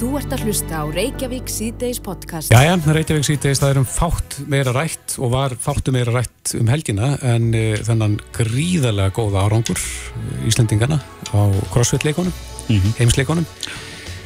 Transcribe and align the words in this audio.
Þú 0.00 0.14
ert 0.16 0.30
að 0.32 0.46
hlusta 0.46 0.78
á 0.80 0.84
Reykjavík 0.88 1.50
síðdeis 1.52 1.98
podcast. 2.00 2.48
Jæja, 2.54 2.78
Reykjavík 2.96 3.26
síðdeis, 3.26 3.58
það 3.60 3.72
er 3.74 3.80
um 3.82 3.84
fátt 3.84 4.36
meira 4.48 4.72
rætt 4.72 5.18
og 5.20 5.34
var 5.34 5.52
fáttu 5.60 5.92
meira 5.92 6.14
rætt 6.14 6.54
um 6.56 6.70
helgina 6.72 7.10
en 7.28 7.50
uh, 7.52 7.74
þennan 7.84 8.14
gríðarlega 8.32 9.12
góða 9.18 9.42
árangur 9.44 9.76
uh, 9.76 10.48
Íslandingana 10.48 11.02
á 11.36 11.52
crossfit-leikonum, 11.74 12.32
mm 12.32 12.80
-hmm. 12.80 12.96
heimsleikonum. 12.96 13.44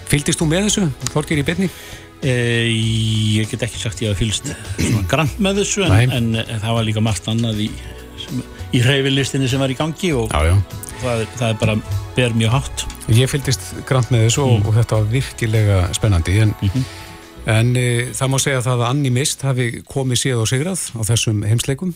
Fylgdist 0.06 0.38
þú 0.38 0.46
með 0.52 0.68
þessu, 0.68 0.86
Þorgir 1.10 1.42
í 1.42 1.48
byrni? 1.50 1.70
Eh, 2.22 2.70
ég 3.42 3.50
get 3.50 3.66
ekki 3.66 3.82
sagt 3.82 3.98
ég 3.98 4.14
að 4.14 4.22
fylgst 4.22 4.54
grann 5.10 5.34
með 5.42 5.64
þessu 5.64 5.90
en, 5.90 6.10
en, 6.14 6.34
en 6.38 6.60
það 6.62 6.78
var 6.78 6.86
líka 6.86 7.02
margt 7.02 7.26
annað 7.26 7.66
í, 7.66 7.70
í 8.70 8.86
reyfilistinni 8.86 9.50
sem 9.50 9.58
var 9.58 9.74
í 9.74 9.74
gangi 9.74 10.14
og 10.14 10.30
já, 10.30 10.54
já. 10.54 10.56
Það, 11.02 11.26
það 11.34 11.48
er 11.48 11.58
bara 11.66 11.80
ber 12.14 12.38
mjög 12.38 12.60
hátt. 12.60 12.93
Ég 13.12 13.28
fylgdist 13.28 13.74
grann 13.88 14.06
með 14.08 14.28
þessu 14.28 14.46
mm. 14.46 14.64
og, 14.64 14.74
þetta 14.78 14.96
var 14.96 15.10
virkilega 15.12 15.78
spennandi 15.96 16.38
en, 16.40 16.54
mm 16.56 16.72
-hmm. 16.72 16.84
en 17.52 17.76
e, 17.76 17.86
það 18.16 18.32
má 18.32 18.38
segja 18.40 18.64
það 18.64 18.80
að 18.80 18.88
Anni 18.88 19.10
Mist 19.12 19.44
hafi 19.44 19.68
komið 19.84 20.22
síð 20.22 20.40
og 20.40 20.48
sigrað 20.48 20.88
á 20.96 21.00
þessum 21.04 21.44
heimsleikum 21.44 21.94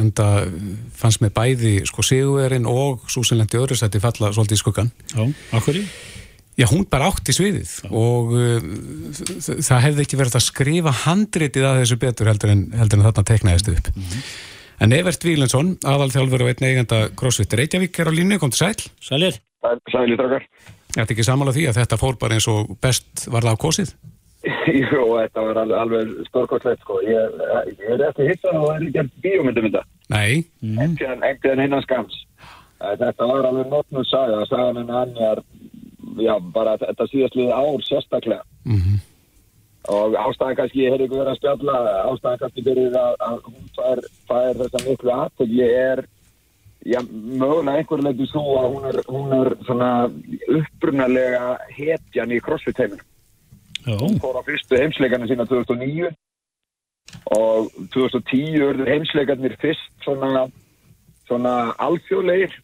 en 0.00 0.10
það 0.16 0.52
fannst 0.96 1.22
með 1.22 1.34
bæði 1.36 1.74
sko 1.86 2.02
sigurverinn 2.02 2.66
og 2.66 3.04
Súsinlendi 3.12 3.60
Öðursætti 3.60 4.00
falla 4.02 4.32
svolítið 4.32 4.58
í 4.58 4.62
skuggan. 4.62 4.90
Já, 5.12 5.22
okkur 5.52 5.78
í? 5.78 5.84
Já, 6.56 6.64
hún 6.72 6.86
bara 6.88 7.10
átti 7.12 7.34
sviðið 7.36 7.72
Já. 7.84 7.88
og 7.92 8.32
uh, 8.32 8.60
það 9.60 9.82
hefði 9.84 10.06
ekki 10.06 10.18
verið 10.18 10.38
að 10.38 10.46
skrifa 10.46 10.92
handritið 11.04 11.68
að 11.68 11.80
þessu 11.82 11.98
betur 12.00 12.30
heldur 12.32 12.54
en, 12.54 12.62
heldur 12.72 13.02
en 13.02 13.08
þarna 13.10 13.26
teknaðist 13.30 13.68
upp. 13.74 13.90
Mm 13.92 14.02
-hmm. 14.02 14.22
En 14.76 14.92
Evert 14.92 15.24
Víglensson, 15.24 15.76
aðalþjálfur 15.84 16.42
og 16.44 16.50
einn 16.52 16.66
eigenda 16.68 17.08
CrossFit 17.16 17.52
Reykjavík 17.52 18.00
er 18.00 18.08
á 18.08 18.12
línu, 18.12 18.38
kom 18.38 18.50
til 18.52 18.58
sæl. 18.58 18.90
Sælir. 19.00 19.38
Sælir, 19.92 20.18
drakkar. 20.18 20.44
Þetta 20.96 21.14
ekki 21.14 21.26
samála 21.26 21.54
því 21.56 21.64
að 21.70 21.80
þetta 21.80 21.98
fór 22.00 22.18
bara 22.20 22.36
eins 22.36 22.46
og 22.50 22.76
best 22.82 23.26
var 23.32 23.46
það 23.46 23.58
á 23.58 23.62
kosið? 23.64 23.94
Jú, 24.80 25.02
þetta 25.18 25.44
var 25.48 25.60
alveg, 25.62 25.78
alveg 25.80 26.28
stórkostlegt 26.28 26.84
sko. 26.84 27.00
Ég, 27.06 27.40
ég 27.72 27.90
er 27.96 28.06
eftir 28.08 28.30
hittan 28.30 28.60
og 28.60 28.68
það 28.68 28.76
er 28.76 28.86
ekki 28.86 29.24
bíómyndum 29.24 29.68
þetta. 29.68 29.82
Nei. 30.14 30.46
Mm. 30.62 30.78
Engtiðan 30.86 31.64
hinnan 31.64 31.84
skams. 31.84 32.22
Þetta 32.78 33.28
var 33.32 33.50
alveg 33.50 33.68
notnum 33.72 34.06
saga. 34.06 34.44
Sagan 34.48 34.80
en 34.84 34.94
annar, 35.02 35.42
já, 36.22 36.34
bara 36.54 36.76
þetta 36.84 37.10
síðast 37.10 37.38
liði 37.38 37.52
ár 37.56 37.86
sérstaklega. 37.88 38.46
Mm 38.68 39.02
og 39.88 40.16
ástæðan 40.18 40.56
kannski, 40.58 40.82
ég 40.84 40.94
hef 40.94 41.04
ekki 41.04 41.18
verið 41.18 41.32
að 41.32 41.38
spjalla 41.40 41.76
ástæðan 42.10 42.40
kannski 42.42 42.62
að, 42.66 43.16
að 43.28 43.36
hún 43.46 43.66
fær, 43.76 44.02
fær 44.28 44.60
þessa 44.60 44.82
miklu 44.86 45.12
aðtökli 45.14 45.68
er 45.70 46.02
já, 46.86 47.00
mögulega 47.10 47.80
einhverju 47.80 48.06
leitur 48.06 48.30
svo 48.30 48.44
að 48.60 48.68
hún 48.74 48.86
er, 48.90 49.00
hún 49.10 49.34
er 49.40 49.52
svona 49.66 49.90
upprunalega 50.58 51.56
hetjan 51.74 52.34
í 52.34 52.40
crossfit 52.44 52.78
heiminn 52.82 53.02
hún 53.86 54.20
fór 54.22 54.38
á 54.38 54.42
fyrstu 54.46 54.78
heimsleikarnir 54.80 55.30
sína 55.30 55.46
2009 55.50 56.12
og 57.36 57.68
2010 57.94 58.56
verður 58.62 58.92
heimsleikarnir 58.92 59.58
fyrst 59.62 59.92
svona 60.06 60.46
svona 61.26 61.74
alþjóðleir 61.82 62.54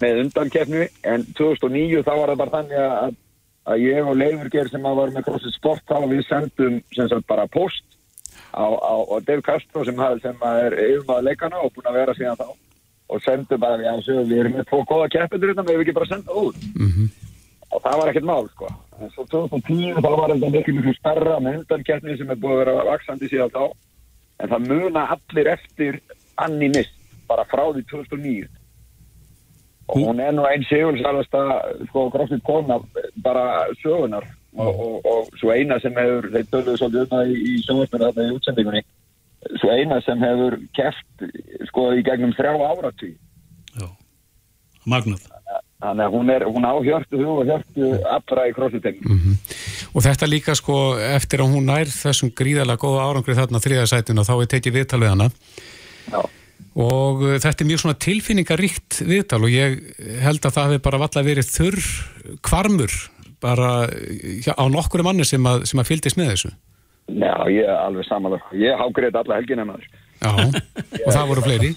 með 0.00 0.20
undankefnu 0.24 0.82
en 1.02 1.24
2009 1.38 2.02
þá 2.06 2.12
var 2.14 2.32
það 2.32 2.42
bara 2.42 2.56
þannig 2.58 2.82
að 2.86 3.14
að 3.66 3.82
ég 3.82 4.06
og 4.06 4.14
Leifurger 4.14 4.68
sem 4.70 4.84
að 4.86 4.98
var 5.00 5.12
með 5.14 5.24
CrossFit 5.26 5.56
Sport 5.56 5.82
þá 5.90 5.96
við 6.06 6.22
sendum 6.28 6.76
sem 6.94 7.08
sagt 7.10 7.26
bara 7.26 7.48
post 7.50 7.82
á, 8.54 8.62
á, 8.62 8.94
á 9.10 9.16
Dave 9.26 9.42
Castro 9.42 9.82
sem, 9.84 9.98
sem 10.22 10.44
er 10.52 10.76
yfirmaður 10.84 11.26
leikana 11.26 11.62
og 11.64 11.72
búin 11.74 11.90
að 11.90 11.98
vera 11.98 12.14
síðan 12.14 12.38
þá 12.38 12.46
og 13.08 13.22
sendum 13.22 13.60
bara, 13.62 13.78
já, 13.82 13.94
svo, 14.02 14.24
við 14.26 14.42
erum 14.42 14.58
með 14.58 14.68
tvo 14.70 14.82
góða 14.88 15.08
keppendur 15.14 15.52
hérna, 15.52 15.64
við 15.66 15.76
hefum 15.76 15.86
ekki 15.86 15.96
bara 15.98 16.10
sendað 16.10 16.42
út? 16.42 16.60
Mm 16.74 16.90
-hmm. 16.90 17.08
og 17.70 17.82
það 17.84 17.98
var 18.00 18.08
ekkert 18.08 18.28
mál, 18.30 18.48
sko. 18.48 18.68
En 19.00 19.10
svo 19.14 19.24
2010 19.30 20.02
þá 20.02 20.10
var 20.10 20.30
þetta 20.34 20.50
miklu 20.50 20.74
miklu 20.74 20.94
starra 20.94 21.40
með 21.40 21.58
undankeppni 21.60 22.18
sem 22.18 22.30
er 22.30 22.42
búin 22.42 22.52
að 22.52 22.62
vera 22.64 22.84
vaksandi 22.90 23.28
síðan 23.28 23.56
þá, 23.56 23.64
en 24.40 24.48
það 24.48 24.68
muna 24.68 25.08
allir 25.14 25.46
eftir 25.56 26.00
Anni 26.36 26.68
Mist 26.68 26.96
bara 27.28 27.44
frá 27.44 27.64
því 27.72 27.82
2009 27.90 28.48
og 29.86 29.96
hún 30.02 30.20
er 30.20 30.32
nú 30.34 30.42
einn 30.46 30.64
sigulsalasta 30.66 31.42
sko 31.88 32.08
grófið 32.10 32.42
kona 32.42 32.80
bara 33.22 33.66
sögunar 33.82 34.24
og, 34.56 34.80
og, 34.80 35.06
og 35.06 35.28
svo 35.38 35.52
eina 35.54 35.78
sem 35.80 35.94
hefur, 35.94 36.30
þeir 36.32 36.48
döluðu 36.52 36.76
svolítið 36.80 37.02
um 37.04 37.10
það 37.12 37.30
í, 37.30 37.36
í 37.36 37.62
sjónvöldinu 37.66 38.06
þarna 38.06 38.26
í 38.26 38.36
útsendingunni 38.36 38.82
svo 39.60 39.70
eina 39.72 40.00
sem 40.04 40.20
hefur 40.22 40.58
keft 40.76 41.26
sko 41.70 41.90
í 41.96 42.04
gegnum 42.06 42.34
þrjá 42.36 42.52
áratví 42.56 43.14
Já, 43.76 43.88
magnað. 44.88 45.26
Þannig 45.76 46.06
að 46.06 46.14
hún 46.14 46.30
er, 46.32 46.44
hún 46.48 46.64
á 46.64 46.74
hjörtu 46.80 47.18
og 47.28 47.42
hjörtu 47.44 47.90
allra 48.08 48.46
í 48.48 48.54
crossfit-tegn 48.56 49.02
mm 49.04 49.18
-hmm. 49.18 49.34
Og 49.92 50.04
þetta 50.04 50.28
líka 50.28 50.54
sko 50.56 50.96
eftir 50.98 51.40
að 51.40 51.52
hún 51.52 51.68
nær 51.68 51.88
þessum 51.88 52.32
gríðalega 52.32 52.80
góða 52.80 53.04
árangrið 53.08 53.38
þarna 53.40 53.60
þriðasætun 53.64 54.18
og 54.20 54.26
þá 54.28 54.34
er 54.36 54.48
tekið 54.52 54.76
viðtal 54.76 55.00
við 55.00 55.08
hana. 55.08 55.28
Já. 56.12 56.20
Og 56.76 57.22
uh, 57.22 57.38
þetta 57.40 57.64
er 57.64 57.68
mjög 57.70 57.80
svona 57.80 58.00
tilfinningaríkt 58.04 59.00
viðtal 59.08 59.42
og 59.44 59.50
ég 59.50 59.78
held 60.20 60.44
að 60.44 60.56
það 60.56 60.66
hefur 60.66 60.84
bara 60.88 61.02
valla 61.04 61.22
verið 61.22 61.46
þurr 61.48 61.82
kvarmur 62.44 62.92
bara 63.40 63.88
á 64.56 64.64
nokkuru 64.68 65.04
manni 65.04 65.24
sem 65.24 65.44
að, 65.46 65.64
sem 65.64 65.80
að 65.80 65.88
fyldist 65.92 66.16
með 66.16 66.32
þessu 66.32 66.52
Já, 67.06 67.34
ég 67.52 67.62
er 67.62 67.78
alveg 67.78 68.06
samanlega 68.08 68.58
ég 68.58 68.80
hágrið 68.80 69.20
alla 69.20 69.38
helgin 69.38 69.62
en 69.62 69.70
maður 69.70 69.86
Já, 70.16 70.32
og 70.32 71.12
það 71.12 71.28
voru 71.28 71.42
fleiri 71.44 71.70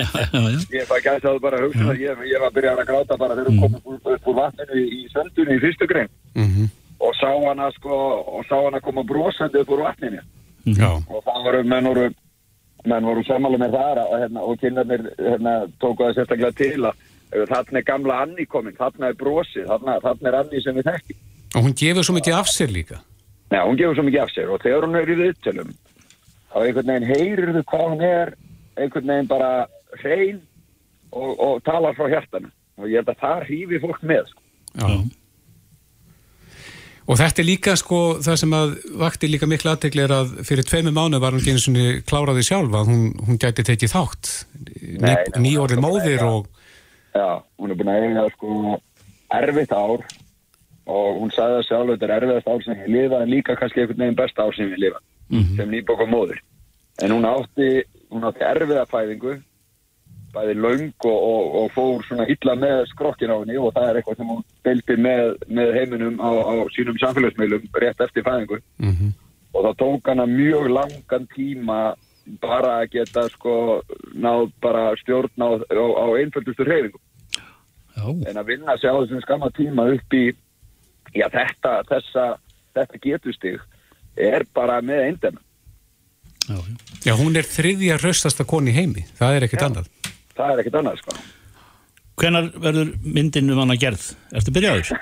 Ég 0.78 0.88
var 0.88 1.02
gætið 1.04 1.28
að 1.30 1.40
bara 1.44 1.60
hugsa 1.62 1.84
það 1.84 2.02
ég, 2.02 2.22
ég 2.32 2.40
var 2.40 2.48
að 2.48 2.56
byrja 2.56 2.72
að 2.72 2.88
gráta 2.88 3.18
bara 3.20 3.36
þegar 3.36 3.50
við 3.50 3.56
mm. 3.56 3.62
komum 3.62 4.14
upp 4.14 4.30
úr 4.32 4.38
vatninu 4.40 4.80
í, 4.80 4.86
í 4.96 5.02
söndunni 5.12 5.58
í 5.58 5.62
fyrstu 5.62 5.88
grein 5.90 6.08
mm 6.34 6.48
-hmm. 6.48 6.70
og 6.98 7.18
sá 7.20 7.30
hana 7.30 7.68
sko 7.76 7.98
og 8.38 8.46
sá 8.48 8.56
hana 8.56 8.80
koma 8.80 9.04
brosandi 9.04 9.60
upp 9.60 9.74
úr 9.76 9.84
vatninu 9.86 10.22
Já. 10.66 10.90
og 10.98 11.20
það 11.22 11.44
voru 11.46 11.64
menn 11.64 11.90
voru 11.92 12.06
menn 12.86 13.06
voru 13.06 13.22
samála 13.26 13.58
með 13.60 13.76
það 13.76 14.00
og, 14.02 14.16
hérna, 14.22 14.40
og 14.40 14.58
kynarnir 14.62 15.02
hérna, 15.18 15.52
tóku 15.82 16.06
það 16.06 16.16
sérstaklega 16.16 16.52
til 16.58 16.88
að 16.88 17.04
þarna 17.50 17.80
er 17.80 17.86
gamla 17.86 18.20
Anni 18.22 18.46
komin, 18.46 18.76
þarna 18.78 19.10
er 19.10 19.18
brosið, 19.18 19.66
þarna, 19.66 19.98
þarna 20.04 20.30
er 20.30 20.38
Anni 20.40 20.62
sem 20.62 20.76
við 20.76 20.88
þekkjum. 20.90 21.20
Og 21.56 21.66
hún 21.66 21.76
gefur 21.78 22.06
svo 22.06 22.16
mikið 22.16 22.38
af 22.38 22.50
sér 22.52 22.72
líka? 22.72 23.00
Já, 23.52 23.60
hún 23.62 23.78
gefur 23.78 23.94
svo 23.94 24.06
mikið 24.06 24.22
af 24.24 24.32
sér 24.34 24.50
og 24.50 24.62
þegar 24.64 24.86
hún 24.86 24.98
er 24.98 25.12
í 25.12 25.18
viðtölum 25.20 25.74
þá 26.50 26.56
einhvern 26.62 26.90
veginn 26.90 27.10
heyrir 27.10 27.52
þú 27.54 27.62
hvað 27.70 27.86
hún 27.92 28.06
er, 28.06 28.32
einhvern 28.76 29.12
veginn 29.12 29.30
bara 29.30 29.50
hrein 30.00 30.40
og, 31.12 31.30
og 31.36 31.62
talar 31.66 31.94
frá 31.98 32.10
hjartanu 32.10 32.50
og 32.76 32.90
ég 32.90 33.00
held 33.00 33.12
að 33.12 33.22
það 33.22 33.46
hýfi 33.50 33.80
fólk 33.84 34.02
með. 34.04 34.32
Sko. 34.32 34.42
Já. 34.76 34.90
Og 37.06 37.18
þetta 37.20 37.42
er 37.42 37.46
líka 37.46 37.76
sko 37.78 38.00
það 38.24 38.38
sem 38.42 38.54
að 38.58 38.72
vakti 38.98 39.28
líka 39.30 39.46
miklu 39.46 39.70
aðtegli 39.70 40.02
er 40.02 40.14
að 40.16 40.32
fyrir 40.48 40.66
tveimu 40.66 40.90
mánu 40.96 41.20
var 41.22 41.36
hún 41.36 41.42
ekki 41.42 41.54
eins 41.54 41.68
og 41.70 42.00
kláraði 42.10 42.42
sjálf 42.48 42.74
að 42.74 42.90
hún, 42.90 43.04
hún 43.28 43.38
gæti 43.38 43.62
tekið 43.68 43.92
þátt 43.94 44.32
Ný, 45.04 45.12
nýjórið 45.38 45.82
móðir 45.84 46.24
og 46.26 46.48
Já, 47.14 47.38
hún 47.62 47.70
er 47.72 47.78
búin 47.78 47.92
að 47.92 48.08
eiga 48.08 48.24
sko 48.34 48.56
erfitt 49.38 49.72
ár 49.72 50.02
og 50.86 51.18
hún 51.20 51.32
sagði 51.34 51.58
að 51.60 51.66
sjálf 51.68 51.90
þetta 51.92 52.06
er 52.06 52.14
erfiðast 52.16 52.48
ár 52.48 52.64
sem 52.64 52.80
ég 52.84 52.92
lifa 52.94 53.22
en 53.22 53.32
líka 53.32 53.56
kannski 53.58 53.82
einhvern 53.82 54.02
veginn 54.04 54.20
besta 54.20 54.46
ár 54.46 54.54
sem 54.54 54.70
ég 54.70 54.78
lifa 54.78 55.00
mm 55.00 55.40
-hmm. 55.40 55.56
sem 55.56 55.70
nýbók 55.70 56.00
og 56.00 56.08
móður 56.08 56.38
en 57.02 57.10
hún 57.10 57.26
átti, 57.26 57.84
hún 58.10 58.24
átti 58.24 58.44
erfiða 58.44 58.86
fæðingu 58.86 59.36
bæði 60.36 60.54
laung 60.54 61.04
og, 61.04 61.18
og, 61.32 61.44
og 61.60 61.70
fór 61.74 62.04
svona 62.06 62.26
illa 62.28 62.54
með 62.54 62.86
skrokkin 62.92 63.32
á 63.32 63.40
henni 63.40 63.58
og 63.58 63.72
það 63.74 63.88
er 63.88 63.96
eitthvað 63.96 64.16
sem 64.16 64.32
hún 64.32 64.42
deildi 64.64 64.96
með, 64.96 65.36
með 65.48 65.72
heiminum 65.78 66.16
á, 66.20 66.30
á 66.30 66.54
sínum 66.76 66.98
samfélagsmeilum 67.02 67.68
rétt 67.82 68.00
eftir 68.00 68.26
fæðingu 68.26 68.58
mm 68.78 68.92
-hmm. 68.92 69.10
og 69.54 69.60
það 69.64 69.78
tók 69.82 70.08
hana 70.08 70.26
mjög 70.26 70.68
langan 70.78 71.26
tíma 71.34 71.94
bara 72.42 72.80
að 72.82 72.90
geta 72.90 73.28
sko 73.28 73.82
náð 74.14 74.50
bara 74.62 74.96
stjórn 74.96 75.42
á, 75.46 75.48
á, 75.70 75.86
á 76.04 76.06
einföldustu 76.20 76.64
reyfingu 76.64 77.00
en 78.28 78.36
að 78.36 78.46
vinna 78.46 78.76
sig 78.76 78.90
á 78.90 78.98
þessum 78.98 79.22
skamma 79.22 79.50
tíma 79.50 79.88
upp 79.94 80.14
í 80.14 80.32
já 81.14 81.26
þetta, 81.32 81.82
þessa, 81.90 82.26
þetta 82.74 83.00
getustig 83.04 83.60
er 84.16 84.46
bara 84.54 84.80
með 84.82 85.04
eindema 85.10 85.42
Já, 86.46 86.60
já, 87.02 87.12
hún 87.18 87.34
er 87.34 87.42
þriðja 87.42 87.96
raustasta 87.98 88.44
koni 88.46 88.70
heimi, 88.70 89.02
það 89.18 89.34
er 89.34 89.44
ekkert 89.48 89.64
annað. 89.66 89.88
það 90.36 90.52
er 90.52 90.60
ekkert 90.62 90.76
annað 90.78 91.00
sko 91.00 91.14
Hvenar 92.16 92.48
verður 92.56 92.94
myndin 93.04 93.52
um 93.52 93.58
hana 93.60 93.76
gerð? 93.80 94.06
Ertu 94.36 94.54
byrjaður? 94.56 94.92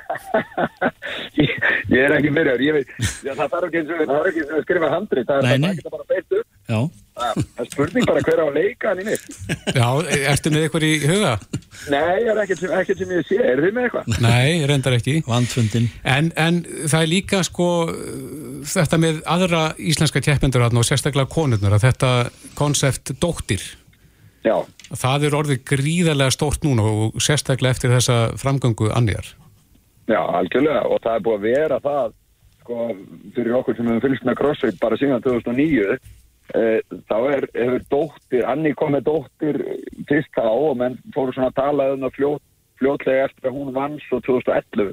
ég, 1.45 1.53
ég 1.93 2.01
er 2.01 2.17
ekki 2.17 2.33
byrjaður 2.35 2.65
ég 2.67 2.79
veit, 2.81 2.91
já, 3.23 3.33
það 3.33 3.53
þarf 3.53 3.69
ekki 3.69 3.83
eins 3.83 3.95
og 3.95 4.15
að 4.59 4.65
skrifa 4.67 4.91
handri, 4.91 5.25
það 5.29 5.49
er 5.53 5.69
ekki 5.71 5.93
bara 5.95 6.09
beitt 6.11 6.39
upp. 6.41 6.49
Það 7.15 7.61
er 7.61 7.69
spurning 7.71 8.07
bara 8.09 8.23
hver 8.25 8.41
á 8.43 8.47
að 8.49 8.57
leika 8.57 8.91
hann 8.91 9.03
í 9.03 9.05
nýtt 9.07 9.77
Já, 9.77 9.89
ertu 10.33 10.51
með 10.51 10.65
eitthvað 10.65 10.87
í 10.89 10.93
huga? 11.05 11.35
Nei, 11.93 12.15
ég 12.25 12.31
er 12.33 12.41
ekkert 12.43 13.03
sem 13.03 13.13
ég 13.13 13.29
sé, 13.29 13.39
er 13.39 13.63
þið 13.63 13.77
með 13.77 13.87
eitthvað? 13.87 14.11
Nei, 14.25 14.65
reyndar 14.71 14.97
ekki. 14.97 15.15
Vandfundin 15.29 15.91
en, 16.03 16.33
en 16.41 16.63
það 16.89 16.99
er 16.99 17.13
líka 17.13 17.45
sko 17.47 17.69
þetta 18.73 19.01
með 19.05 19.23
aðra 19.37 19.63
íslenska 19.79 20.25
tjeppendur 20.25 20.67
og 20.67 20.89
sérstaklega 20.89 21.31
konurnar 21.31 21.77
að 21.77 21.87
þetta 21.91 22.13
konsept 22.59 23.15
dóttir 23.23 23.63
Já 24.45 24.57
Það 24.95 25.27
er 25.27 25.37
orðið 25.39 25.63
gríðarlega 25.69 26.35
stórt 26.35 26.67
núna 26.67 26.85
og 26.87 27.23
sérstaklega 27.23 27.75
eftir 27.75 27.95
þessa 27.95 28.19
framgöngu 28.41 28.91
annjar. 28.95 29.31
Já, 30.11 30.21
algjörlega 30.21 30.85
og 30.91 31.01
það 31.05 31.17
er 31.17 31.25
búið 31.25 31.39
að 31.39 31.47
vera 31.49 31.79
það 31.85 32.13
sko, 32.61 32.89
fyrir 33.37 33.57
okkur 33.59 33.79
sem 33.79 33.89
hefur 33.89 34.05
fylgst 34.05 34.27
með 34.29 34.37
crossfit 34.41 34.83
bara 34.83 34.99
síðan 35.01 35.25
2009 35.25 35.87
e, 35.95 36.67
þá 37.09 37.17
er, 37.33 37.47
hefur 37.57 37.87
dóttir 37.95 38.45
Anni 38.49 38.75
kom 38.77 38.93
með 38.95 39.09
dóttir 39.09 39.61
fyrst 40.11 40.37
þá 40.37 40.45
og 40.53 40.77
menn 40.83 40.99
fóru 41.17 41.33
svona 41.33 41.49
að 41.53 41.59
tala 41.63 41.89
um 41.95 42.05
það 42.05 42.19
fljót, 42.19 42.45
fljótlega 42.83 43.31
eftir 43.31 43.49
að 43.49 43.57
hún 43.57 43.73
vann 43.79 43.97
svo 44.05 44.21
2011 44.29 44.93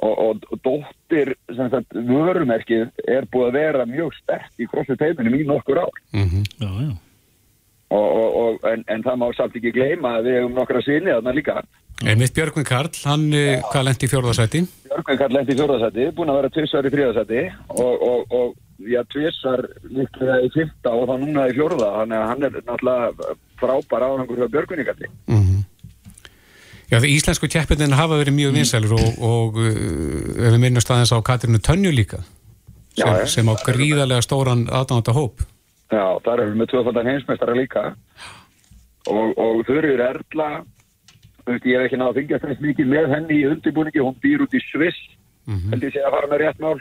og, 0.00 0.14
og, 0.14 0.48
og 0.48 0.64
dóttir 0.64 1.34
sagt, 1.52 1.92
vörumerkið 1.92 2.88
er 3.04 3.28
búið 3.28 3.50
að 3.50 3.60
vera 3.60 3.86
mjög 3.92 4.16
sterk 4.22 4.56
í 4.56 4.68
crossfit 4.72 5.04
heiminum 5.04 5.36
í 5.36 5.44
nokkur 5.44 5.84
ár 5.84 6.02
mm 6.16 6.24
-hmm. 6.24 6.50
Já, 6.56 6.72
já 6.88 7.09
Og, 7.90 8.34
og, 8.40 8.66
en, 8.70 8.84
en 8.86 9.02
það 9.02 9.16
má 9.18 9.24
samt 9.34 9.56
ekki 9.58 9.72
gleyma 9.74 10.18
að 10.20 10.28
við 10.28 10.36
hefum 10.38 10.58
nokkra 10.60 10.82
sinni 10.86 11.10
þarna 11.10 11.32
líka. 11.34 11.54
Einmitt 12.06 12.36
Björgvin 12.36 12.64
Karl, 12.64 12.92
hann 13.04 13.24
ja. 13.34 13.56
Eh, 13.56 13.64
hvað 13.72 13.86
lendi 13.88 14.06
í 14.06 14.10
fjórðarsæti? 14.12 14.62
Björgvin 14.86 15.18
Karl 15.20 15.34
lendi 15.36 15.56
í 15.56 15.58
fjórðarsæti, 15.58 16.06
búin 16.16 16.30
að 16.30 16.38
vera 16.38 16.52
tvissar 16.54 16.86
í 16.86 16.92
þriðarsæti 16.94 17.42
og, 17.82 18.06
og 18.38 18.86
já, 18.88 19.02
tvissar 19.10 19.64
líklega 19.90 20.38
í 20.46 20.52
fymta 20.54 20.94
og 20.94 21.10
þá 21.10 21.14
núna 21.24 21.50
í 21.50 21.56
fjórða, 21.58 21.90
þannig 21.98 22.20
að 22.20 22.30
hann 22.30 22.48
er 22.48 22.56
náttúrulega 22.60 23.36
frábær 23.60 24.06
áhengur 24.06 24.40
hjá 24.40 24.48
Björgvin 24.54 24.84
í 24.84 24.88
Karli. 24.88 25.12
Mm 25.26 25.42
-hmm. 25.42 25.60
Já, 26.90 26.98
því 26.98 27.14
íslensku 27.18 27.46
tjeppindin 27.50 27.94
hafa 27.94 28.22
verið 28.22 28.34
mjög 28.38 28.54
vinsælur 28.54 28.94
og 29.18 29.58
ef 29.62 30.50
við 30.54 30.60
minnum 30.62 30.82
staðins 30.82 31.12
á 31.14 31.18
Katrinu 31.22 31.58
Tönju 31.58 31.90
líka, 31.94 32.22
sem, 32.94 33.06
já, 33.06 33.26
sem 33.26 33.50
á 33.50 33.54
gríðarlega 33.66 34.22
stóran 34.22 34.66
aðdáðanda 34.66 35.14
hóp. 35.14 35.44
Já, 35.90 36.04
það 36.24 36.42
er 36.44 36.52
með 36.54 36.68
tvöfaldan 36.70 37.08
heimsmeistara 37.10 37.54
líka 37.58 37.86
og, 39.10 39.32
og 39.34 39.62
þurfur 39.66 40.04
Erla 40.06 40.50
veist, 41.46 41.64
ég 41.66 41.78
hef 41.78 41.86
ekki 41.88 41.98
náða 42.00 42.12
að 42.12 42.20
fengja 42.20 42.42
þess 42.44 42.62
mikið 42.64 42.92
með 42.92 43.08
henni 43.14 43.38
í 43.40 43.48
undirbúningi, 43.50 44.04
hún 44.04 44.18
býr 44.22 44.44
út 44.44 44.54
í 44.54 44.60
Sviss 44.68 45.00
mm 45.46 45.56
-hmm. 45.56 45.72
held 45.72 45.86
ég 45.88 45.94
sé 45.94 46.04
að 46.04 46.14
fara 46.16 46.30
með 46.30 46.42
rétt 46.44 46.60
mál 46.62 46.78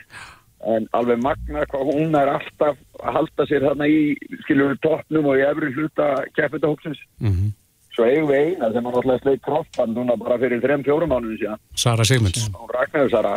en 0.74 0.88
alveg 0.92 1.22
magna 1.24 1.66
hvað 1.72 1.92
hún 1.94 2.16
er 2.20 2.34
alltaf 2.36 2.78
að 3.00 3.14
halda 3.16 3.46
sér 3.48 3.66
þarna 3.68 3.88
í 3.88 4.02
skiljum 4.44 4.74
við 4.74 4.82
toppnum 4.84 5.30
og 5.32 5.40
í 5.40 5.46
efri 5.48 5.72
hluta 5.74 6.08
keppendahóksins 6.36 7.00
mm 7.20 7.32
-hmm. 7.32 7.52
Svo 8.00 8.08
eigum 8.08 8.32
við 8.32 8.48
eina 8.48 8.72
sem 8.72 8.88
hann 8.88 8.98
alltaf 9.02 9.22
sleitt 9.24 9.46
kroppband 9.46 9.98
núna 9.98 10.18
bara 10.20 10.40
fyrir 10.42 10.62
3-4 10.64 11.10
mánuðin 11.12 11.40
síðan. 11.42 11.64
Sara 11.76 12.08
Sigmunds. 12.08 12.48
Hún 12.56 12.74
Ragnarður 12.74 13.14
Sara 13.14 13.34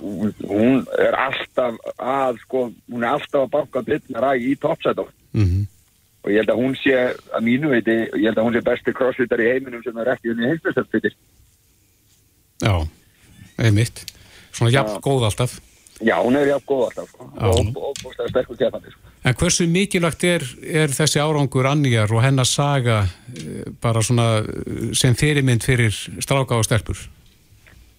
hún 0.00 0.86
er 1.00 1.18
alltaf 1.26 1.78
að 1.96 2.40
sko, 2.44 2.64
hún 2.92 3.04
er 3.04 3.16
alltaf 3.16 3.46
að 3.46 3.52
banka 3.56 3.84
blittnar 3.86 4.28
í 4.36 4.56
toppsætum 4.60 5.08
mm 5.32 5.46
-hmm. 5.46 5.68
og 6.24 6.30
ég 6.30 6.42
held 6.42 6.54
að 6.54 6.62
hún 6.62 6.74
sé 6.76 6.96
að 7.32 7.44
mínu 7.48 7.72
veiti, 7.72 7.96
ég 8.20 8.26
held 8.28 8.38
að 8.38 8.46
hún 8.46 8.56
sé 8.56 8.64
besti 8.70 8.92
crossfitter 8.92 9.40
í 9.40 9.50
heiminum 9.52 9.82
sem 9.82 9.98
er 9.98 10.12
ekki 10.14 10.30
unni 10.30 10.50
heimsbjörnstöfnfittir 10.50 11.16
Já, 12.62 12.86
einmitt. 13.58 14.04
Svona 14.52 14.70
jafn 14.70 15.00
góð 15.02 15.24
alltaf. 15.26 15.58
Já, 16.00 16.16
hún 16.22 16.36
er 16.36 16.46
jafn 16.46 16.66
góð 16.66 16.84
alltaf 16.84 17.08
sko. 17.08 17.24
og, 17.34 17.76
og, 17.76 17.96
og 18.04 18.28
sterkur 18.30 18.56
kefandi 18.56 18.90
sko. 18.90 19.11
En 19.22 19.34
hversu 19.38 19.68
mikilvægt 19.70 20.24
er, 20.26 20.44
er 20.66 20.90
þessi 20.90 21.20
árangur 21.22 21.68
Anníjar 21.70 22.10
og 22.10 22.24
hennar 22.24 22.48
saga 22.48 23.04
eh, 23.38 23.68
bara 23.82 24.02
svona 24.02 24.42
eh, 24.42 24.88
sem 24.98 25.14
fyrirmynd 25.14 25.62
fyrir 25.62 25.94
stráka 25.94 26.58
og 26.58 26.66
stelpur? 26.66 26.98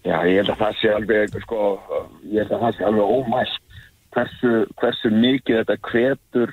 Já, 0.04 0.18
ég 0.28 0.42
held 0.42 0.52
að 0.52 0.60
það 0.60 0.74
sé 0.80 0.90
alveg 0.92 1.38
sko, 1.46 1.60
ég 2.28 2.42
held 2.42 2.52
að 2.52 2.66
það 2.66 2.76
sé 2.76 2.84
alveg 2.84 3.14
ómæst 3.16 3.78
hversu, 4.12 4.52
hversu 4.80 5.12
mikið 5.14 5.62
þetta 5.62 5.76
kvetur 5.88 6.52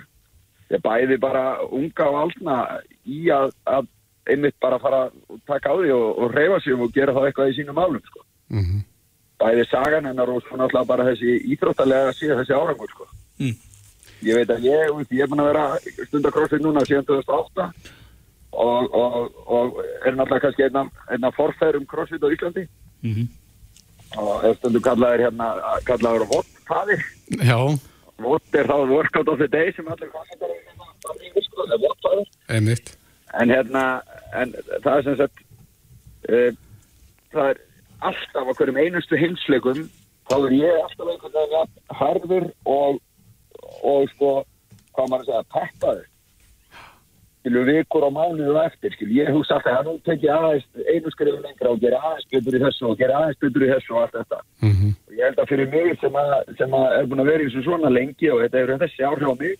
ég 0.71 0.83
bæði 0.85 1.17
bara 1.19 1.43
unga 1.67 2.07
og 2.07 2.19
aldna 2.25 2.59
í 3.03 3.25
að, 3.33 3.51
að 3.67 3.89
einmitt 4.31 4.55
bara 4.61 4.79
fara 4.79 5.01
að 5.09 5.41
taka 5.49 5.73
á 5.73 5.75
því 5.81 5.91
og, 5.95 6.07
og 6.21 6.35
reyfa 6.35 6.61
sig 6.61 6.75
um 6.75 6.85
og 6.85 6.93
gera 6.95 7.15
það 7.17 7.27
eitthvað 7.27 7.51
í 7.51 7.57
sínum 7.57 7.77
málum 7.77 8.03
sko. 8.05 8.23
mm 8.53 8.63
-hmm. 8.63 8.81
bæði 9.41 9.65
sagan 9.67 10.05
hennar 10.05 10.29
og 10.29 10.43
svona 10.47 10.63
alltaf 10.63 10.87
bara 10.87 11.07
þessi 11.09 11.41
íþróttalega 11.53 12.13
síðan 12.13 12.39
þessi 12.39 12.55
árangur 12.55 12.91
sko. 12.95 13.07
mm. 13.39 13.55
Ég 14.27 14.39
veit 14.39 14.53
að 14.53 14.65
ég, 14.67 15.03
ég 15.09 15.23
er 15.23 15.29
búin 15.31 15.43
að 15.43 15.51
vera 15.51 15.65
stundakrossið 16.07 16.65
núna 16.65 16.85
síðan 16.87 17.07
2008 17.09 17.69
og, 18.51 18.95
og, 19.01 19.43
og 19.45 19.79
er 20.05 20.17
náttúrulega 20.17 20.43
kannski 20.45 20.67
einna, 20.67 20.85
einna 21.11 21.31
forfærum 21.35 21.85
crossfit 21.87 22.23
á 22.23 22.33
Íslandi 22.33 22.67
mm 23.01 23.13
-hmm. 23.13 23.27
og 24.17 24.45
er 24.45 24.55
stundu 24.55 24.79
kallaður 24.79 25.23
hérna 25.25 25.47
kallaður 25.85 26.27
Vottfaði 26.33 26.97
já 27.49 27.59
Vott 28.21 28.53
er 28.53 28.67
þá 28.69 28.77
workout 28.85 29.27
of 29.27 29.39
the 29.39 29.47
day 29.47 29.73
sem 29.73 29.87
allir 29.87 30.09
crossfittar 30.13 30.49
Einmitt. 32.49 32.97
En 33.39 33.49
hérna, 33.49 34.01
en 34.35 34.53
það 34.83 34.97
er 34.97 35.05
sem 35.05 35.17
sagt, 35.21 35.43
uh, 36.29 36.49
það 37.31 37.53
er 37.53 37.61
alltaf 38.09 38.51
á 38.51 38.53
hverjum 38.59 38.81
einustu 38.81 39.19
hinsleikum, 39.19 39.85
þá 40.29 40.35
er 40.37 40.57
ég 40.57 40.81
alltaf 40.81 41.13
einhvern 41.13 41.37
veginn 41.37 41.71
harður 42.01 42.47
og, 42.65 42.99
og 43.83 44.07
sko, 44.13 44.31
hvað 44.95 45.11
maður 45.11 45.29
segja, 45.29 45.43
peppaður. 45.55 46.07
Skilju, 47.41 47.61
vikur 47.65 48.03
og 48.05 48.13
mánuðu 48.13 48.59
eftir, 48.61 48.93
skilju, 48.93 49.15
ég 49.17 49.31
hugsa 49.33 49.55
alltaf 49.57 49.79
að 49.79 49.87
nú 49.87 49.95
tek 50.05 50.21
ég 50.27 50.35
aðeins 50.35 50.67
einu 50.93 51.13
skrifin 51.13 51.41
lengra 51.41 51.71
og 51.73 51.81
gera 51.81 52.01
aðeins 52.11 52.27
betur 52.29 52.57
í 52.57 52.61
þessu 52.61 52.89
og 52.91 52.99
gera 52.99 53.17
aðeins 53.17 53.41
betur 53.41 53.65
í 53.65 53.71
þessu 53.71 53.95
og 53.95 54.01
allt 54.03 54.17
þetta. 54.19 54.39
Mm 54.61 54.75
-hmm. 54.75 54.91
Og 55.07 55.15
ég 55.17 55.25
held 55.25 55.39
að 55.41 55.49
fyrir 55.49 55.71
mig 55.73 55.99
sem 56.01 56.19
að, 56.21 56.33
sem 56.59 56.75
að 56.79 56.85
er 56.99 57.09
búin 57.09 57.23
að 57.23 57.31
vera 57.31 57.43
í 57.43 57.47
þessu 57.49 57.63
svona 57.65 57.89
lengi 57.89 58.29
og 58.29 58.41
þetta 58.43 58.57
er 58.61 58.77
þessi 58.83 59.07
áhrif 59.09 59.33
á 59.33 59.35
mig, 59.41 59.55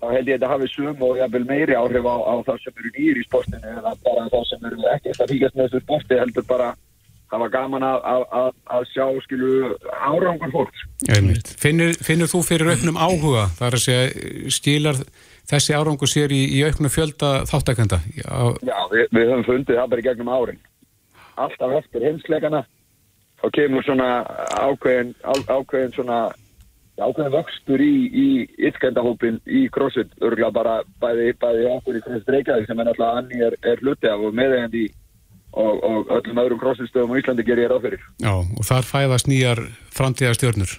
þá 0.00 0.06
held 0.12 0.28
ég 0.28 0.34
að 0.34 0.40
þetta 0.40 0.52
hafi 0.52 0.68
sum 0.68 1.02
og 1.06 1.18
jafnvel 1.20 1.44
meiri 1.46 1.74
áhrif 1.78 2.04
á, 2.04 2.16
á 2.26 2.34
það 2.46 2.58
sem 2.64 2.74
eru 2.80 2.90
nýri 2.96 3.22
í 3.22 3.28
sportinu 3.28 3.70
bara 4.06 4.28
það 4.34 4.44
sem 4.50 4.66
eru 4.66 4.90
ekkert 4.94 5.22
að 5.22 5.30
fíkast 5.32 5.56
með 5.56 5.64
þessu 5.64 5.80
sporti 5.84 6.18
heldur 6.20 6.46
bara 6.50 6.68
það 7.30 7.42
var 7.42 7.52
gaman 7.54 7.86
að, 7.86 8.04
að, 8.40 8.52
að 8.76 8.84
sjá 8.92 9.06
skilu 9.24 9.52
árangur 9.92 10.52
fólks. 10.54 10.84
Finnur, 11.62 11.96
finnur 12.06 12.30
þú 12.30 12.42
fyrir 12.46 12.72
auknum 12.74 13.00
áhuga? 13.00 13.48
Þar 13.58 13.78
að 13.78 13.84
segja 13.86 14.52
skilar 14.54 15.02
þessi 15.50 15.76
árangur 15.76 16.10
sér 16.10 16.34
í, 16.34 16.42
í 16.58 16.62
auknum 16.66 16.92
fjölda 16.92 17.32
þáttakenda? 17.50 18.00
Já, 18.18 18.30
Já 18.66 18.78
við, 18.92 19.04
við 19.10 19.30
höfum 19.32 19.46
fundið 19.50 19.80
það 19.80 19.92
bara 19.92 20.04
í 20.04 20.08
gegnum 20.08 20.32
árin. 20.32 20.64
Alltaf 21.36 21.78
eftir 21.82 22.06
heimsleikana 22.06 22.64
þá 23.42 23.46
kemur 23.58 23.86
svona 23.86 24.10
ákveðin 24.56 25.14
ákveðin 25.24 25.94
svona 25.94 26.20
ákveðin 26.96 27.34
vöxtur 27.34 27.82
í, 27.84 27.94
í 28.08 28.28
ytkendahópin 28.70 29.40
í 29.44 29.66
CrossFit 29.72 30.14
örgulega 30.22 30.54
bara 30.54 30.76
bæði, 31.02 31.34
bæði 31.42 31.66
okkur 31.74 31.98
í 31.98 32.04
CrossFit 32.06 32.32
Reykjavík 32.32 32.70
sem 32.70 32.80
er 32.80 32.88
náttúrulega 32.88 33.20
anni 33.20 33.42
er, 33.44 33.58
er 33.68 33.82
hluti 33.84 34.08
af 34.08 34.24
og 34.24 34.38
meðegandi 34.38 34.86
og, 35.56 35.84
og 35.84 36.10
öllum 36.18 36.40
öðrum 36.42 36.60
CrossFit 36.60 36.90
stöðum 36.90 37.14
á 37.16 37.20
Íslandi 37.20 37.46
ger 37.46 37.60
ég 37.62 37.70
ráð 37.72 37.86
fyrir. 37.86 38.02
Já, 38.22 38.32
og 38.36 38.66
þar 38.68 38.88
fæðast 38.88 39.30
nýjar 39.30 39.62
framtíðastjörnur. 39.96 40.74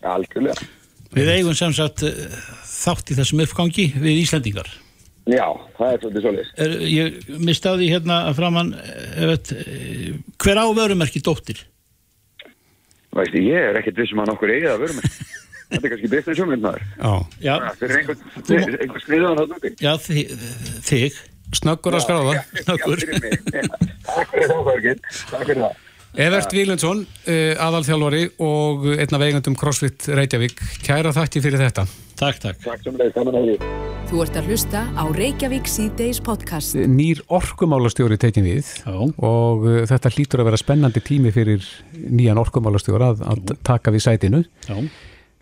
Ja, 0.00 0.14
algjörlega. 0.14 0.68
Við 1.16 1.32
eigum 1.34 1.56
sem 1.58 1.74
sagt 1.74 2.04
eh, 2.06 2.38
þátt 2.70 3.10
í 3.10 3.16
þessum 3.18 3.42
uppgangi 3.44 3.88
við 3.98 4.22
Íslandingar. 4.22 4.70
Já, 5.30 5.46
það 5.76 5.92
er 5.92 6.00
svolítið 6.02 6.24
svolítið. 6.26 6.86
Ég 6.90 7.34
mistaði 7.42 7.90
hérna 7.90 8.20
framann 8.36 8.72
eh, 8.78 9.34
eh, 9.34 10.06
hver 10.40 10.62
á 10.62 10.66
vörumerki 10.78 11.22
dóttir? 11.26 11.64
Væsti, 13.10 13.42
ég 13.50 13.70
er 13.72 13.80
ekkert 13.80 13.98
vissum 13.98 14.22
að 14.22 14.30
nokkur 14.32 14.54
eigið 14.54 14.72
að 14.76 14.86
vörumerki. 14.86 15.28
Þetta 15.70 15.86
er 15.86 15.92
kannski 15.92 16.08
business 16.10 16.40
hugmynd 16.42 16.64
maður. 16.64 16.86
Já. 17.42 17.52
Það 17.62 17.84
er 17.86 17.92
einhvern, 18.00 19.02
skriðan 19.04 19.38
á 19.38 19.42
þetta. 19.46 19.70
Já, 19.78 19.92
þig. 20.82 21.18
Snöggur 21.56 21.96
að 21.98 22.04
skráða. 22.06 22.34
Snöggur. 22.64 23.04
Takk 24.06 24.34
fyrir 24.34 24.50
það, 24.50 24.66
Þorgin. 24.68 25.00
Takk 25.30 25.46
fyrir 25.46 25.62
það. 25.64 25.78
Evert 26.20 26.50
Víglundsson, 26.50 27.04
eh, 27.30 27.54
aðalþjálfari 27.54 28.24
og 28.42 28.86
einn 28.96 29.14
af 29.14 29.22
eigandum 29.22 29.54
CrossFit 29.54 30.08
Reykjavík. 30.10 30.58
Kæra 30.82 31.12
þakki 31.14 31.42
fyrir 31.44 31.62
þetta. 31.62 31.84
Takk, 32.18 32.40
takk. 32.42 32.58
Takk 32.64 32.82
sem 32.82 32.96
leið, 32.98 33.12
saman 33.14 33.38
að 33.38 33.46
því. 33.46 33.68
Þú 34.10 34.22
ert 34.24 34.38
að 34.40 34.48
hlusta 34.50 34.80
á 34.90 35.04
Reykjavík 35.14 35.70
C-Days 35.70 36.18
podcast. 36.26 36.74
Nýr 36.74 37.22
orkumálastjóri 37.30 38.18
tekin 38.18 38.48
við 38.48 38.66
Já. 38.82 38.96
og 39.22 39.62
uh, 39.62 39.86
þetta 39.86 40.10
hlýtur 40.10 40.42
að 40.42 40.50
vera 40.50 40.58
spennandi 40.58 41.00
tími 41.06 41.30
fyrir 41.30 41.62
nýjan 41.94 42.42
orkumálastjóra 42.42 43.14
að, 43.14 43.22
að 43.30 43.54
taka 43.62 43.94
við 43.94 44.06
sætinu. 44.08 44.42
Já 44.66 44.82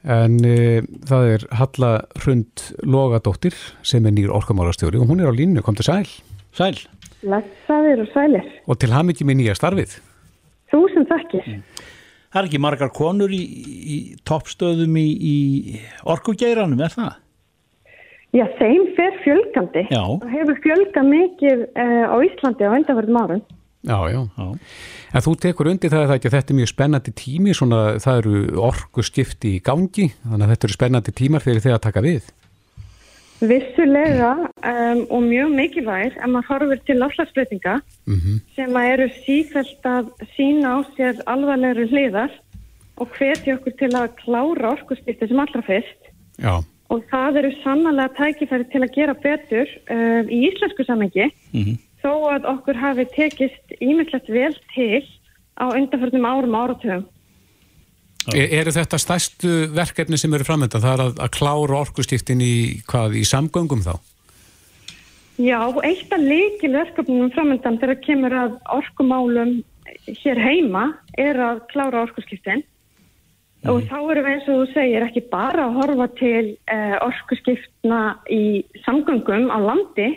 en 0.08 0.38
e, 0.46 0.80
það 1.08 1.32
er 1.34 1.44
Halla 1.60 1.90
Hrund 2.22 2.64
Logadóttir 2.88 3.56
sem 3.86 4.06
er 4.08 4.14
nýr 4.16 4.32
orkamálastjóri 4.32 5.00
og 5.00 5.10
hún 5.10 5.20
er 5.20 5.28
á 5.28 5.34
línu, 5.36 5.62
kom 5.64 5.76
til 5.76 5.88
sæl. 5.88 6.08
Sæl. 6.56 6.80
Læsaðir 7.22 8.04
og 8.04 8.10
sælir. 8.14 8.48
Og 8.66 8.78
til 8.80 8.94
ham 8.94 9.12
ekki 9.12 9.26
með 9.28 9.42
nýja 9.42 9.58
starfið. 9.58 9.98
Þú 10.72 10.82
sem 10.94 11.06
þekkir. 11.08 11.46
Mm. 11.46 11.86
Það 12.28 12.40
er 12.40 12.48
ekki 12.50 12.60
margar 12.60 12.92
konur 12.92 13.32
í, 13.32 13.40
í 13.40 13.96
toppstöðum 14.28 14.96
í, 15.00 15.08
í 15.16 15.36
orkugeiranum, 16.08 16.80
er 16.84 16.92
það? 16.92 17.14
Já, 18.36 18.44
þeim 18.58 18.90
fer 18.96 19.14
fjölgandi. 19.24 19.86
Já. 19.88 20.02
og 20.04 20.26
hefur 20.28 20.58
fjölgað 20.64 21.08
mikið 21.08 21.62
uh, 21.68 22.04
á 22.12 22.16
Íslandi 22.26 22.68
á 22.68 22.74
vendaverðum 22.74 23.20
árum 23.22 23.46
Já, 23.86 24.10
já, 24.10 24.26
já 24.38 24.46
En 25.14 25.22
þú 25.22 25.36
tekur 25.38 25.68
undir 25.70 25.92
það 25.92 26.10
að 26.10 26.24
þetta 26.26 26.52
er 26.52 26.58
mjög 26.58 26.70
spennandi 26.72 27.12
tími, 27.16 27.54
svona 27.54 27.98
það 28.02 28.18
eru 28.22 28.40
orgu 28.68 29.04
skipti 29.06 29.54
í 29.56 29.62
gangi, 29.64 30.10
þannig 30.24 30.44
að 30.44 30.52
þetta 30.52 30.68
eru 30.68 30.76
spennandi 30.76 31.14
tímar 31.14 31.44
fyrir 31.44 31.64
þig 31.64 31.76
að 31.76 31.84
taka 31.86 32.02
við. 32.04 32.26
Vissulega 33.38 34.32
um, 34.42 35.04
og 35.14 35.22
mjög 35.22 35.54
mikilvægir 35.54 36.16
ef 36.18 36.26
maður 36.26 36.48
horfur 36.50 36.80
til 36.88 36.98
láslagsbreytinga 36.98 37.76
mm 37.78 38.18
-hmm. 38.18 38.40
sem 38.56 38.76
að 38.80 38.88
eru 38.92 39.08
sífælt 39.24 39.86
að 39.86 40.10
sína 40.34 40.74
á 40.74 40.78
sér 40.96 41.22
alvarlegri 41.26 41.86
hliðar 41.86 42.32
og 42.98 43.08
hvetja 43.14 43.54
okkur 43.54 43.74
til 43.78 43.92
að 43.94 44.14
klára 44.24 44.74
orkustífti 44.74 45.28
sem 45.28 45.38
allra 45.38 45.62
fyrst. 45.62 46.02
Já. 46.42 46.64
Og 46.90 47.04
það 47.12 47.38
eru 47.38 47.52
sannlega 47.62 48.08
tækifæri 48.18 48.64
til 48.72 48.82
að 48.82 48.94
gera 48.94 49.14
betur 49.14 49.68
uh, 49.90 50.22
í 50.26 50.38
íslensku 50.50 50.84
samengi 50.84 51.30
mm 51.52 51.62
-hmm. 51.62 51.76
Þó 52.08 52.16
að 52.32 52.50
okkur 52.54 52.80
hafi 52.80 53.06
tekist 53.12 53.78
ímyndilegt 53.78 54.32
vel 54.32 54.54
til 54.72 55.04
á 55.60 55.68
undanförnum 55.68 56.26
árum 56.26 56.56
áratugum. 56.56 57.06
Er, 58.34 58.50
eru 58.60 58.72
þetta 58.74 58.98
stærstu 59.00 59.50
verkefni 59.72 60.18
sem 60.20 60.32
eru 60.36 60.44
framönda? 60.44 60.80
Það 60.82 60.94
er 60.94 61.02
að, 61.06 61.18
að 61.24 61.34
klára 61.38 61.82
orkustíftin 61.84 62.42
í, 62.44 62.54
í 62.82 63.24
samgöngum 63.28 63.84
þá? 63.86 63.94
Já, 65.38 65.60
eitt 65.86 66.10
af 66.12 66.24
leikil 66.24 66.72
verkefnum 66.74 67.30
framöndan 67.30 67.78
þegar 67.78 68.00
kemur 68.02 68.34
að 68.34 68.56
orkumálum 68.74 69.60
hér 70.08 70.40
heima 70.42 70.88
er 71.18 71.38
að 71.40 71.62
klára 71.70 72.02
orkusskiptin 72.08 72.64
mm. 72.64 73.70
og 73.70 73.86
þá 73.86 73.96
erum 74.00 74.26
við 74.26 74.32
eins 74.32 74.48
og 74.48 74.58
þú 74.58 74.66
segir 74.72 75.06
ekki 75.06 75.22
bara 75.30 75.68
að 75.68 75.78
horfa 75.78 76.08
til 76.18 76.42
uh, 76.74 76.96
orkusskiptna 77.06 78.02
í 78.34 78.42
samgöngum 78.84 79.46
á 79.54 79.58
landi 79.62 80.10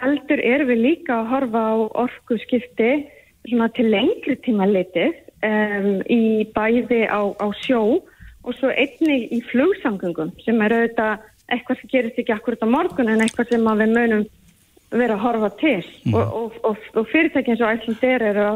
heldur 0.00 0.42
erum 0.44 0.70
við 0.72 0.84
líka 0.84 1.20
að 1.20 1.30
horfa 1.34 1.64
á 1.64 1.74
orkusskipti 2.04 2.92
til 3.44 3.88
lengri 3.88 4.36
tíma 4.44 4.68
litið 4.68 5.14
um, 5.46 6.00
í 6.04 6.46
bæði 6.54 7.06
á, 7.08 7.20
á 7.40 7.46
sjó 7.62 7.82
og 8.40 8.56
svo 8.56 8.70
einni 8.72 9.26
í 9.32 9.40
flugsamgöngum 9.50 10.32
sem 10.44 10.60
er 10.64 10.76
auðvitað 10.76 11.26
eitthvað 11.50 11.80
sem 11.80 11.90
gerist 11.92 12.20
ekki 12.20 12.34
akkurat 12.34 12.62
á 12.64 12.68
morgun 12.70 13.10
en 13.12 13.24
eitthvað 13.24 13.52
sem 13.52 13.66
við 13.82 13.96
munum 13.96 14.28
vera 14.90 15.16
að 15.16 15.24
horfa 15.24 15.50
til 15.60 15.82
mm. 15.82 16.14
og, 16.14 16.36
og, 16.40 16.60
og, 16.66 16.86
og 16.98 17.10
fyrirtækinn 17.12 17.58
svo 17.58 17.68
ætlandir 17.70 18.24
eru, 18.30 18.46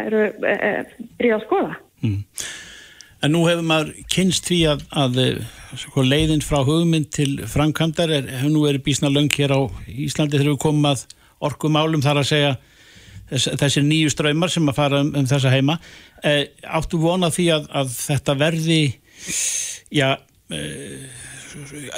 eru 0.00 0.24
e, 0.28 0.54
e, 0.54 1.06
bríða 1.20 1.38
að 1.38 1.46
skoða. 1.46 1.78
Mm. 2.04 2.18
En 3.20 3.34
nú 3.34 3.44
hefur 3.44 3.66
maður 3.68 3.92
kynst 4.08 4.46
því 4.48 4.58
að, 4.70 4.84
að 4.96 5.18
sko, 5.82 6.04
leiðin 6.06 6.44
frá 6.44 6.62
hugmynd 6.64 7.10
til 7.12 7.34
framkvæmdar 7.50 8.12
er, 8.16 8.28
hefur 8.38 8.54
nú 8.54 8.64
verið 8.64 8.86
bísna 8.86 9.10
löng 9.12 9.28
hér 9.34 9.52
á 9.52 9.60
Íslandi 9.86 10.38
þegar 10.38 10.54
við 10.54 10.62
komum 10.64 10.88
að 10.88 11.04
orkumálum 11.44 12.04
þar 12.04 12.22
að 12.22 12.30
segja 12.30 12.54
þess, 13.28 13.50
þessir 13.60 13.84
nýju 13.86 14.14
ströymar 14.14 14.52
sem 14.52 14.72
að 14.72 14.78
fara 14.80 15.02
um, 15.04 15.12
um 15.20 15.28
þessa 15.28 15.52
heima. 15.52 15.76
E, 16.24 16.48
áttu 16.64 17.00
vonað 17.02 17.36
því 17.36 17.46
að, 17.58 17.68
að 17.82 17.94
þetta 17.98 18.36
verði 18.40 18.80
já 19.92 20.08
e, 20.50 20.62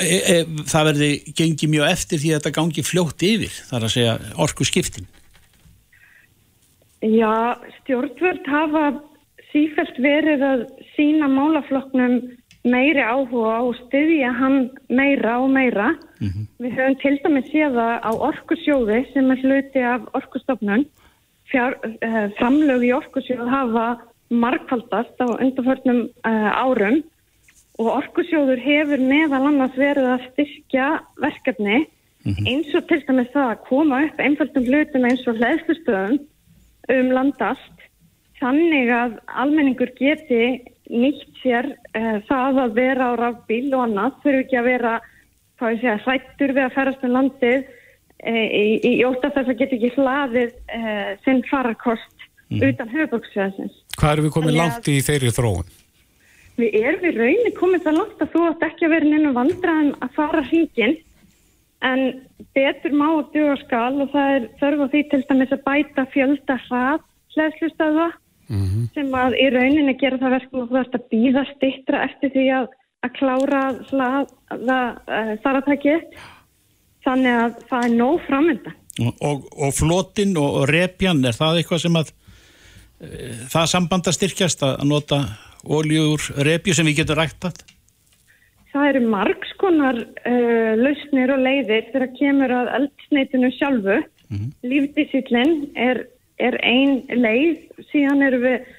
e, 0.03 0.37
það 0.69 0.89
verði 0.91 1.11
gengið 1.39 1.73
mjög 1.77 1.91
eftir 1.93 2.23
því 2.23 2.33
að 2.33 2.39
þetta 2.41 2.55
gangi 2.59 2.85
fljótt 2.87 3.27
yfir 3.27 3.59
þar 3.69 3.87
að 3.87 3.95
segja 3.97 4.15
orku 4.43 4.67
skiptin 4.67 5.09
Já, 7.03 7.59
stjórnvöld 7.81 8.47
hafa 8.47 8.85
sífælt 9.53 9.99
verið 10.03 10.43
að 10.47 10.65
sína 10.97 11.29
málafloknum 11.29 12.21
meiri 12.63 13.03
áhuga 13.03 13.57
og 13.67 13.77
styðja 13.87 14.33
hann 14.39 14.71
meira 14.89 15.39
og 15.43 15.51
meira. 15.51 15.95
Mm 16.21 16.29
-hmm. 16.29 16.45
Við 16.63 16.75
höfum 16.77 16.99
til 17.03 17.19
dæmis 17.25 17.51
séða 17.53 18.01
á 18.01 18.11
orkusjóði 18.13 19.13
sem 19.13 19.31
er 19.31 19.43
hluti 19.43 19.79
af 19.79 20.03
orkustofnun 20.15 20.87
fjár, 21.51 21.77
uh, 21.85 22.29
framlög 22.39 22.85
í 22.85 22.95
orkusjóð 22.95 23.49
hafa 23.49 23.87
markfaldast 24.31 25.21
á 25.21 25.27
undanförnum 25.27 26.09
uh, 26.25 26.51
árum 26.65 27.03
og 27.79 27.89
orkusjóður 27.99 28.61
hefur 28.61 29.01
meðal 29.01 29.47
annars 29.49 29.77
verið 29.77 30.09
að 30.15 30.27
styrkja 30.31 30.89
verkefni 31.21 31.79
mm 32.25 32.33
-hmm. 32.33 32.49
eins 32.49 32.75
og 32.75 32.89
til 32.89 33.03
dæmis 33.07 33.33
það 33.35 33.51
að 33.51 33.63
koma 33.69 34.05
upp 34.07 34.19
einföldum 34.19 34.67
hlutum 34.69 35.05
eins 35.05 35.27
og 35.27 35.37
hlæðslustöðum 35.37 36.19
um 36.89 37.11
landast 37.11 37.82
þannig 38.43 38.93
að 38.97 39.19
almenningur 39.45 39.95
geti 39.99 40.43
nýtt 40.93 41.39
sér 41.41 41.71
uh, 41.97 42.19
það 42.29 42.65
að 42.67 42.75
vera 42.81 43.13
á 43.15 43.21
rafbíl 43.21 43.69
og 43.73 43.87
annað 43.87 44.19
þurfu 44.25 44.43
ekki 44.45 44.61
að 44.61 44.71
vera 44.73 44.99
hrættur 45.63 46.53
við 46.57 46.65
að 46.67 46.75
ferast 46.75 47.07
um 47.07 47.15
landið 47.15 47.71
Eh, 48.23 48.51
í, 48.55 48.67
í 48.87 48.91
óttast 49.03 49.35
þess 49.35 49.51
að 49.51 49.57
geta 49.59 49.75
ekki 49.75 49.89
hlaðið 49.97 50.53
uh, 50.71 51.09
sinn 51.25 51.41
fararkost 51.49 52.27
mm. 52.53 52.61
utan 52.69 52.91
höfuborgsveðsins. 52.93 53.81
Hvað 53.99 54.13
eru 54.13 54.25
við 54.29 54.35
komið 54.37 54.59
langt 54.61 54.91
í 54.93 54.95
þeirri 55.03 55.33
þróun? 55.35 55.73
Við 56.61 56.77
erum 56.79 57.01
við 57.03 57.19
raunin 57.19 57.57
komið 57.57 57.83
það 57.89 57.99
langt 57.99 58.23
að 58.23 58.31
þú 58.37 58.45
ætti 58.53 58.69
ekki 58.69 58.87
að 58.87 58.95
vera 58.95 59.11
nefnum 59.11 59.35
vandraðan 59.41 59.91
að 60.07 60.15
fara 60.21 60.45
hringin 60.53 60.95
en 61.83 62.05
betur 62.55 62.95
má 62.95 63.09
að 63.09 63.33
duga 63.35 63.59
skal 63.65 63.91
og 64.05 64.15
það 64.15 64.37
er 64.37 64.49
þörf 64.63 64.85
á 64.87 64.87
því 64.93 65.03
til 65.11 65.23
dæmis 65.33 65.57
að 65.57 65.67
bæta 65.67 66.07
fjölda 66.15 66.59
hrað 66.69 67.05
hlæðslustöða 67.35 68.09
mm 68.49 68.63
-hmm. 68.67 68.85
sem 68.95 69.15
að 69.15 69.39
í 69.39 69.49
rauninni 69.55 69.97
gera 70.01 70.21
það 70.21 70.37
verkum 70.37 70.63
og 70.63 70.71
þú 70.71 70.79
ert 70.81 70.95
að 70.99 71.09
býða 71.15 71.45
stittra 71.55 72.05
eftir 72.09 72.33
því 72.35 72.47
að, 72.59 72.71
að 73.03 73.11
klára 73.19 73.63
þaratækið 75.45 76.01
þannig 77.05 77.35
að 77.45 77.53
það 77.69 77.85
er 77.85 77.95
nóg 77.97 78.21
framönda 78.29 78.73
og, 79.21 79.47
og 79.57 79.73
flotin 79.75 80.37
og, 80.37 80.51
og 80.63 80.69
repjan 80.69 81.25
er 81.25 81.37
það 81.37 81.61
eitthvað 81.61 81.85
sem 81.85 81.97
að 81.97 82.13
e, 83.01 83.09
það 83.53 83.71
sambandastyrkjast 83.75 84.63
að 84.63 84.85
nota 84.85 85.23
oljur 85.65 86.21
repju 86.37 86.75
sem 86.75 86.87
við 86.87 87.03
getum 87.03 87.21
rættat 87.21 87.65
Það 88.73 88.89
eru 88.89 89.01
margskonar 89.13 89.99
uh, 90.01 90.73
lausnir 90.81 91.33
og 91.35 91.43
leiðir 91.45 91.91
þegar 91.93 92.13
kemur 92.17 92.55
að 92.57 92.71
eldsneitinu 92.79 93.51
sjálfu 93.59 93.99
mm 93.99 94.39
-hmm. 94.39 94.51
lífdísillin 94.71 95.53
er, 95.77 96.07
er 96.49 96.59
ein 96.67 97.03
leið 97.09 97.85
síðan 97.91 98.25
eru 98.29 98.43
við 98.43 98.71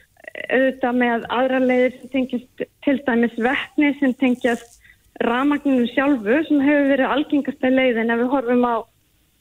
auðvitað 0.49 0.95
með 0.99 1.27
aðra 1.37 1.59
leiðir 1.61 1.97
sem 1.97 2.13
tengjast 2.13 2.63
til 2.85 2.95
dæmis 3.07 3.35
vettni 3.37 3.91
sem 3.99 4.15
tengjast 4.21 4.79
ramagninu 5.21 5.85
sjálfu 5.91 6.39
sem 6.47 6.63
hefur 6.65 6.89
verið 6.89 7.13
algengasta 7.15 7.69
leiðin 7.69 8.13
ef 8.13 8.23
við 8.23 8.33
horfum 8.33 8.65
á 8.65 8.75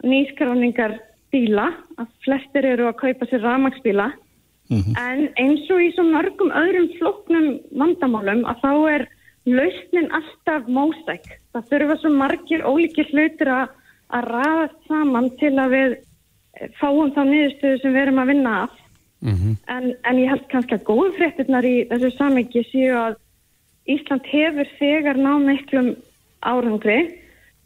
nýskráningar 0.05 0.99
bíla, 1.33 1.71
að 1.97 2.11
flestir 2.26 2.67
eru 2.75 2.91
að 2.91 3.00
kaupa 3.00 3.29
sér 3.31 3.45
ramagsbíla 3.47 4.11
mm 4.69 4.81
-hmm. 4.81 4.95
en 5.00 5.21
eins 5.41 5.71
og 5.71 5.81
í 5.81 5.91
svo 5.95 6.05
mörgum 6.05 6.52
öðrum 6.52 6.88
floknum 6.99 7.49
vandamálum 7.73 8.45
að 8.45 8.61
þá 8.64 8.73
er 8.95 9.09
lausnin 9.47 10.12
alltaf 10.12 10.69
móstæk. 10.69 11.25
Það 11.52 11.69
þurfa 11.71 11.97
svo 12.00 12.11
margir 12.11 12.62
ólíkir 12.62 13.09
hlutir 13.11 13.49
að, 13.49 13.69
að 14.11 14.29
ræðast 14.35 14.79
saman 14.88 15.31
til 15.41 15.55
að 15.59 15.71
við 15.76 15.97
fáum 16.80 17.12
þá 17.14 17.23
niðurstöðu 17.26 17.82
sem 17.82 17.94
við 17.94 18.02
erum 18.02 18.23
að 18.23 18.30
vinna 18.32 18.54
af 18.62 18.78
mm 19.23 19.35
-hmm. 19.35 19.56
en, 19.75 19.94
en 20.04 20.18
ég 20.18 20.30
held 20.30 20.47
kannski 20.52 20.76
að 20.76 20.87
góðu 20.90 21.12
fréttinnar 21.16 21.64
í 21.64 21.76
þessu 21.90 22.11
samengi 22.16 22.64
séu 22.71 22.97
að 22.97 23.21
Ísland 23.90 24.26
hefur 24.30 24.68
þegar 24.78 25.18
náð 25.18 25.40
miklum 25.49 25.88
árangri. 26.47 27.00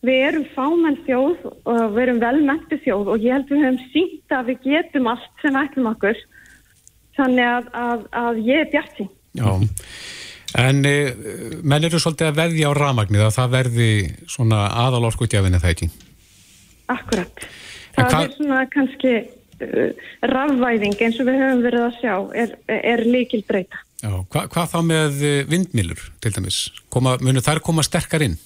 Við 0.06 0.22
erum 0.28 0.46
fámenn 0.54 0.98
þjóð 1.04 1.44
og 1.66 1.82
við 1.96 2.02
erum 2.04 2.22
velmæntu 2.22 2.78
þjóð 2.84 3.10
og 3.12 3.24
ég 3.24 3.34
held 3.34 3.50
við 3.50 3.64
höfum 3.64 3.78
sínt 3.92 4.32
að 4.32 4.50
við 4.52 4.58
getum 4.64 5.10
allt 5.12 5.42
sem 5.42 5.58
ætlum 5.60 5.90
okkur. 5.92 6.20
Þannig 7.16 7.48
að, 7.48 7.68
að, 7.72 8.06
að 8.22 8.40
ég 8.46 8.62
er 8.62 8.72
bjart 8.72 8.96
sín. 8.96 9.10
Já, 9.36 9.50
en 10.62 10.82
e, 10.88 10.96
menn 11.64 11.84
eru 11.88 12.00
svolítið 12.00 12.30
að 12.30 12.40
veðja 12.40 12.72
á 12.72 12.78
ramagnir 12.78 13.26
að 13.26 13.36
það 13.36 13.54
verði 13.56 13.90
svona 14.30 14.62
aðalorskutjafin 14.84 15.58
eða 15.58 15.72
ekki? 15.72 15.90
Akkurat. 16.92 17.48
Það 17.96 18.12
hva... 18.12 18.20
er 18.22 18.34
svona 18.36 18.60
kannski 18.72 19.14
uh, 19.16 20.06
rafvæðing 20.32 21.00
eins 21.00 21.20
og 21.22 21.30
við 21.30 21.40
höfum 21.42 21.64
verið 21.64 21.86
að 21.86 21.98
sjá 22.02 22.14
er, 22.44 22.56
er 22.76 23.04
líkil 23.08 23.42
breyta. 23.48 23.82
Já, 24.02 24.10
hva, 24.12 24.44
hvað 24.52 24.72
þá 24.74 24.80
með 24.84 25.22
eh, 25.24 25.38
vindmilur 25.48 26.02
til 26.20 26.34
dæmis? 26.36 26.58
Koma, 26.92 27.16
munu 27.24 27.40
þær 27.42 27.62
koma 27.64 27.84
sterkar 27.86 28.26
inn? 28.26 28.36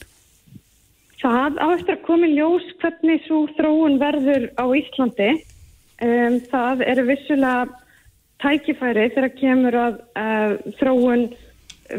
Það 1.21 1.59
á 1.59 1.66
eftir 1.75 1.97
að 1.97 2.04
koma 2.07 2.28
í 2.30 2.37
ljós 2.38 2.69
hvernig 2.80 3.25
svo 3.26 3.42
þróun 3.59 3.99
verður 4.00 4.47
á 4.57 4.64
Íslandi. 4.78 5.30
Um, 6.00 6.38
það 6.49 6.85
eru 6.87 7.04
vissulega 7.11 7.66
tækifæri 8.40 9.11
þegar 9.12 9.35
kemur 9.37 9.76
að 9.76 9.99
uh, 10.16 10.54
þróun 10.78 11.26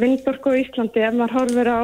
vindborku 0.02 0.56
á 0.56 0.62
Íslandi 0.64 1.04
ef 1.06 1.20
maður 1.20 1.38
horfur 1.38 1.70
á 1.70 1.82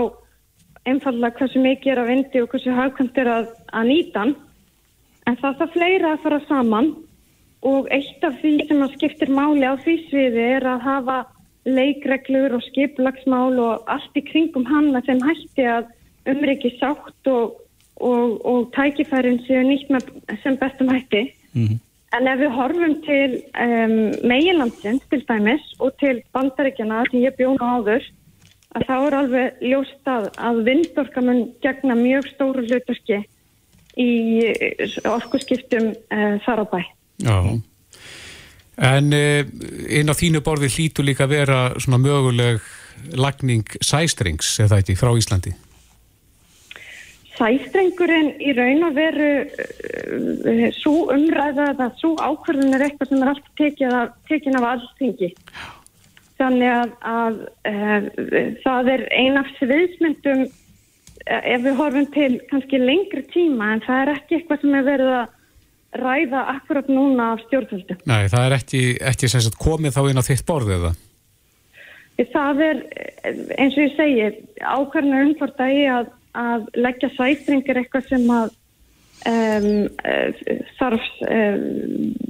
einfallega 0.88 1.36
hversu 1.38 1.62
mikið 1.62 1.94
er 1.94 2.02
að 2.02 2.12
vindi 2.14 2.42
og 2.42 2.50
hversu 2.54 2.74
hagkvæmt 2.74 3.22
er 3.22 3.32
að, 3.36 3.50
að 3.76 3.90
nýta 3.92 4.24
hann. 4.24 4.36
En 5.28 5.36
það 5.42 5.58
það 5.62 5.74
fleira 5.76 6.14
að 6.14 6.22
fara 6.24 6.40
saman 6.48 6.94
og 7.68 7.90
eitt 7.92 8.24
af 8.24 8.38
því 8.42 8.54
sem 8.70 8.84
að 8.86 8.94
skiptir 8.96 9.32
máli 9.34 9.66
á 9.68 9.76
því 9.82 9.96
sviði 10.08 10.46
er 10.56 10.68
að 10.72 10.86
hafa 10.86 11.18
leikreglur 11.68 12.56
og 12.56 12.64
skiplagsmál 12.70 13.58
og 13.60 13.90
allt 13.92 14.16
í 14.16 14.24
kringum 14.24 14.68
hann 14.70 14.94
að 14.96 15.10
þeim 15.10 15.24
hætti 15.28 15.66
að 15.68 15.90
umriki 16.32 16.72
sátt 16.78 17.32
og, 17.32 17.58
og, 18.00 18.38
og 18.48 18.70
tækifærin 18.78 19.42
séu 19.48 19.66
nýtt 19.68 19.92
með 19.92 20.08
sem 20.44 20.56
bestum 20.62 20.94
hætti. 20.94 21.28
Mm 21.54 21.68
-hmm. 21.68 21.80
En 22.16 22.28
ef 22.28 22.40
við 22.40 22.56
horfum 22.56 22.94
til 23.04 23.32
um, 23.60 23.98
meilandsins 24.24 25.04
til 25.12 25.26
dæmis 25.28 25.66
og 25.80 25.92
til 26.00 26.22
bandaríkjana 26.34 27.04
sem 27.12 27.20
ég 27.20 27.36
bjóna 27.36 27.76
áður, 27.76 28.04
að 28.76 28.86
þá 28.88 28.96
er 29.08 29.16
alveg 29.16 29.54
ljóst 29.62 30.08
að, 30.08 30.30
að 30.38 30.64
vindorka 30.64 31.22
mun 31.22 31.52
gegna 31.62 31.96
mjög 31.96 32.30
stóru 32.32 32.64
hlutarki 32.64 33.26
í 33.98 34.12
orkuskiptum 35.08 35.92
uh, 35.94 36.38
þar 36.46 36.64
á 36.64 36.66
bæ. 36.70 36.80
Já, 37.26 37.38
en 38.88 39.14
uh, 39.16 39.40
inn 39.90 40.12
á 40.12 40.16
þínu 40.18 40.44
borði 40.46 40.70
hlýtu 40.74 41.06
líka 41.06 41.26
að 41.26 41.38
vera 41.38 41.62
svona 41.82 42.02
möguleg 42.04 42.62
lagning 43.18 43.66
sæstrings, 43.82 44.58
eða 44.62 44.80
þetta, 44.80 44.98
frá 45.00 45.14
Íslandi? 45.18 45.54
Sæstrengurinn 47.38 48.32
í 48.42 48.54
raun 48.58 48.86
og 48.88 48.96
veru 48.98 49.32
uh, 49.46 50.68
svo 50.78 51.08
umræða 51.14 51.72
að 51.74 51.98
svo 52.02 52.14
ákvörðun 52.22 52.78
er 52.78 52.88
eitthvað 52.88 53.12
sem 53.12 53.26
er 53.26 53.34
alltaf 53.34 54.14
tekin 54.30 54.62
af 54.62 54.70
alltingi. 54.76 55.34
Þannig 56.38 56.70
að, 56.70 56.90
að 57.02 57.38
það 58.62 58.90
er 58.94 59.04
ein 59.18 59.40
af 59.42 59.48
sviðsmyndum 59.58 60.44
ef 61.28 61.64
við 61.66 61.80
horfum 61.80 62.08
til 62.14 62.30
kannski 62.52 62.80
lengri 62.82 63.24
tíma 63.34 63.74
en 63.76 63.84
það 63.86 64.04
er 64.04 64.14
ekki 64.14 64.38
eitthvað 64.38 64.64
sem 64.64 64.78
er 64.78 64.88
verið 64.88 65.12
að 65.18 65.34
ræða 65.98 66.44
akkurat 66.54 66.90
núna 66.92 67.32
af 67.34 67.44
stjórnvöldu. 67.48 67.98
Nei, 68.10 68.28
það 68.32 68.46
er 68.46 68.56
ekki, 68.58 68.82
ekki 69.12 69.30
komið 69.58 69.96
þá 69.96 70.02
inn 70.10 70.22
á 70.22 70.28
þitt 70.28 70.46
borðið 70.48 70.86
það? 70.88 71.04
Það 72.34 72.62
er, 72.66 72.80
eins 73.62 73.76
og 73.78 73.84
ég 73.84 73.98
segi, 73.98 74.30
ákvarðinu 74.62 75.20
umfort 75.28 75.60
að 75.62 75.74
ég 75.76 75.92
að, 75.94 76.08
að 76.34 76.64
leggja 76.76 77.10
sæstringir 77.14 77.78
eitthvað 77.78 78.08
sem 78.10 78.26
að 78.34 78.56
um, 79.30 79.70
þarf 80.80 81.12
um, 81.28 81.68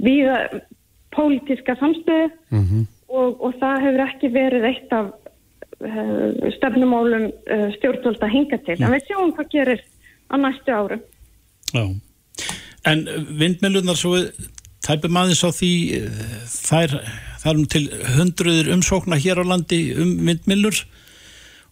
viða 0.04 0.42
pólitíska 1.16 1.76
samstöðu 1.80 2.28
mm 2.52 2.64
-hmm. 2.64 2.84
og, 3.08 3.40
og 3.40 3.56
það 3.62 3.86
hefur 3.86 4.04
ekki 4.04 4.32
verið 4.34 4.68
eitt 4.72 4.92
af 4.92 5.10
stefnumálum 6.56 7.28
uh, 7.30 7.68
stjórnvöld 7.76 8.22
að 8.22 8.34
hinga 8.34 8.58
til. 8.66 8.78
En 8.82 8.94
við 8.96 9.08
sjáum 9.08 9.32
hvað 9.36 9.50
gerir 9.54 9.82
á 10.28 10.34
næstu 10.40 10.74
árum. 10.74 11.02
Já. 11.74 11.84
En 12.88 13.04
vindmjölunar 13.38 13.98
svo 13.98 14.16
tæpum 14.86 15.18
aðeins 15.20 15.44
á 15.44 15.50
því 15.52 15.72
þær, 16.48 16.94
það 17.42 17.50
er 17.50 17.58
um 17.58 17.66
til 17.74 17.84
hundruður 18.16 18.70
umsókna 18.76 19.18
hér 19.20 19.42
á 19.42 19.44
landi 19.44 19.80
um 19.98 20.14
vindmjölur 20.26 20.82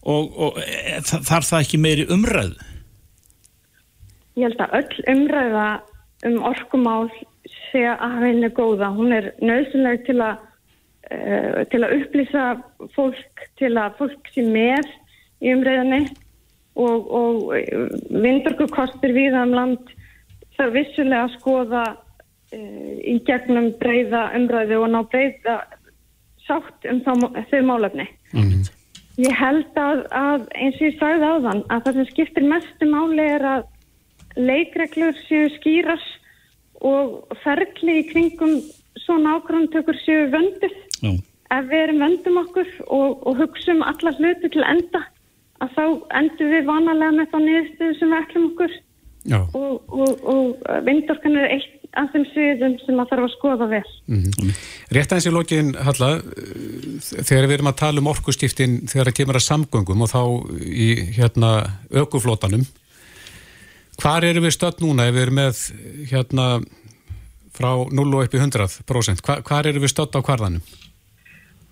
og, 0.07 0.25
og 0.39 0.59
þarf 1.07 1.49
það 1.49 1.63
ekki 1.63 1.83
meiri 1.83 2.07
umræð? 2.13 2.57
Ég 4.37 4.51
held 4.51 4.61
að 4.61 4.77
öll 4.81 5.07
umræða 5.15 5.69
um 6.29 6.37
orkumál 6.45 7.09
sé 7.71 7.87
að 7.89 8.19
henni 8.25 8.51
góða. 8.55 8.91
Hún 8.97 9.15
er 9.17 9.33
nöðsynleg 9.41 10.05
til 10.09 10.19
að 10.25 10.43
uh, 11.11 11.63
til 11.73 11.83
að 11.85 11.97
upplýsa 12.01 12.47
fólk 12.97 13.45
til 13.61 13.75
að 13.79 13.99
fólk 14.01 14.33
sé 14.35 14.45
með 14.47 14.89
í 15.45 15.53
umræðinni 15.53 16.03
og, 16.77 17.07
og 17.09 17.55
vindorku 18.11 18.69
kostir 18.73 19.15
við 19.17 19.37
um 19.39 19.55
land 19.57 19.95
þarf 20.57 20.75
vissulega 20.77 21.27
að 21.27 21.37
skoða 21.39 21.85
uh, 21.95 22.95
í 23.03 23.19
gegnum 23.29 23.73
breyða 23.81 24.31
umræðu 24.39 24.83
og 24.85 24.93
ná 24.95 25.03
breyða 25.13 25.61
sátt 26.47 26.87
um 26.91 27.03
þá, 27.03 27.13
þau 27.51 27.63
málefni. 27.67 28.07
Mm. 28.33 28.67
Ég 29.17 29.33
held 29.33 29.79
að, 29.81 30.03
að 30.13 30.43
eins 30.61 30.77
og 30.77 30.85
ég 30.85 30.99
sagði 31.01 31.31
á 31.33 31.35
þann 31.47 31.63
að 31.73 31.87
það 31.87 31.99
sem 31.99 32.09
skiptir 32.11 32.47
mestu 32.51 32.89
máli 32.91 33.25
er 33.25 33.47
að 33.49 33.67
leikreglur 34.37 35.17
séu 35.25 35.49
skýras 35.57 36.05
og 36.85 37.23
ferli 37.41 38.03
í 38.03 38.09
kringum 38.11 38.59
svona 39.01 39.39
ákvæmtökur 39.39 39.97
séu 40.03 40.27
vönduð. 41.03 41.23
Ef 41.57 41.69
við 41.71 41.83
erum 41.85 42.03
vöndum 42.03 42.41
okkur 42.43 42.73
og, 42.87 43.27
og 43.27 43.39
hugsaum 43.39 43.85
alla 43.87 44.13
hluti 44.19 44.51
til 44.51 44.65
enda 44.67 45.05
að 45.63 45.77
þá 45.77 45.85
endur 46.21 46.53
við 46.53 46.67
vanalega 46.67 47.15
með 47.17 47.31
þá 47.33 47.39
niðurstöðu 47.45 47.99
sem 47.99 48.13
við 48.13 48.23
ætlum 48.23 48.49
okkur 48.51 48.75
Já. 49.27 49.39
og, 49.59 49.77
og, 49.89 50.27
og 50.33 50.67
vindorkan 50.87 51.39
er 51.41 51.55
eitt 51.57 51.77
af 51.97 52.11
þeim 52.13 52.25
sviðum 52.31 52.75
sem 52.83 52.99
að 53.01 53.13
þarf 53.13 53.27
að 53.27 53.35
skoða 53.35 53.69
vel. 53.71 53.83
Mm 54.11 54.23
-hmm. 54.25 54.57
Rétt 54.93 55.13
aðeins 55.13 55.29
í 55.29 55.33
lokin, 55.33 55.71
Halla, 55.87 56.11
þegar 57.01 57.47
við 57.47 57.55
erum 57.57 57.71
að 57.73 57.81
tala 57.81 58.03
um 58.03 58.11
orkustiftin 58.13 58.75
þegar 58.91 59.11
það 59.11 59.19
kemur 59.21 59.39
að 59.41 59.49
samgöngum 59.49 60.03
og 60.05 60.11
þá 60.13 60.23
í 60.61 60.89
hérna 61.17 61.51
ökuflótanum, 61.91 62.67
hvar 63.97 64.25
eru 64.25 64.45
við 64.45 64.57
stödd 64.59 64.83
núna 64.85 65.09
ef 65.09 65.15
við 65.15 65.23
erum 65.23 65.41
með 65.41 65.63
hérna 66.11 66.47
frá 67.57 67.71
0 67.77 68.15
og 68.15 68.27
upp 68.27 68.35
í 68.35 68.43
100%? 68.43 69.23
Hva, 69.25 69.41
hvar 69.47 69.69
eru 69.69 69.83
við 69.83 69.93
stödd 69.95 70.17
á 70.17 70.21
hvarðanum? 70.21 70.65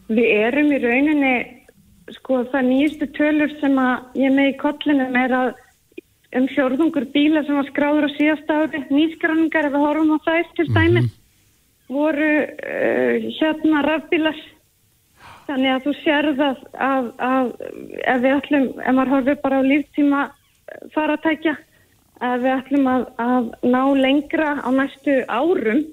Við 0.08 0.30
erum 0.36 0.72
í 0.72 0.78
rauninni, 0.82 1.34
sko 2.18 2.42
það 2.52 2.66
nýjastu 2.70 3.08
tölur 3.16 3.52
sem 3.60 3.78
að 3.80 4.20
ég 4.20 4.34
með 4.34 4.50
í 4.50 4.56
kollinum 4.60 5.16
er 5.16 5.36
að 5.38 5.52
um 6.34 6.48
fjörðungur 6.50 7.06
bíla 7.14 7.44
sem 7.46 7.58
var 7.58 7.68
skráður 7.70 8.08
á 8.10 8.16
síðast 8.16 8.50
ári, 8.50 8.82
nýskranningar 8.90 9.68
ef 9.68 9.76
við 9.76 9.84
horfum 9.86 10.16
á 10.16 10.18
það 10.24 10.50
til 10.56 10.66
dæmi, 10.66 10.88
mm 10.88 11.04
-hmm. 11.04 11.12
voru 11.88 12.32
uh, 12.42 13.14
hérna 13.38 13.84
rafbílar. 13.86 14.40
Þannig 15.46 15.70
að 15.70 15.84
þú 15.84 15.92
sérð 16.00 16.38
að, 16.40 16.58
að, 16.80 17.04
að 17.20 17.46
ef 18.12 18.18
við 18.24 18.34
ætlum, 18.38 18.66
ef 18.80 18.92
maður 18.96 19.12
horfið 19.14 19.42
bara 19.42 19.60
á 19.60 19.62
líftíma 19.70 20.20
faratækja, 20.94 21.56
að 22.24 22.46
við 22.46 22.54
ætlum 22.54 22.88
að, 22.90 23.04
að 23.20 23.52
ná 23.68 23.82
lengra 23.98 24.48
á 24.64 24.68
næstu 24.74 25.20
árum, 25.28 25.84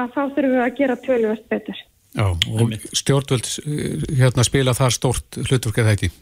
að 0.00 0.14
þá 0.14 0.22
þurfum 0.22 0.54
við 0.54 0.62
að 0.64 0.76
gera 0.80 1.00
tölvöst 1.04 1.50
betur. 1.52 1.82
Já, 2.14 2.26
og 2.30 2.74
stjórnvöld 2.94 3.48
eh, 3.64 4.04
hérna 4.20 4.44
spila 4.46 4.76
þar 4.76 4.94
stórt 4.94 5.40
hlutverk 5.48 5.80
eða 5.82 5.96
ekki? 5.96 6.12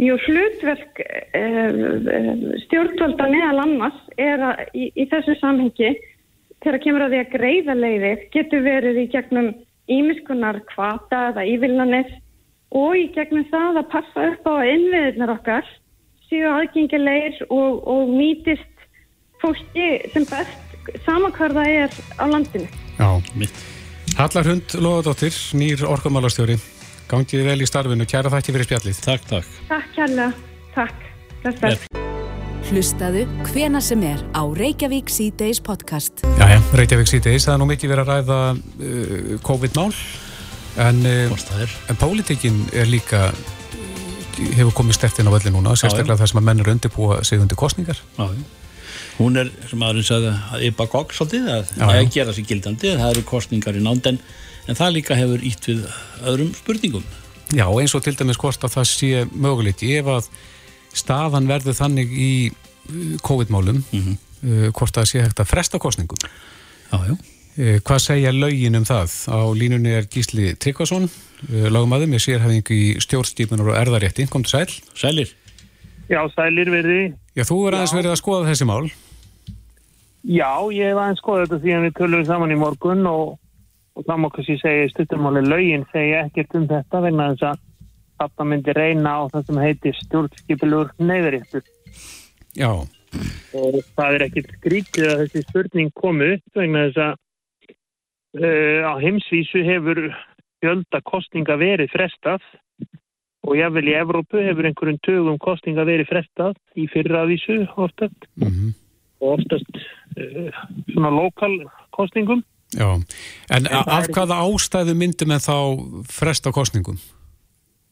Jú, 0.00 0.16
hlutverk 0.26 0.98
uh, 1.38 1.76
stjórnvölda 2.64 3.28
meðal 3.30 3.60
annars 3.62 4.00
er 4.18 4.42
að 4.42 4.64
í, 4.74 4.88
í 4.90 5.04
þessu 5.12 5.36
samhengi 5.38 5.92
þegar 6.64 6.80
kemur 6.82 7.04
að 7.04 7.14
því 7.14 7.20
að 7.20 7.34
greiða 7.36 7.76
leiðir 7.78 8.24
getur 8.34 8.64
verið 8.64 8.98
í 9.04 9.06
gegnum 9.12 9.52
ímiskunar 9.92 10.58
kvata 10.72 11.28
eða 11.30 11.44
ívillanir 11.46 12.10
og 12.74 12.96
í 12.98 13.06
gegnum 13.14 13.46
það 13.52 13.80
að 13.84 13.90
passa 13.92 14.26
upp 14.32 14.48
á 14.50 14.54
innviðirnar 14.72 15.34
okkar 15.36 15.70
síðu 16.28 16.52
aðgengilegir 16.52 17.40
og, 17.48 17.82
og 17.88 18.12
nýtist 18.14 18.86
fólki 19.42 19.88
sem 20.14 20.26
best 20.28 21.02
samakvarða 21.06 21.64
er 21.68 21.96
á 22.20 22.24
landinu. 22.28 22.68
Já, 22.98 23.08
mitt. 23.34 23.64
Hallar 24.14 24.46
Hund 24.46 24.76
Lóðadóttir, 24.78 25.34
nýr 25.58 25.82
orkumálastjóri. 25.90 26.58
Gangið 27.10 27.48
vel 27.48 27.60
í 27.64 27.68
starfinu, 27.68 28.06
kæra 28.08 28.30
þakki 28.32 28.54
fyrir 28.54 28.68
spjallið. 28.68 29.00
Takk, 29.04 29.26
takk. 29.32 29.58
Takk 29.68 29.90
kærlega, 29.96 30.30
takk. 30.76 31.10
Bless, 31.44 31.88
Hlustaðu 32.64 33.26
hvena 33.50 33.80
sem 33.84 34.00
er 34.08 34.22
á 34.32 34.40
Reykjavík 34.48 35.10
C-Days 35.12 35.60
podcast. 35.60 36.22
Jæja, 36.38 36.62
Reykjavík 36.78 37.10
C-Days, 37.10 37.44
það 37.44 37.52
er 37.52 37.60
nú 37.60 37.66
mikið 37.68 37.92
verið 37.92 38.04
að 38.04 38.12
ræða 38.14 38.38
uh, 38.54 39.34
COVID-mál, 39.44 39.90
en, 40.86 41.02
uh, 41.04 41.66
en 41.92 42.00
pólitekinn 42.00 42.62
er 42.72 42.88
líka, 42.88 43.26
hefur 44.58 44.74
komið 44.74 44.98
stertinn 44.98 45.30
á 45.30 45.34
völli 45.34 45.50
núna, 45.54 45.76
sérstaklega 45.78 46.20
þar 46.20 46.32
sem 46.32 46.40
að 46.40 46.46
menn 46.48 46.60
eru 46.60 46.74
undirbúa 46.74 47.24
sig 47.24 47.40
undir 47.42 47.58
kostningar. 47.58 48.00
Já, 48.18 48.30
hún 49.18 49.36
er, 49.38 49.50
sem 49.70 49.82
aðurinn 49.82 50.06
sagði, 50.06 50.32
að 50.54 50.64
ypa 50.70 50.86
gogg 50.90 51.12
svolítið, 51.14 51.50
að 51.50 51.68
það 51.74 51.92
er 51.94 52.00
að 52.00 52.14
gera 52.16 52.34
sig 52.34 52.48
gildandi, 52.48 52.96
það 52.98 53.12
eru 53.12 53.28
kostningar 53.28 53.78
í 53.78 53.84
nánd, 53.84 54.06
en 54.10 54.18
en 54.68 54.78
það 54.78 54.96
líka 54.98 55.18
hefur 55.18 55.44
ítt 55.44 55.68
við 55.68 55.84
öðrum 56.24 56.52
spurningum. 56.56 57.04
Já, 57.54 57.66
eins 57.68 57.94
og 57.96 58.04
til 58.04 58.16
dæmis 58.18 58.40
hvort 58.40 58.64
að 58.64 58.78
það 58.78 58.90
sé 58.90 59.24
mögulegt 59.30 59.84
ef 59.84 60.08
að 60.10 60.30
staðan 60.94 61.48
verður 61.50 61.76
þannig 61.76 62.14
í 62.14 62.32
uh, 62.48 63.16
COVID-málum 63.26 63.82
mm 63.82 64.00
-hmm. 64.00 64.72
hvort 64.72 64.96
að 64.98 65.10
sé 65.10 65.22
hægt 65.22 65.40
að 65.40 65.50
fresta 65.50 65.78
kostningum. 65.78 66.18
Já, 66.92 66.98
já. 67.10 67.16
Uh, 67.54 67.78
hvað 67.86 68.00
segja 68.02 68.34
laugin 68.34 68.80
um 68.80 68.86
það? 68.88 69.14
Á 69.30 69.38
línunni 69.54 69.94
er 69.94 70.08
Gísli 70.10 70.52
Tryggvason, 70.58 71.06
uh, 71.06 71.68
lagumæðum, 71.70 72.16
ég 72.16 72.24
sér 72.24 72.42
hefðing 72.42 72.74
í 72.74 72.82
stjórnstýpunar 73.04 73.70
og 73.70 73.78
erðarétti. 73.78 74.26
Kom 74.30 74.42
til 74.46 74.56
sæl. 74.56 74.80
Sælir. 74.98 75.30
Já, 76.10 76.20
sælir 76.34 76.72
verði. 76.72 77.14
Já, 77.34 77.46
þú 77.46 77.60
er 77.68 77.78
aðeins 77.78 77.96
verið 77.96 78.12
að 78.12 78.20
skoða 78.20 78.50
þessi 78.50 78.68
mál. 78.68 78.82
Já, 80.24 80.50
ég 80.72 80.90
hef 80.90 81.00
aðeins 81.00 81.22
skoðað 81.22 81.46
þetta 81.46 81.62
því 81.62 81.74
að 81.76 81.86
við 81.86 81.96
tölum 82.00 82.28
saman 82.28 82.54
í 82.54 82.60
morgun 82.60 83.08
og 83.08 83.24
og 83.94 84.18
má 84.18 84.28
kannski 84.30 84.58
segja 84.58 84.88
stuttumáli 84.90 85.44
laugin 85.46 85.86
segja 85.92 86.24
ekkert 86.26 86.56
um 86.58 86.66
þetta 86.66 87.00
vegna 87.04 87.30
þess 87.32 87.46
að 87.50 87.60
þetta 88.22 88.46
myndi 88.50 88.74
reyna 88.74 89.12
á 89.14 89.22
það 89.30 89.46
sem 89.46 89.60
heitir 89.62 89.98
stjórnskipilur 90.00 90.90
neyðuréttur. 90.98 91.62
Já. 92.58 92.70
Og 93.54 93.76
það 93.94 94.16
er 94.16 94.24
ekkert 94.26 94.56
skrítið 94.58 95.10
að 95.12 95.22
þessi 95.22 95.44
spurning 95.46 95.92
komu 95.94 96.32
upp 96.34 96.58
vegna 96.58 96.88
þess 96.88 97.02
að 97.06 97.20
á 98.34 98.92
heimsvísu 98.98 99.62
hefur 99.62 100.00
fjölda 100.62 101.00
kostninga 101.04 101.56
verið 101.60 101.92
frestað 101.92 102.42
og 103.44 103.58
jável 103.58 103.84
í 103.90 103.96
Evrópu 103.98 104.40
hefur 104.40 104.68
einhverjum 104.68 105.00
tögum 105.04 105.38
kostninga 105.42 105.84
verið 105.86 106.10
frestað 106.10 106.56
í 106.76 106.88
fyrravísu 106.92 107.66
oftast 107.76 108.26
mm 108.40 108.48
-hmm. 108.48 108.72
og 109.20 109.38
oftast 109.38 109.74
uh, 110.18 110.50
svona 110.92 111.10
lokal 111.10 111.54
kostningum 111.90 112.42
Já, 112.74 112.94
en, 113.54 113.66
en 113.66 113.66
af 113.86 114.08
hvaða 114.10 114.40
ástæðu 114.42 114.94
myndum 114.98 115.30
en 115.30 115.42
þá 115.42 115.58
fresta 116.10 116.50
kostningum? 116.50 116.98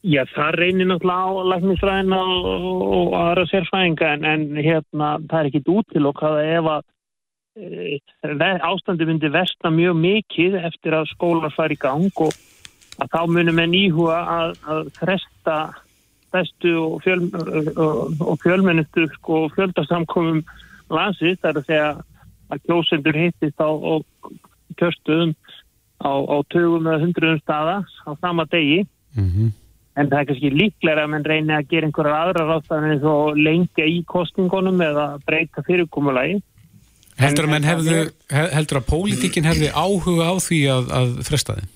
Já, 0.02 0.24
það 0.34 0.56
reynir 0.58 0.88
náttúrulega 0.90 1.22
á 1.22 1.30
læknisfræðina 1.52 2.18
og, 2.18 2.46
og 2.96 3.12
aðra 3.14 3.44
sérfræðinga 3.46 4.08
en, 4.16 4.24
en 4.24 4.56
hérna, 4.56 5.20
það 5.30 5.38
er 5.38 5.50
ekkit 5.50 5.68
útilokkað 5.68 6.38
ef 6.42 6.70
að 6.72 6.82
ástandi 8.64 9.04
myndi 9.04 9.28
versta 9.28 9.70
mjög 9.70 9.96
mikið 10.00 10.56
eftir 10.64 10.96
að 10.96 11.10
skólar 11.12 11.52
fari 11.52 11.76
í 11.76 11.82
gang 11.82 12.22
og 12.24 12.32
að 13.02 13.10
þá 13.12 13.20
munum 13.28 13.58
en 13.58 13.74
íhuga 13.76 14.18
að, 14.36 14.54
að 14.64 14.90
fresta 14.96 15.56
bestu 16.32 16.72
og, 16.80 17.02
fjöl, 17.04 17.28
og, 17.76 18.20
og 18.24 18.38
fjölmennustu 18.40 19.04
sko, 19.18 19.48
fjöldasamkomum 19.56 20.40
landsins, 20.92 21.40
það 21.40 21.50
er 21.50 21.60
að 21.60 21.68
segja 21.68 21.88
að 22.52 22.62
kjósendur 22.68 23.18
hittist 23.20 23.60
á 23.60 23.68
kjörstuðum 24.80 25.34
á, 26.00 26.12
á 26.12 26.36
tögum 26.48 26.88
eða 26.88 27.02
hundruðum 27.04 27.42
staða 27.44 27.76
á 27.84 28.10
sama 28.20 28.48
degi 28.48 28.86
mm 29.12 29.28
-hmm 29.28 29.52
en 29.98 30.08
það 30.08 30.18
er 30.18 30.28
kannski 30.30 30.50
líklega 30.52 31.04
að 31.04 31.10
mann 31.12 31.26
reyni 31.28 31.54
að 31.56 31.68
gera 31.72 31.88
einhverjar 31.88 32.18
aðra 32.18 32.46
ráðstæðan 32.48 32.94
eins 32.94 33.06
og 33.08 33.36
lengja 33.36 33.88
í 33.88 33.98
kostingunum 34.08 34.80
eða 34.84 35.06
breyta 35.26 35.64
fyrirkomulagi. 35.66 36.40
Heldur 37.22 37.48
að, 37.48 37.68
hefðu, 37.70 38.00
heldur 38.56 38.80
að 38.80 38.88
pólitíkin 38.90 39.46
hefði 39.48 39.70
áhuga 39.70 40.28
á 40.28 40.34
því 40.42 40.60
að, 40.74 40.92
að 40.98 41.14
fresta 41.28 41.56
þið? 41.58 41.70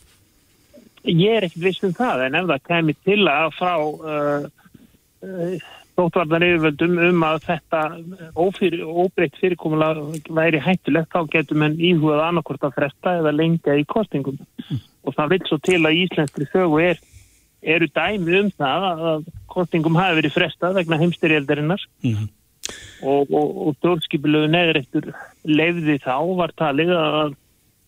Ég 1.07 1.39
er 1.39 1.47
ekkert 1.47 1.65
viss 1.69 1.87
um 1.87 1.95
það 1.95 2.27
en 2.27 2.39
ef 2.41 2.51
það 2.51 2.69
kemur 2.71 3.01
til 3.07 3.21
að 3.31 3.49
frá 3.55 3.75
uh, 3.79 4.47
uh, 5.23 5.67
þóttvarnar 5.97 6.45
yfirvöldum 6.45 6.97
um 7.09 7.25
að 7.25 7.39
þetta 7.47 7.83
óbreytt 8.37 9.39
fyrirkomulega 9.41 10.35
væri 10.37 10.61
hættulegt 10.63 11.13
þá 11.15 11.21
getur 11.33 11.61
mann 11.63 11.79
íhugað 11.81 12.25
annarkort 12.27 12.67
að 12.67 12.75
fresta 12.77 13.15
eða 13.21 13.33
lengja 13.37 13.77
í 13.81 13.87
kostingum 13.89 14.37
mm. 14.37 14.83
og 15.09 15.17
það 15.17 15.33
vil 15.33 15.43
svo 15.49 15.61
til 15.65 15.81
að 15.81 16.01
íslenskri 16.03 16.49
sögu 16.51 16.83
er 16.85 17.01
eru 17.77 17.89
dæmi 17.89 18.41
um 18.43 18.51
það 18.59 18.89
að 18.93 19.31
kostingum 19.51 19.97
hafi 19.99 20.21
verið 20.21 20.37
frestað 20.37 20.77
vegna 20.81 21.01
heimstyrjaldarinnar 21.01 21.87
mm. 22.05 22.29
Og, 23.03 23.31
og, 23.31 23.51
og 23.69 23.75
stjórnskipilögu 23.81 24.51
neðrættur 24.53 25.11
lefði 25.49 25.99
þá 26.05 26.17
var 26.39 26.55
talið 26.59 26.95
að 26.97 27.35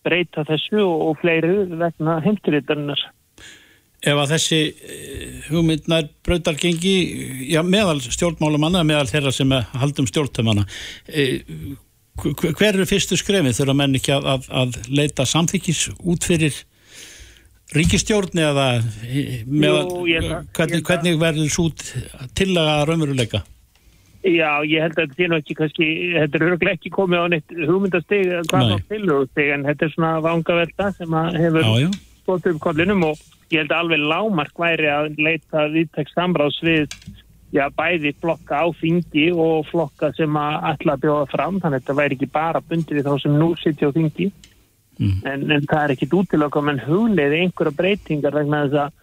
breyta 0.07 0.45
þessu 0.47 0.81
og, 0.83 1.07
og 1.09 1.17
fleiri 1.23 1.65
vegna 1.79 2.19
heimstyrjaldarinnar. 2.25 3.01
Ef 3.99 4.15
að 4.15 4.31
þessi 4.31 4.59
eh, 4.63 5.39
hugmyndnar 5.49 6.07
brautargengi, 6.23 6.95
já 7.51 7.59
meðal 7.67 7.99
stjórnmálumanna, 8.05 8.85
meðal 8.87 9.09
þeirra 9.11 9.33
sem 9.35 9.51
haldum 9.51 10.07
stjórntömanna, 10.07 10.63
eh, 11.11 11.43
hver 12.23 12.71
eru 12.71 12.87
fyrstu 12.87 13.19
skrefið 13.19 13.59
þurfa 13.59 13.75
menn 13.75 13.99
ekki 13.99 14.15
að, 14.15 14.29
að, 14.33 14.49
að 14.61 14.79
leita 14.91 15.27
samþykis 15.27 15.85
út 15.99 16.27
fyrir 16.27 16.55
ríkistjórn 17.75 18.39
eða 18.41 18.65
með, 19.45 19.77
Jú, 19.77 20.01
ég, 20.09 20.31
hvernig, 20.57 20.83
hvernig 20.87 21.19
verður 21.21 21.51
svo 21.53 21.67
til 22.37 22.51
að 22.57 22.85
raunveruleika? 22.89 23.43
Já, 24.19 24.59
ég 24.67 24.83
held 24.83 24.97
að 24.97 25.05
þetta 25.05 25.15
sé 25.15 25.27
nú 25.29 25.37
ekki 25.39 25.55
kannski, 25.55 25.85
þetta 26.17 26.37
er 26.37 26.45
öruglega 26.49 26.75
ekki 26.75 26.91
komið 26.91 27.21
á 27.23 27.25
neitt 27.31 27.53
hugmyndasteg 27.55 28.31
tilhugusteg 28.89 29.51
en 29.55 29.63
þetta 29.69 29.85
er 29.85 29.93
svona 29.93 30.09
vangavelta 30.25 30.89
sem 30.97 31.15
hefur 31.39 31.69
stótt 32.19 32.49
upp 32.51 32.59
kollinum 32.65 33.05
og 33.07 33.21
ég 33.53 33.63
held 33.63 33.71
að 33.71 33.85
alveg 33.85 34.03
lámark 34.11 34.59
væri 34.59 34.89
að 34.91 35.15
leita 35.23 35.69
viðtækt 35.71 36.11
samráðs 36.11 36.59
við 36.67 36.91
já, 37.55 37.63
bæði 37.71 38.11
flokka 38.19 38.59
á 38.59 38.67
þingi 38.81 39.29
og 39.31 39.69
flokka 39.71 40.11
sem 40.17 40.35
að 40.37 40.67
alla 40.73 40.97
bjóða 40.99 41.31
fram 41.31 41.63
þannig 41.63 41.79
að 41.79 41.81
þetta 41.81 41.97
væri 42.01 42.19
ekki 42.19 42.31
bara 42.35 42.61
bundið 42.61 42.99
við 42.99 43.07
þá 43.07 43.23
sem 43.23 43.39
nú 43.39 43.49
sitja 43.61 43.89
á 43.89 43.95
þingi. 43.95 44.31
Mm. 44.99 45.19
en, 45.23 45.43
en 45.55 45.63
það 45.63 45.81
er 45.85 45.91
ekkit 45.93 46.13
útilöku 46.17 46.59
menn 46.59 46.81
hugleiði 46.83 47.37
einhverja 47.45 47.71
breytingar 47.77 48.35
vegna 48.35 48.65
þess 48.65 48.81
að 48.81 48.95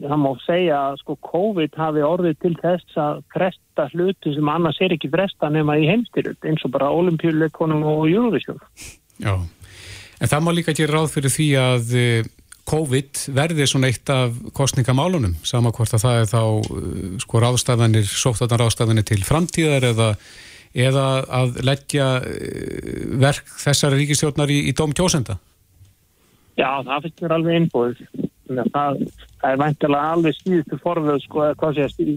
það 0.00 0.20
má 0.22 0.30
segja 0.44 0.80
að 0.88 0.98
sko 1.02 1.16
COVID 1.28 1.78
hafi 1.80 2.04
orðið 2.06 2.36
til 2.44 2.52
þess 2.62 2.98
að 3.00 3.22
fresta 3.34 3.86
hluti 3.92 4.34
sem 4.36 4.52
annars 4.52 4.80
er 4.80 4.96
ekki 4.96 5.12
fresta 5.12 5.50
nema 5.52 5.78
í 5.80 5.88
heimstyrjult 5.90 6.50
eins 6.50 6.66
og 6.66 6.74
bara 6.76 6.90
olimpíuleikonum 6.96 7.86
og 7.86 8.04
Eurovision 8.08 8.60
Já, 9.20 9.34
en 9.36 10.32
það 10.32 10.44
má 10.46 10.52
líka 10.56 10.74
ekki 10.74 10.88
ráð 10.90 11.10
fyrir 11.16 11.34
því 11.36 11.48
að 11.60 11.96
eh, 12.00 12.28
COVID 12.70 13.24
verði 13.34 13.66
svona 13.66 13.88
eitt 13.90 14.10
af 14.12 14.36
kostningamálunum, 14.56 15.34
sama 15.44 15.72
hvort 15.74 15.96
að 15.96 16.04
það 16.04 16.20
er 16.20 16.30
þá 16.30 16.42
eh, 16.44 17.18
sko 17.24 17.42
ráðstafanir, 17.42 18.06
sóttarnar 18.06 18.64
ráðstafanir 18.64 19.08
til 19.10 19.20
framtíðar 19.26 19.90
eða 19.92 20.14
eða 20.76 21.04
að 21.26 21.60
leggja 21.66 22.08
eh, 22.22 23.06
verk 23.20 23.48
þessari 23.58 24.02
ríkistjórnar 24.02 24.50
í, 24.52 24.60
í 24.70 24.74
dóm 24.76 24.94
kjósenda? 24.94 25.38
Já, 26.58 26.82
það 26.84 27.06
finnst 27.06 27.22
mér 27.24 27.34
alveg 27.36 27.58
einbúið. 27.58 28.02
Það, 28.50 29.04
það 29.40 29.52
er 29.52 29.62
væntilega 29.62 30.10
alveg 30.14 30.36
síðustu 30.38 30.80
forvöð, 30.82 31.22
sko, 31.24 31.46
hvað 31.60 31.78
sé, 31.78 32.08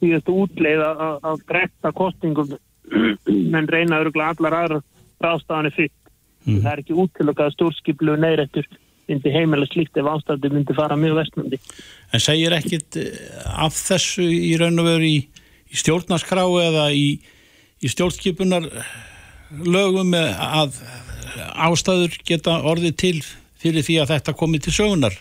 síðustu 0.00 0.36
útleið 0.44 0.84
að 0.86 1.44
breyta 1.48 1.92
kostningum 1.96 2.54
menn 3.52 3.68
reyna 3.70 4.00
öruglega 4.04 4.34
allar 4.34 4.58
aðra 4.62 4.80
ráðstafanir 5.24 5.74
fyrst. 5.74 6.00
Mm. 6.44 6.60
Það 6.60 6.72
er 6.72 6.82
ekki 6.82 6.98
útilökað 7.00 7.54
stórskiplu 7.54 8.16
neyrættur 8.20 8.66
myndi 9.08 9.30
heimilega 9.32 9.72
slíkt 9.72 9.98
ef 10.00 10.08
ástandi 10.08 10.50
myndi 10.52 10.76
fara 10.76 10.96
mjög 10.96 11.18
vestmöndi. 11.22 11.60
En 12.12 12.22
segir 12.22 12.52
ekkit 12.56 12.98
eh, 13.00 13.14
af 13.64 13.76
þessu 13.76 14.24
í 14.24 14.52
raun 14.60 14.80
og 14.80 14.88
veru 14.88 15.08
í, 15.08 15.16
í 15.72 15.80
stjórnarskrá 15.80 16.44
eða 16.64 16.90
í 16.92 17.06
í 17.84 17.90
stjórnskipunar 17.92 18.68
lögum 19.64 20.14
að 20.16 20.78
ástæður 21.66 22.16
geta 22.26 22.58
orðið 22.64 22.96
til 23.00 23.16
fyrir 23.60 23.84
því 23.84 24.00
að 24.02 24.12
þetta 24.14 24.36
komi 24.38 24.60
til 24.62 24.74
sögunar 24.74 25.16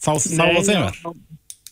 þá, 0.00 0.12
þá 0.18 0.44
og 0.48 0.66
þegar 0.68 1.00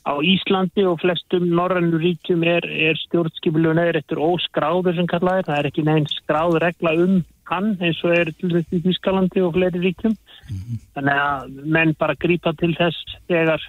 á 0.02 0.18
Íslandi 0.18 0.82
og 0.90 0.98
flestum 0.98 1.44
norrannu 1.54 2.00
ríkjum 2.02 2.42
er, 2.42 2.64
er 2.66 2.98
stjórnskipulun 3.04 3.78
eða 3.78 4.00
eftir 4.00 4.18
óskráður 4.18 4.96
sem 4.98 5.06
kallaði 5.10 5.46
það 5.46 5.60
er 5.60 5.68
ekki 5.70 5.84
neinn 5.86 6.08
skráð 6.10 6.58
regla 6.64 6.96
um 7.04 7.20
hann 7.52 7.76
eins 7.82 8.00
og 8.06 8.16
er 8.16 8.32
til 8.38 8.50
þess 8.54 8.74
í 8.74 8.82
Ískalandi 8.92 9.42
og 9.44 9.54
fleiri 9.56 9.82
ríkjum. 9.82 10.16
Mm 10.48 10.58
-hmm. 10.58 10.82
þannig 10.94 11.22
að 11.22 11.70
menn 11.76 11.94
bara 11.98 12.18
grípa 12.18 12.52
til 12.58 12.74
þess 12.74 13.16
þegar 13.28 13.62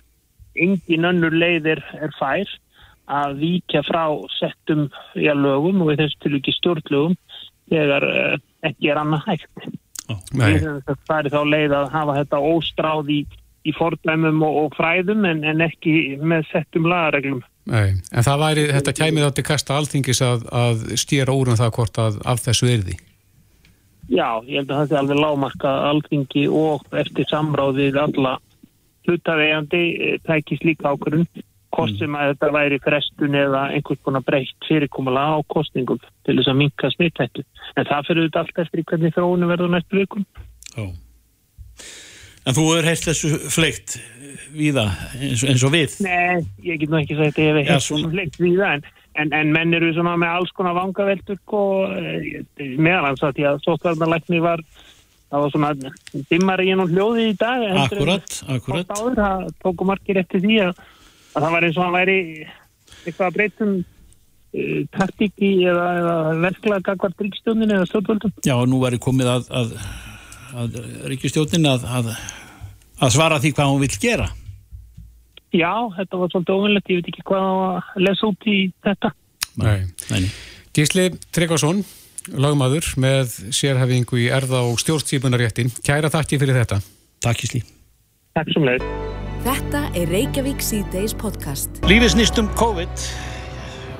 engin 0.55 1.05
önnur 1.09 1.33
leið 1.33 1.69
er, 1.75 1.81
er 2.01 2.11
fær 2.19 2.49
að 3.09 3.37
víkja 3.41 3.83
frá 3.83 4.05
settum 4.39 4.89
í 5.15 5.27
að 5.27 5.43
lögum 5.45 5.81
og 5.83 5.97
þessu 5.97 6.19
til 6.23 6.35
ekki 6.37 6.53
stjórnlögum 6.57 7.15
þegar 7.69 8.03
uh, 8.03 8.35
ekki 8.63 8.91
er 8.91 9.01
annað 9.01 9.25
hægt. 9.27 9.65
Oh, 10.11 10.19
það 10.35 11.17
er 11.19 11.29
þá 11.31 11.41
leið 11.47 11.73
að 11.77 11.89
hafa 11.93 12.17
þetta 12.19 12.43
óstráð 12.53 13.09
í, 13.09 13.19
í 13.63 13.73
fordæmum 13.77 14.43
og, 14.43 14.59
og 14.65 14.77
fræðum 14.77 15.25
en, 15.29 15.43
en 15.47 15.63
ekki 15.63 16.17
með 16.21 16.47
settum 16.51 16.87
lagareglum. 16.89 17.41
Nei, 17.71 17.95
en 18.11 18.25
það 18.25 18.41
væri, 18.41 18.67
þetta 18.75 18.95
kæmið 18.97 19.25
átti 19.29 19.45
kasta 19.47 19.77
alþingis 19.79 20.19
að, 20.25 20.45
að 20.51 20.85
stýra 20.99 21.35
úr 21.35 21.53
um 21.53 21.59
það 21.59 21.75
hvort 21.77 21.99
að 22.03 22.19
af 22.27 22.43
þessu 22.43 22.67
erði? 22.73 22.97
Já, 24.11 24.43
ég 24.49 24.59
held 24.59 24.71
að 24.71 24.81
það 24.81 24.91
er 24.91 24.99
alveg 24.99 25.21
lámarka 25.23 25.71
alþingi 25.93 26.43
og 26.51 26.83
eftir 26.99 27.27
samráðið 27.29 27.99
alla 28.01 28.35
hlutavegandi 29.07 29.83
eh, 29.95 30.19
tækist 30.27 30.67
líka 30.67 30.91
ákvörðun 30.91 31.27
hvort 31.73 31.95
sem 31.97 32.15
að 32.17 32.33
þetta 32.33 32.49
væri 32.53 32.79
frestun 32.83 33.37
eða 33.37 33.63
einhvers 33.73 34.01
konar 34.05 34.23
breytt 34.27 34.67
fyrirkomala 34.67 35.23
á 35.33 35.37
kostningum 35.49 36.01
til 36.27 36.35
þess 36.37 36.51
að 36.51 36.59
minka 36.59 36.91
smittættu. 36.93 37.45
En 37.79 37.87
það 37.89 38.09
fyrir 38.09 38.25
auðvitað 38.25 38.43
allt 38.43 38.61
eftir 38.65 38.85
hvernig 38.91 39.15
þróunum 39.15 39.53
verður 39.53 39.73
næstu 39.73 40.01
vikum. 40.03 40.27
Já. 40.75 40.85
En 42.43 42.57
þú 42.57 42.65
er 42.77 42.89
heilt 42.89 43.05
þessu 43.07 43.37
fleikt 43.53 43.97
viða 44.53 44.89
eins, 45.19 45.45
eins 45.47 45.63
og 45.65 45.73
við? 45.73 45.97
Nei, 46.05 46.43
ég 46.65 46.81
get 46.81 46.91
nú 46.91 46.99
ekki 46.99 47.17
sagt 47.19 47.39
að 47.39 47.45
ég 47.45 47.53
hef 47.53 47.59
heilt 47.61 47.73
þessu 47.73 48.13
fleikt 48.13 48.39
viða 48.41 48.71
en, 48.77 48.87
en, 49.21 49.35
en 49.39 49.53
menn 49.55 49.77
eru 49.77 49.93
svona 49.95 50.15
með 50.19 50.39
alls 50.39 50.55
konar 50.57 50.77
vangaveldur 50.77 51.39
og 51.59 51.93
eh, 51.99 52.41
meðan 52.77 53.11
hans 53.11 53.23
að 53.23 53.37
því 53.39 53.47
að 53.51 53.61
sótvarnarleikni 53.67 54.41
var 54.43 54.65
það 55.33 55.45
var 55.45 55.53
svona 55.55 55.93
dimmar 56.29 56.61
í 56.61 56.73
ennum 56.73 56.91
hljóði 56.91 57.31
í 57.31 57.37
dag. 57.39 57.63
Akkurat, 57.87 58.35
akkurat. 58.53 58.91
Það 59.17 59.47
tóku 59.63 59.87
margir 59.89 60.19
eftir 60.21 60.43
því 60.43 60.59
að 60.67 60.83
að 61.33 61.41
það 61.41 61.55
var 61.55 61.67
eins 61.67 61.77
og 61.77 61.85
hann 61.85 61.97
væri 61.97 62.17
eitthvað 63.03 63.27
að 63.27 63.35
breytum 63.37 63.73
uh, 63.81 64.79
taktíki 64.95 65.51
eða, 65.69 65.85
eða 65.99 66.15
verklega 66.45 66.87
gagvart 66.89 67.23
ríkistjónin 67.25 67.75
eða 67.77 67.89
stjórnvöldum. 67.89 68.35
Já, 68.45 68.55
nú 68.69 68.81
væri 68.83 69.01
komið 69.03 69.31
að, 69.33 69.47
að, 69.61 69.73
að 70.53 70.79
ríkistjónin 71.11 71.67
að, 71.69 72.13
að 73.01 73.13
svara 73.15 73.41
því 73.41 73.53
hvað 73.57 73.73
hún 73.73 73.83
vil 73.83 73.91
gera. 74.01 74.29
Já, 75.53 75.73
þetta 75.97 76.17
var 76.17 76.31
svolítið 76.33 76.55
ofinlegt, 76.55 76.89
ég 76.89 77.01
veit 77.01 77.09
ekki 77.11 77.25
hvað 77.29 77.49
að 77.53 78.05
lesa 78.07 78.29
út 78.31 78.47
í 78.49 78.59
þetta. 78.85 79.11
Nei. 79.61 79.83
Nei. 80.09 80.23
Gísli 80.73 81.03
Tryggvason, 81.35 81.83
lagmaður 82.41 82.87
með 83.01 83.35
sérhefingu 83.53 84.17
í 84.23 84.31
erða 84.33 84.63
og 84.65 84.79
stjórnstípunaréttin. 84.81 85.69
Kæra 85.85 86.09
takki 86.13 86.39
fyrir 86.41 86.57
þetta. 86.63 86.79
Takk 87.21 87.43
Gísli. 87.43 87.61
Takk 88.33 88.49
sem 88.55 88.65
leið. 88.65 88.87
Þetta 89.43 89.83
er 89.99 90.09
Reykjavík 90.09 90.63
C-Days 90.63 91.13
podcast. 91.19 91.77
Lífið 91.85 92.15
snýst 92.15 92.41
um 92.41 92.49
COVID. 92.57 93.05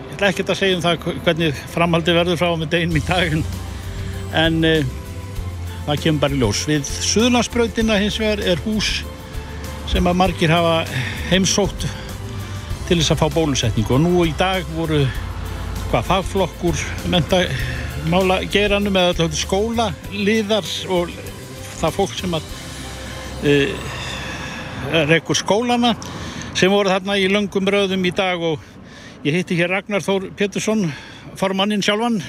Ég 0.08 0.16
ætla 0.16 0.30
ekki 0.32 0.48
að 0.48 0.58
segja 0.58 0.80
um 0.80 0.84
það 0.86 1.08
hvernig 1.28 1.64
framhaldi 1.74 2.18
verður 2.18 2.42
frá 2.42 2.50
með 2.58 2.74
deginn 2.74 2.98
í 2.98 3.04
daginn. 3.06 3.46
En 4.34 4.60
uh, 4.66 4.94
það 5.88 6.02
kemur 6.04 6.24
bara 6.24 6.36
í 6.36 6.40
ljós. 6.42 6.64
Við 6.70 6.88
Suðlandsbrautina 7.10 8.00
hins 8.02 8.20
vegar 8.22 8.44
er 8.54 8.62
hús 8.66 9.02
sem 9.92 10.08
að 10.08 10.20
margir 10.20 10.54
hafa 10.54 10.84
heimsótt 11.30 11.86
til 12.88 13.00
þess 13.00 13.14
að 13.16 13.22
fá 13.24 13.28
bólusetningu. 13.36 13.96
Og 13.96 14.04
nú 14.04 14.26
í 14.28 14.34
dag 14.40 14.68
voru 14.76 15.04
hvað 15.92 16.08
fagflokkur 16.10 16.84
mentamála 17.12 18.42
geranum 18.52 18.98
eða 19.00 19.14
alltaf 19.14 19.38
skóla 19.38 19.92
liðar 20.12 20.68
og 20.94 21.12
það 21.80 21.98
fólk 21.98 22.16
sem 22.18 22.38
að 22.38 22.48
uh, 23.50 23.90
rekkur 25.12 25.38
skólana 25.38 25.94
sem 26.58 26.72
voru 26.72 26.92
þarna 26.94 27.18
í 27.20 27.28
löngum 27.32 27.68
röðum 27.68 28.08
í 28.08 28.14
dag. 28.16 28.42
Og 28.42 29.26
ég 29.28 29.40
hitti 29.40 29.60
hér 29.60 29.76
Ragnar 29.76 30.06
Þór 30.06 30.32
Pétursson 30.38 30.88
formannin 31.40 31.84
sjálfan. 31.84 32.22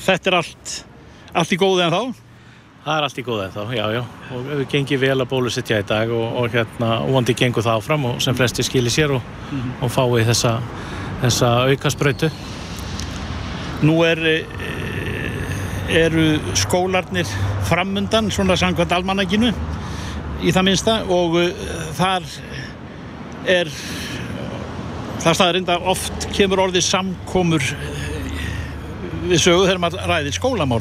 Þetta 0.00 0.30
er 0.30 0.38
allt 0.40 0.78
allt 1.34 1.52
í 1.54 1.60
góði 1.60 1.86
en 1.86 1.94
þá 1.94 2.02
Það 2.80 2.94
er 2.96 3.04
allt 3.04 3.18
í 3.20 3.22
góða 3.24 3.46
þá, 3.52 3.72
já, 3.76 3.82
já, 3.92 3.98
og 4.32 4.46
við 4.48 4.60
gengum 4.72 5.00
vel 5.02 5.16
að 5.20 5.26
bólusetja 5.28 5.82
í 5.82 5.84
dag 5.84 6.12
og, 6.16 6.38
og 6.40 6.54
hérna, 6.54 6.94
vondi 7.12 7.34
gengur 7.36 7.64
það 7.66 7.82
áfram 7.82 8.06
og 8.08 8.22
sem 8.24 8.38
flesti 8.38 8.64
skilir 8.64 8.94
sér 8.94 9.12
og, 9.18 9.20
mm 9.50 9.58
-hmm. 9.58 9.74
og 9.84 9.90
fái 9.92 10.24
þessa, 10.30 10.52
þessa 11.20 11.50
aukaspröytu. 11.68 12.30
Nú 13.82 14.00
er, 14.04 14.46
eru 15.88 16.40
skólarnir 16.54 17.28
framundan, 17.68 18.30
svona 18.30 18.56
sangkvæmt 18.56 18.92
almanækinu 18.92 19.52
í 20.40 20.52
það 20.52 20.64
minsta 20.64 21.02
og 21.04 21.36
uh, 21.36 21.50
þar 21.98 22.22
er, 23.44 23.68
það 25.20 25.34
staðar 25.34 25.56
enda 25.56 25.78
oft 25.78 26.28
kemur 26.32 26.64
orðið 26.64 26.86
samkomur 26.88 27.74
við 29.28 29.42
sögu 29.42 29.66
þegar 29.66 29.80
maður 29.82 30.10
ræðir 30.10 30.36
skólamál. 30.36 30.80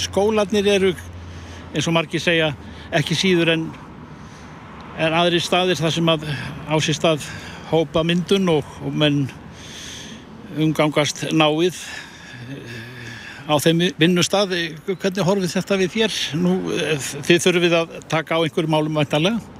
Skólanir 0.00 0.70
eru, 0.76 0.92
eins 1.72 1.88
og 1.88 1.96
margir 1.96 2.22
segja, 2.22 2.52
ekki 2.94 3.16
síður 3.18 3.52
en, 3.54 3.66
en 4.98 5.18
aðri 5.20 5.40
staðir 5.42 5.78
þar 5.80 5.94
sem 5.96 6.12
að 6.14 6.26
ásist 6.72 7.06
að 7.06 7.26
hópa 7.70 8.04
myndun 8.06 8.48
og, 8.52 8.66
og 8.86 8.94
menn 8.94 9.24
umgangast 10.56 11.26
náið 11.34 11.78
á 13.46 13.54
þeim 13.62 13.84
vinnustad. 13.98 14.54
Hvernig 14.86 15.26
horfið 15.26 15.56
þetta 15.58 15.78
við 15.82 15.92
þér? 15.96 16.16
Nú, 16.40 16.54
þið 17.26 17.44
þurfið 17.44 17.76
að 17.80 17.98
taka 18.10 18.38
á 18.38 18.42
einhverju 18.42 18.72
málum 18.72 18.98
vantarlega? 18.98 19.54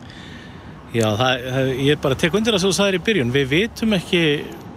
Já, 0.95 1.11
það, 1.19 1.73
ég 1.83 1.93
er 1.93 2.01
bara 2.01 2.17
að 2.17 2.23
tekja 2.23 2.39
undir 2.41 2.57
sem 2.57 2.71
þú 2.71 2.77
sagðir 2.79 2.99
í 2.99 3.05
byrjun. 3.07 3.33
Við 3.35 3.49
vitum 3.51 3.97
ekki 3.97 4.23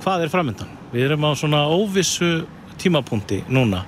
hvað 0.03 0.25
er 0.25 0.31
framöndan. 0.33 0.71
Við 0.91 1.05
erum 1.05 1.27
á 1.29 1.31
svona 1.37 1.61
óvissu 1.69 2.31
tímapunkti 2.81 3.43
núna. 3.51 3.83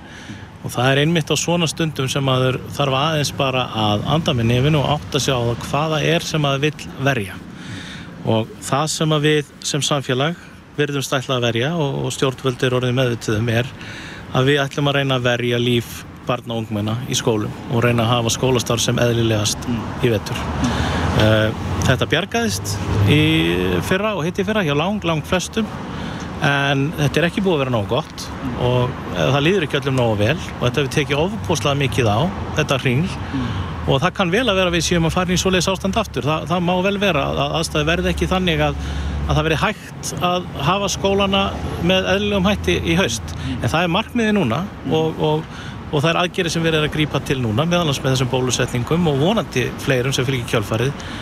Og 0.62 0.70
það 0.70 0.90
er 0.92 1.00
einmitt 1.02 1.32
á 1.32 1.36
svona 1.38 1.66
stundum 1.70 2.06
sem 2.10 2.22
maður 2.22 2.60
þarf 2.76 2.94
aðeins 2.94 3.32
bara 3.34 3.64
að 3.88 4.04
anda 4.14 4.34
með 4.38 4.50
nefinu 4.52 4.82
og 4.82 4.92
átta 4.94 5.20
sig 5.22 5.34
á 5.34 5.40
það 5.42 5.66
hvaða 5.66 5.98
er 6.12 6.26
sem 6.26 6.44
maður 6.44 6.64
vill 6.68 6.88
verja. 7.02 7.40
Og 8.22 8.52
það 8.62 8.86
sem 8.92 9.16
við 9.24 9.52
sem 9.66 9.82
samfélag 9.82 10.38
verðum 10.76 11.04
stætla 11.04 11.40
að 11.40 11.48
verja 11.48 11.74
og 11.74 12.08
stjórnvöldir 12.14 12.78
orðið 12.78 12.96
meðvituðum 12.96 13.50
er 13.52 13.68
að 14.32 14.48
við 14.48 14.62
ætlum 14.62 14.88
að 14.88 15.00
reyna 15.00 15.18
að 15.18 15.26
verja 15.26 15.58
líf 15.60 16.00
barna 16.26 16.54
og 16.54 16.62
ungmenna 16.62 16.94
í 17.10 17.18
skólum 17.18 17.52
og 17.72 17.82
reyna 17.82 18.06
að 18.06 18.12
hafa 18.14 18.32
skólastarf 18.36 18.84
sem 18.84 19.00
eðlilegast 19.02 19.66
í 20.06 20.12
vettur. 20.12 20.38
Þetta 21.82 22.08
bjargaðist 22.08 22.76
í 23.10 23.22
fyrra 23.88 24.14
og 24.16 24.24
hitti 24.26 24.46
fyrra 24.46 24.62
hjá 24.64 24.76
lang, 24.78 25.02
lang 25.04 25.26
flestum 25.26 25.66
en 26.42 26.88
þetta 26.96 27.20
er 27.20 27.26
ekki 27.28 27.42
búið 27.44 27.54
að 27.54 27.60
vera 27.62 27.72
nógu 27.72 27.88
gott 27.92 28.24
og 28.66 28.94
það 29.14 29.44
líður 29.46 29.66
ekki 29.66 29.78
öllum 29.78 29.98
nógu 29.98 30.16
vel 30.18 30.34
og 30.34 30.64
þetta 30.64 30.82
við 30.82 30.90
tekið 30.96 31.22
ofbúslega 31.22 31.78
mikið 31.78 32.10
á 32.10 32.20
þetta 32.58 32.78
hringl 32.82 33.12
mm. 33.12 33.46
og 33.86 34.02
það 34.02 34.14
kann 34.18 34.34
vel 34.34 34.44
að 34.48 34.58
vera 34.58 34.74
við 34.74 34.86
séum 34.88 35.06
að 35.06 35.14
fara 35.14 35.36
í 35.36 35.38
svoleiðis 35.38 35.70
ástand 35.70 35.98
aftur 36.02 36.26
það, 36.26 36.48
það 36.50 36.66
má 36.66 36.74
vel 36.88 36.94
vera 37.02 37.24
að 37.30 37.56
aðstæði 37.60 37.88
verði 37.92 38.12
ekki 38.12 38.30
þannig 38.32 38.64
að, 38.66 38.82
að 39.22 39.32
það 39.32 39.48
veri 39.48 39.60
hægt 39.62 40.14
að 40.32 40.48
hafa 40.66 40.92
skólana 40.96 41.44
með 41.86 42.12
eðlilegum 42.16 42.50
hætti 42.50 42.78
í 42.82 42.98
haust 42.98 43.36
en 43.60 43.68
það 43.68 43.80
er 43.82 43.96
markmiði 44.00 44.36
núna 44.40 44.64
og, 44.90 45.22
og, 45.22 45.50
og 45.92 45.98
það 46.00 46.10
er 46.10 46.22
aðgerið 46.24 46.56
sem 46.56 46.66
við 46.66 46.74
erum 46.74 46.90
að 46.90 46.96
grípa 46.96 47.22
til 47.22 47.38
núna 47.44 47.68
meðalans 47.70 48.02
með 48.02 48.16
þessum 48.16 48.34
bólusetningum 48.34 49.12
og 49.12 49.22
vonandi 49.22 49.68
fleirum 49.84 50.14
sem 50.16 50.26
fylgir 50.26 50.56
kjálfarið 50.56 51.12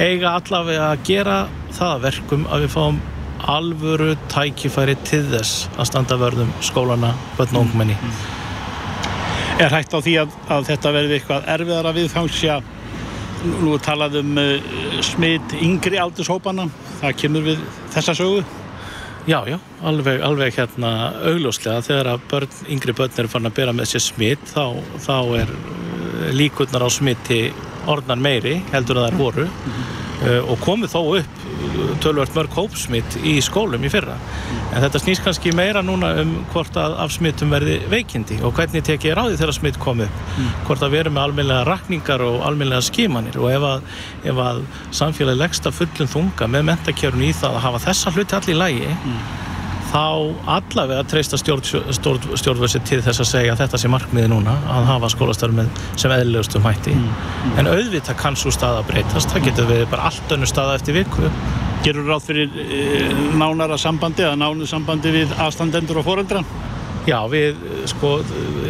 eiga 0.00 0.36
allavega 0.38 0.92
að 0.92 1.08
gera 1.10 1.40
það 1.74 2.04
verkum 2.06 2.46
að 2.46 2.68
við 2.68 2.78
fáum 2.78 3.00
alvöru 3.48 4.14
tækifæri 4.32 4.96
til 5.06 5.22
þess 5.30 5.68
að 5.76 5.88
standa 5.90 6.18
vörðum 6.20 6.52
skólana 6.64 7.14
börn 7.38 7.56
og 7.56 7.66
ungmenni. 7.66 7.96
Er 9.60 9.72
hægt 9.74 9.92
á 9.92 10.00
því 10.00 10.14
að, 10.22 10.36
að 10.48 10.68
þetta 10.70 10.92
verði 10.96 11.16
eitthvað 11.18 11.48
erfiðara 11.54 11.96
viðfangsja? 11.96 12.60
Nú 13.60 13.76
talað 13.80 14.18
um 14.20 14.38
uh, 14.40 14.72
smitt 15.04 15.54
yngri 15.56 16.00
aldurshópana 16.00 16.68
það 17.00 17.16
kemur 17.22 17.46
við 17.48 17.62
þessa 17.94 18.14
sögu. 18.16 18.44
Já, 19.28 19.42
já, 19.48 19.58
alveg, 19.84 20.20
alveg 20.24 20.56
hérna 20.56 20.90
augljóslega. 21.28 21.84
Þegar 21.84 22.12
að 22.14 22.26
börn, 22.30 22.54
yngri 22.72 22.94
börn 22.96 23.18
eru 23.20 23.32
fann 23.32 23.48
að 23.48 23.56
bera 23.60 23.76
með 23.76 23.92
sér 23.92 24.04
smitt 24.04 24.46
þá, 24.48 24.80
þá 25.00 25.16
er 25.42 25.52
líkurnar 26.36 26.84
á 26.84 26.90
smitti 26.92 27.42
orðnar 27.90 28.20
meiri 28.20 28.58
heldur 28.72 29.00
að 29.00 29.06
það 29.06 29.12
er 29.12 29.20
voru. 29.20 29.46
Mm 29.48 29.72
-hmm. 29.76 29.92
uh, 30.24 30.52
og 30.52 30.64
komið 30.64 30.94
þó 30.96 31.00
upp 31.20 31.49
tölvört 32.04 32.34
mörg 32.36 32.54
hópsmitt 32.56 33.16
í 33.26 33.36
skólum 33.44 33.84
í 33.84 33.90
fyrra. 33.92 34.16
En 34.70 34.84
þetta 34.84 35.02
snýst 35.02 35.24
kannski 35.24 35.52
meira 35.56 35.82
núna 35.84 36.12
um 36.22 36.32
hvort 36.52 36.76
að 36.78 36.96
af 37.04 37.14
smittum 37.14 37.52
verði 37.54 37.78
veikindi 37.90 38.40
og 38.46 38.54
hvernig 38.58 38.86
tekið 38.86 39.20
því 39.20 39.40
þegar 39.40 39.56
smitt 39.56 39.80
komið 39.82 40.08
mm. 40.10 40.48
hvort 40.68 40.86
að 40.86 40.96
veru 40.96 41.12
með 41.14 41.26
almeinlega 41.26 41.66
rakningar 41.68 42.24
og 42.24 42.40
almeinlega 42.46 42.86
skimanir 42.86 43.38
og 43.40 43.50
ef 43.52 43.68
að, 43.72 43.92
ef 44.32 44.42
að 44.46 44.64
samfélagi 45.02 45.42
leggst 45.42 45.68
að 45.68 45.78
fullum 45.82 46.14
þunga 46.14 46.50
með 46.54 46.66
mentakjörun 46.72 47.28
í 47.28 47.34
það 47.36 47.58
að 47.58 47.64
hafa 47.68 47.84
þessa 47.88 48.14
hluti 48.16 48.38
allir 48.40 48.56
í 48.56 48.60
lægi 48.64 48.90
mm 48.96 49.49
þá 49.90 50.02
allavega 50.56 51.04
treysta 51.10 51.38
stjórnvöldsið 51.40 52.84
til 52.86 53.00
þess 53.02 53.22
að 53.24 53.30
segja 53.30 53.54
að 53.54 53.64
þetta 53.64 53.80
sé 53.82 53.90
markmiði 53.90 54.30
núna 54.30 54.54
að 54.70 54.86
hafa 54.92 55.10
skólastarfið 55.14 55.82
sem 55.98 56.14
eðlilegustum 56.14 56.66
hætti 56.66 56.94
mm, 56.94 57.08
mm. 57.08 57.56
en 57.62 57.70
auðvitað 57.72 58.20
kann 58.20 58.38
svo 58.38 58.52
stað 58.54 58.80
að 58.80 58.92
breytast 58.92 59.34
það 59.34 59.48
getur 59.48 59.70
við 59.70 59.84
bara 59.90 60.10
allt 60.10 60.36
önnu 60.36 60.48
staða 60.50 60.78
eftir 60.78 61.00
viku 61.00 61.32
Gerur 61.80 62.10
ráð 62.12 62.26
fyrir 62.28 62.58
e, 62.60 62.80
nánara 63.40 63.78
sambandi 63.80 64.26
eða 64.26 64.36
nánu 64.36 64.66
sambandi 64.68 65.14
við 65.14 65.30
aðstandendur 65.40 66.02
og 66.02 66.04
foreldra? 66.10 66.42
Já, 67.08 67.16
við, 67.32 67.56
sko, 67.88 68.10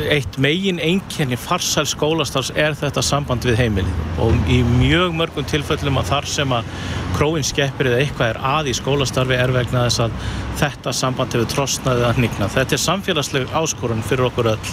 eitt 0.06 0.36
megin 0.38 0.78
einkenni 0.78 1.34
farsæl 1.40 1.82
skólastars 1.90 2.52
er 2.54 2.76
þetta 2.78 3.02
samband 3.02 3.42
við 3.48 3.58
heimilið. 3.58 3.96
Og 4.22 4.50
í 4.50 4.60
mjög 4.68 5.16
mörgum 5.18 5.48
tilfellum 5.50 5.98
að 5.98 6.12
þar 6.12 6.28
sem 6.30 6.54
að 6.54 6.68
króin 7.16 7.46
skeppir 7.46 7.90
eða 7.90 8.04
eitthvað 8.04 8.30
er 8.30 8.38
að 8.52 8.70
í 8.70 8.76
skólastarfi 8.78 9.34
er 9.34 9.54
vegna 9.56 9.82
þess 9.88 10.04
að 10.04 10.14
þetta 10.62 10.94
samband 11.00 11.34
hefur 11.34 11.50
trosnaðið 11.56 12.06
að 12.06 12.22
nýgna. 12.22 12.50
Þetta 12.54 12.76
er 12.76 12.84
samfélagsleg 12.84 13.58
áskorun 13.62 14.06
fyrir 14.06 14.28
okkur 14.30 14.52
öll. 14.52 14.72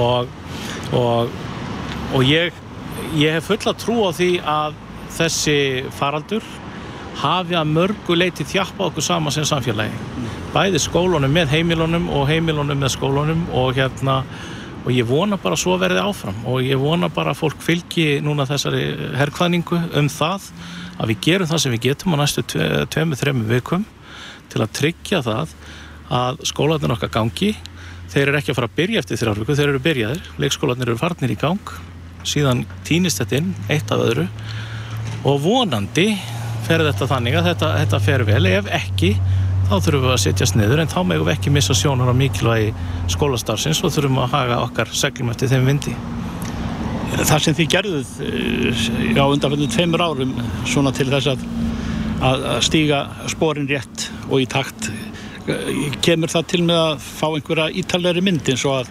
Og, 0.00 0.32
og, 0.96 1.36
og 2.16 2.24
ég, 2.24 2.56
ég 3.20 3.36
hef 3.36 3.52
fulla 3.52 3.76
trú 3.76 4.00
á 4.08 4.10
því 4.16 4.32
að 4.48 4.82
þessi 5.18 5.60
faraldur 6.00 6.50
hafi 7.20 7.56
að 7.58 7.72
mörgu 7.76 8.16
leiti 8.16 8.48
þjappa 8.48 8.88
okkur 8.88 9.04
sama 9.04 9.34
sem 9.34 9.44
samfélagi 9.48 10.37
bæði 10.54 10.80
skólunum 10.82 11.32
með 11.32 11.52
heimilunum 11.52 12.08
og 12.14 12.28
heimilunum 12.30 12.80
með 12.80 12.94
skólunum 12.96 13.44
og 13.56 13.76
hérna 13.76 14.22
og 14.88 14.94
ég 14.94 15.04
vona 15.08 15.36
bara 15.40 15.56
svo 15.58 15.76
verði 15.80 16.00
áfram. 16.00 16.36
Og 16.48 16.64
ég 16.64 16.80
vona 16.80 17.10
bara 17.12 17.34
að 17.34 17.42
fólk 17.42 17.60
fylgi 17.64 18.22
núna 18.24 18.46
þessari 18.48 18.84
herrkvæðningu 19.18 19.80
um 20.00 20.08
það 20.12 20.46
að 20.98 21.12
við 21.12 21.20
gerum 21.26 21.50
það 21.50 21.62
sem 21.64 21.74
við 21.74 21.82
getum 21.88 22.14
á 22.16 22.20
næstu 22.22 22.44
tveimu, 22.48 23.18
þreimu 23.18 23.48
vikum 23.50 23.84
til 24.48 24.62
að 24.64 24.72
tryggja 24.78 25.20
það 25.26 25.52
að 26.18 26.40
skólanir 26.48 26.94
okkar 26.94 27.12
gangi. 27.18 27.52
Þeir 28.08 28.30
eru 28.30 28.40
ekki 28.40 28.54
að 28.54 28.60
fara 28.62 28.70
að 28.70 28.78
byrja 28.78 29.02
eftir 29.02 29.20
þrjárvíku 29.20 29.58
þeir 29.58 29.72
eru 29.74 29.82
byrjaðir, 29.84 30.30
leikskólanir 30.40 30.88
eru 30.88 31.00
farnir 31.00 31.34
í 31.34 31.38
gang. 31.38 31.74
Síðan 32.24 32.64
týnist 32.88 33.20
þetta 33.20 33.42
inn 33.42 33.52
eitt 33.68 33.92
af 33.92 34.00
öðru. 34.06 34.24
Og 35.28 35.42
vonandi 35.44 36.14
fer 36.64 36.86
þetta 36.86 37.10
þannig 37.10 37.36
að 37.36 37.50
þetta, 37.50 37.74
þetta 37.82 38.00
fer 38.06 38.24
vel. 38.28 38.40
Ef 38.48 38.72
ekki 38.78 39.12
þá 39.68 39.74
þurfum 39.84 40.04
við 40.06 40.12
að 40.14 40.22
setjast 40.22 40.56
niður 40.56 40.80
en 40.80 40.88
þá 40.88 41.00
megum 41.04 41.26
við 41.28 41.34
ekki 41.34 41.50
missa 41.52 41.74
sjónar 41.76 42.08
á 42.08 42.16
mikilvægi 42.16 42.70
skólastarfsins 43.12 43.82
og 43.84 43.92
þurfum 43.92 44.20
að 44.22 44.30
haga 44.32 44.60
okkar 44.64 44.92
seglum 44.96 45.32
eftir 45.34 45.50
þeim 45.52 45.68
vindi. 45.68 45.92
Það 47.18 47.42
sem 47.44 47.56
þið 47.58 47.68
gerðuð 47.74 48.14
eh, 48.24 49.20
á 49.20 49.24
undanfjöndu 49.26 49.68
tveimur 49.74 50.04
árum 50.04 50.32
svona 50.68 50.92
til 50.96 51.08
þess 51.10 51.32
að, 51.34 51.44
að 52.30 52.46
stíga 52.64 53.02
sporin 53.28 53.68
rétt 53.68 54.08
og 54.30 54.40
í 54.40 54.48
takt 54.48 54.88
kemur 56.04 56.32
það 56.32 56.48
til 56.52 56.62
með 56.68 56.80
að 56.84 57.04
fá 57.04 57.26
einhverja 57.28 57.68
ítalegri 57.82 58.24
mynd 58.24 58.48
eins 58.52 58.64
og 58.68 58.82
að 58.82 58.90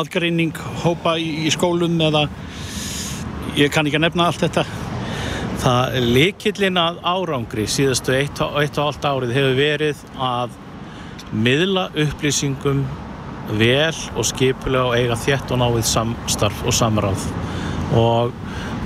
aðgreining 0.00 0.58
hópa 0.82 1.16
í, 1.18 1.46
í 1.46 1.54
skólum 1.54 1.98
eða 2.02 2.26
ég 3.58 3.70
kann 3.74 3.86
ekki 3.86 3.98
að 4.00 4.06
nefna 4.08 4.28
allt 4.30 4.42
þetta 4.42 4.66
Það 5.66 5.96
likillin 6.14 6.76
að 6.78 6.98
árangri 7.02 7.64
síðastu 7.66 8.12
eitt 8.14 8.38
og 8.38 8.54
allt 8.54 9.06
árið 9.08 9.32
hefur 9.34 9.56
verið 9.58 10.02
að 10.22 10.52
miðla 11.42 11.88
upplýsingum 12.04 12.84
vel 13.58 13.96
og 14.14 14.28
skipulega 14.28 14.84
og 14.86 14.94
eiga 14.94 15.16
þétt 15.18 15.50
og 15.56 15.58
náið 15.58 15.80
samstarf 15.88 16.60
og 16.62 16.76
samráð. 16.76 17.24
Og 17.98 18.30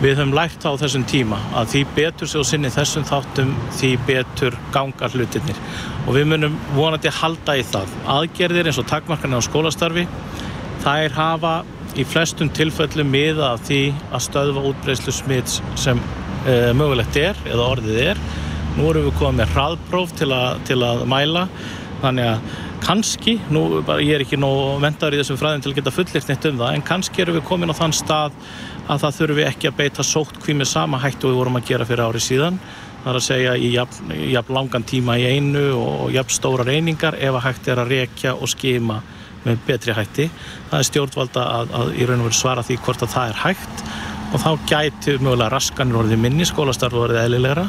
við 0.01 0.23
höfum 0.23 0.33
lært 0.38 0.64
á 0.64 0.73
þessum 0.81 1.05
tíma 1.11 1.43
að 1.61 1.69
því 1.75 1.83
betur 1.99 2.33
sér 2.33 2.49
sinni 2.49 2.73
þessum 2.73 3.05
þáttum 3.11 3.53
því 3.77 3.93
betur 4.09 4.57
ganga 4.73 5.12
hlutinir 5.12 5.61
og 6.07 6.16
við 6.16 6.31
munum 6.33 6.57
vonandi 6.79 7.12
halda 7.12 7.59
í 7.61 7.66
það. 7.75 7.93
Aðgerðir 8.16 8.73
eins 8.73 8.81
og 8.81 8.88
takmarkanir 8.88 9.45
á 9.45 9.49
skólastarfi 9.51 10.07
þær 10.87 11.19
hafa 11.21 11.55
í 12.01 12.09
flestum 12.09 12.49
tilfellum 12.57 13.12
miða 13.12 13.53
af 13.59 13.69
því 13.69 13.83
að 14.14 14.27
stöðva 14.31 14.66
útbreyslu 14.73 15.12
smitt 15.12 15.61
sem 15.77 16.01
e, 16.46 16.57
mögulegt 16.76 17.16
er 17.20 17.38
eða 17.48 17.68
orðið 17.76 18.00
er. 18.07 18.24
Nú 18.76 18.88
erum 18.90 19.07
við 19.09 19.16
komið 19.18 19.40
með 19.40 19.55
hraðpróf 19.55 20.16
til, 20.18 20.31
a, 20.33 20.42
til 20.68 20.81
að 20.87 21.07
mæla. 21.11 21.46
Þannig 22.00 22.29
að 22.31 22.50
kannski, 22.81 23.37
nú 23.53 23.64
bara 23.87 24.03
ég 24.05 24.16
er 24.16 24.24
ekki 24.24 24.38
nóg 24.40 24.81
vendar 24.83 25.14
í 25.14 25.20
þessum 25.20 25.38
fræðin 25.40 25.64
til 25.64 25.72
að 25.72 25.81
geta 25.81 25.94
fullirt 25.94 26.31
neitt 26.31 26.46
um 26.48 26.61
það 26.62 26.76
en 26.76 26.85
kannski 26.90 27.24
erum 27.24 27.37
við 27.37 27.48
komin 27.50 27.72
á 27.72 27.76
þann 27.76 27.96
stað 27.96 28.37
að 28.90 29.03
það 29.03 29.16
þurfum 29.18 29.38
við 29.38 29.48
ekki 29.50 29.70
að 29.70 29.76
beita 29.81 30.07
sótt 30.07 30.38
hví 30.44 30.57
með 30.57 30.70
sama 30.70 31.00
hættu 31.03 31.31
við 31.31 31.40
vorum 31.42 31.59
að 31.61 31.68
gera 31.70 31.87
fyrir 31.88 32.07
ári 32.09 32.22
síðan. 32.24 32.61
Það 33.00 33.11
er 33.12 33.18
að 33.18 33.26
segja 33.26 33.57
í 33.57 33.70
jafn, 33.72 34.14
jafn 34.33 34.57
langan 34.57 34.87
tíma 34.88 35.16
í 35.20 35.26
einu 35.29 35.64
og 35.79 36.11
jafn 36.14 36.35
stóra 36.35 36.66
reyningar 36.68 37.16
ef 37.16 37.37
að 37.37 37.46
hægt 37.46 37.68
er 37.72 37.81
að 37.81 37.92
rekja 37.94 38.35
og 38.37 38.50
skima 38.53 39.00
með 39.44 39.61
betri 39.68 39.96
hætti. 39.96 40.26
Það 40.70 40.79
er 40.81 40.88
stjórnvalda 40.88 41.44
að, 41.59 41.76
að 41.79 41.92
í 41.96 42.09
raun 42.09 42.24
og 42.24 42.29
veru 42.29 42.40
svara 42.40 42.64
því 42.66 42.81
hvort 42.85 43.05
að 43.07 43.14
það 43.14 43.31
er 43.31 43.40
hægt 43.44 43.85
og 44.31 44.43
þá 44.43 44.51
gæti 44.71 45.16
mögulega 45.19 45.51
raskanir 45.55 46.01
orðið 46.03 46.23
minni 46.23 46.47
skólastarfu 46.49 47.05
orðið 47.07 47.25
eðlilegra 47.25 47.66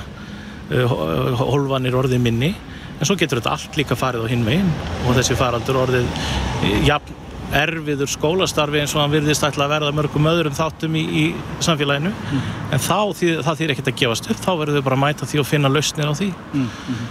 holvanir 1.41 1.97
orðið 2.00 2.21
minni 2.24 2.52
en 2.54 3.08
svo 3.08 3.17
getur 3.19 3.41
þetta 3.41 3.56
allt 3.56 3.80
líka 3.80 3.97
farið 3.97 4.28
á 4.30 4.32
hinvegin 4.32 4.69
og 5.08 5.17
þessi 5.17 5.38
faraldur 5.39 5.82
orðið 5.82 6.86
jafn 6.88 7.17
erfiður 7.52 8.08
skólastarfi 8.08 8.80
eins 8.82 8.93
og 8.95 9.02
hann 9.04 9.12
virðist 9.12 9.43
ætla 9.43 9.65
að 9.65 9.74
verða 9.74 9.95
mörgum 9.95 10.30
öðrum 10.32 10.56
þáttum 10.56 10.93
í, 10.95 11.02
í 11.04 11.24
samfélaginu 11.63 12.12
mm. 12.13 12.45
en 12.71 12.84
þá 12.84 13.00
því, 13.17 13.32
það 13.43 13.60
þýr 13.60 13.74
ekkert 13.74 13.91
að 13.91 13.97
gefast 14.02 14.30
upp 14.32 14.39
þá 14.45 14.52
verður 14.62 14.78
við 14.78 14.86
bara 14.86 15.00
að 15.00 15.04
mæta 15.04 15.28
því 15.28 15.41
og 15.41 15.50
finna 15.50 15.71
lausnir 15.71 16.12
á 16.12 16.13
því 16.15 16.30
mm. 16.32 16.69
Mm. 16.93 17.04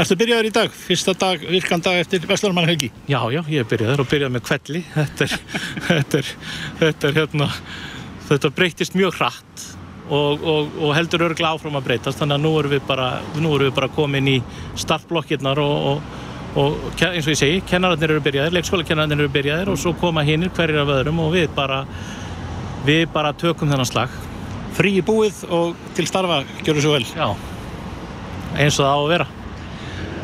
Erstu 0.00 0.14
byrjaður 0.18 0.46
í 0.46 0.52
dag? 0.54 0.74
Fyrsta 0.74 1.14
dag, 1.18 1.46
virkan 1.50 1.82
dag 1.82 1.96
eftir 1.98 2.26
Vestlurmann 2.30 2.68
Helgi? 2.70 2.92
Já, 3.10 3.20
já, 3.34 3.40
ég 3.50 3.62
er 3.62 3.70
byrjaður 3.70 4.04
og 4.04 4.10
byrjaði 4.10 4.36
með 4.36 4.44
kvelli 4.46 4.82
þetta 4.94 5.26
er, 5.26 5.38
þetta 5.88 6.20
er, 6.20 6.34
þetta 6.82 7.10
er 7.10 7.18
hérna, 7.20 7.50
þetta 8.30 8.54
breytist 8.56 8.96
mjög 8.98 9.18
hratt 9.18 9.66
og, 10.10 10.42
og, 10.42 10.72
og 10.80 10.94
heldur 10.96 11.28
örgla 11.28 11.54
áfram 11.54 11.78
að 11.78 11.86
breytast. 11.90 12.18
Þannig 12.20 12.38
að 12.38 12.46
nú 12.46 12.54
erum 12.60 12.74
við 12.74 12.82
bara, 12.88 13.10
erum 13.34 13.52
við 13.62 13.74
bara 13.76 13.90
komin 13.94 14.30
í 14.30 14.38
startblokkirnar 14.78 15.60
og, 15.62 16.00
og 16.58 17.04
eins 17.06 17.26
og 17.26 17.34
ég 17.34 17.38
segi, 17.38 17.60
kennararnir 17.70 18.16
eru 18.16 18.24
byrjaðir 18.24 18.56
leikskólakennararnir 18.58 19.24
eru 19.24 19.34
byrjaðir 19.36 19.70
og 19.70 19.78
svo 19.78 19.94
koma 20.00 20.26
hinnir 20.26 20.50
hverjir 20.56 20.82
af 20.82 20.94
öðrum 20.96 21.22
og 21.22 21.34
við 21.36 21.50
bara 21.54 21.84
við 22.86 23.06
bara 23.14 23.34
tökum 23.36 23.70
þennan 23.70 23.88
slag. 23.88 24.14
Frí 24.76 24.96
í 24.98 25.04
búið 25.04 25.44
og 25.52 25.76
til 25.98 26.06
starfa, 26.08 26.42
gjör 26.64 26.78
þú 26.78 26.86
svo 26.86 26.96
vel. 26.96 27.04
Já, 27.12 27.28
eins 28.56 28.78
og 28.78 28.86
það 28.86 28.90
á 28.90 28.98
að 28.98 29.12
vera. 29.14 29.28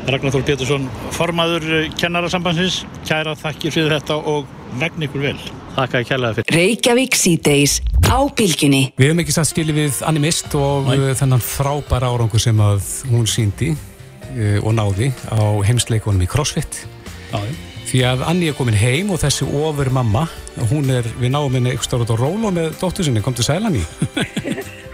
Ragnar 0.07 0.35
Þór 0.37 0.47
Pétursson, 0.47 0.89
formaður 1.17 1.67
kennarasambansins, 1.99 2.85
kæra 3.09 3.35
þakkir 3.39 3.75
fyrir 3.75 3.97
þetta 3.97 4.21
og 4.23 4.51
vegn 4.79 5.09
ykkur 5.09 5.25
vel. 5.33 5.39
Þakka 5.77 6.01
ég 6.01 6.09
kærlega 6.09 6.37
fyrir. 6.39 6.55
Reykjavík 6.57 7.17
síðdeis 7.21 7.73
á 8.09 8.19
bylginni. 8.33 8.83
Við 8.97 9.11
hefum 9.11 9.21
ekki 9.21 9.35
satt 9.37 9.51
skilið 9.51 9.77
við 9.77 9.99
animist 10.09 10.55
og 10.57 10.89
Næ. 10.89 11.11
þennan 11.21 11.43
frábæra 11.45 12.09
árangu 12.15 12.41
sem 12.41 12.63
að 12.65 12.87
hún 13.11 13.27
síndi 13.29 13.75
uh, 13.75 14.59
og 14.63 14.73
náði 14.79 15.11
á 15.29 15.45
heimsleikonum 15.69 16.25
í 16.25 16.31
CrossFit. 16.33 16.81
Já. 17.29 17.43
Því 17.87 18.01
að 18.09 18.25
Anni 18.27 18.49
er 18.51 18.57
komin 18.57 18.79
heim 18.81 19.13
og 19.15 19.21
þessi 19.23 19.47
ofur 19.47 19.93
mamma, 19.95 20.25
hún 20.73 20.89
er 20.91 21.07
við 21.21 21.31
náum 21.37 21.53
henni 21.55 21.77
ykkur 21.77 21.87
stárat 21.91 22.11
á 22.11 22.17
rólu 22.19 22.51
með 22.57 22.73
dóttur 22.81 23.07
sinni, 23.07 23.23
kom 23.23 23.37
til 23.37 23.47
sælan 23.47 23.77
í. 23.79 23.85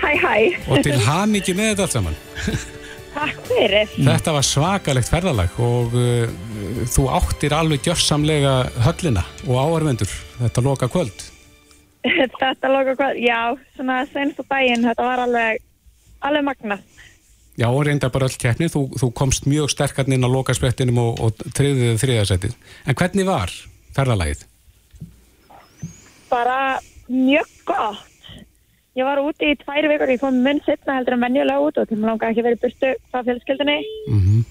Hæ, 0.02 0.10
hæ. 0.18 0.34
Og 0.66 0.82
til 0.84 0.98
ham 1.06 1.38
ekki 1.38 1.54
með 1.56 1.70
þetta 1.72 1.86
allt 1.86 1.94
saman. 1.94 2.18
Takk 3.14 3.38
fyrir. 3.46 3.94
Þetta 3.94 4.34
var 4.34 4.44
svakalegt 4.50 5.14
ferðalag 5.14 5.56
og 5.62 5.94
uh, 5.94 6.26
þú 6.90 7.06
áttir 7.16 7.54
alveg 7.56 7.86
gjörsamlega 7.86 8.54
höllina 8.86 9.24
og 9.46 9.58
áarvendur 9.58 10.10
þetta 10.38 10.64
loka 10.64 10.88
kvöld. 10.92 11.24
þetta 12.42 12.70
loka 12.72 12.96
kvöld, 12.98 13.20
já, 13.22 13.40
svona 13.76 14.02
senst 14.12 14.40
á 14.40 14.44
daginn, 14.44 14.86
þetta 14.88 15.08
var 15.08 15.24
alveg, 15.26 15.62
alveg 16.20 16.46
magnast. 16.50 17.02
Já, 17.60 17.66
og 17.68 17.82
reynda 17.84 18.08
bara 18.08 18.30
öll 18.30 18.38
keppni, 18.40 18.70
þú, 18.72 18.86
þú 18.96 19.10
komst 19.16 19.44
mjög 19.44 19.68
sterkarn 19.74 20.14
inn 20.16 20.24
á 20.24 20.30
lokasprettinum 20.32 21.02
og, 21.02 21.20
og 21.20 21.42
triðið 21.52 21.98
þriðasettið. 22.00 22.54
En 22.88 22.96
hvernig 22.96 23.28
var 23.28 23.52
ferðalagið? 23.92 24.46
Bara 26.32 26.80
mjög 27.12 27.52
gott. 27.68 28.08
Ég 28.96 29.08
var 29.08 29.20
úti 29.24 29.52
í 29.52 29.58
tvær 29.60 29.86
vikur, 29.88 30.10
ég 30.12 30.20
kom 30.20 30.40
mun 30.44 30.58
setna 30.64 30.98
heldur 30.98 31.16
en 31.16 31.22
venjulega 31.24 31.64
út 31.64 31.78
og 31.80 31.86
til 31.88 31.96
maður 31.96 32.10
langar 32.10 32.32
ekki 32.32 32.44
verið 32.44 32.64
burtu 32.64 32.90
frá 33.12 33.22
fjölskyldinni 33.24 33.78
mm 34.08 34.18
-hmm. 34.20 34.42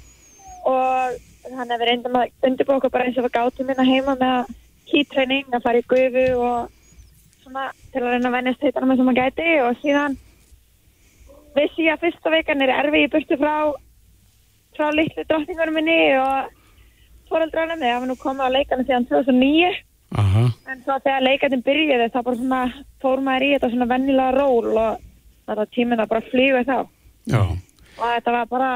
og 0.71 1.19
þannig 1.45 1.73
að 1.75 1.81
við 1.81 1.89
reyndum 1.89 2.17
að 2.19 2.49
undirbúa 2.49 2.77
okkur 2.79 2.93
bara 2.93 3.07
eins 3.07 3.17
og 3.17 3.27
við 3.27 3.35
gáttum 3.37 3.69
minna 3.69 3.85
hérna 3.87 4.15
heima 4.15 4.17
með 4.21 4.55
kýtreining, 4.91 5.47
að 5.51 5.63
fara 5.65 5.81
í 5.81 5.87
gufu 5.87 6.25
og 6.37 6.71
svona 7.41 7.67
til 7.91 8.01
að 8.03 8.09
reyna 8.13 8.29
að 8.29 8.35
vennast 8.37 8.65
heitanum 8.65 8.93
eins 8.93 9.01
og 9.01 9.07
maður 9.07 9.21
gæti 9.21 9.53
og 9.65 9.79
síðan 9.81 10.17
vissi 11.55 11.87
ég 11.87 11.95
að 11.95 12.03
fyrsta 12.05 12.33
veikan 12.33 12.63
er 12.63 12.73
erfi 12.77 13.05
í 13.05 13.11
burtu 13.11 13.37
frá 13.39 13.53
frá 14.77 14.89
litlu 14.95 15.25
drottingurum 15.27 15.77
minni 15.77 15.99
og 16.19 16.51
fóröldránum, 17.31 17.79
þegar 17.79 18.03
við 18.03 18.11
nú 18.11 18.17
komum 18.19 18.43
á 18.43 18.53
leikana 18.53 18.85
síðan 18.87 19.07
2009 19.09 19.71
Aha. 20.19 20.43
en 20.71 20.81
svo 20.83 20.97
þegar 21.03 21.23
leikandin 21.23 21.63
byrjuði 21.63 22.09
þá 22.11 22.19
bara 22.19 22.39
svona 22.39 22.61
fór 23.03 23.23
maður 23.23 23.47
í 23.47 23.51
þetta 23.53 23.69
svona 23.71 23.91
vennilega 23.91 24.35
ról 24.35 24.71
og 24.71 25.05
þetta 25.47 25.67
tíminn 25.75 26.03
að 26.03 26.11
bara 26.11 26.27
flýga 26.31 26.63
þá 26.67 26.77
Já. 27.31 27.41
og 27.41 28.03
þetta 28.03 28.35
var 28.35 28.51
bara 28.51 28.71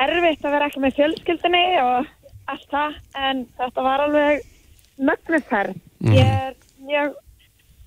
erfitt 0.00 0.44
að 0.44 0.54
vera 0.56 0.68
ekki 0.70 0.82
með 0.82 0.96
fjölskyldinni 0.98 1.64
og 1.82 2.10
allt 2.52 2.68
það 2.70 2.96
en 3.28 3.44
þetta 3.58 3.84
var 3.86 4.04
alveg 4.06 4.46
mögnuferð 5.02 5.76
mm. 5.76 6.14
ég 6.16 6.32
er 6.48 6.56
mjög 6.86 7.18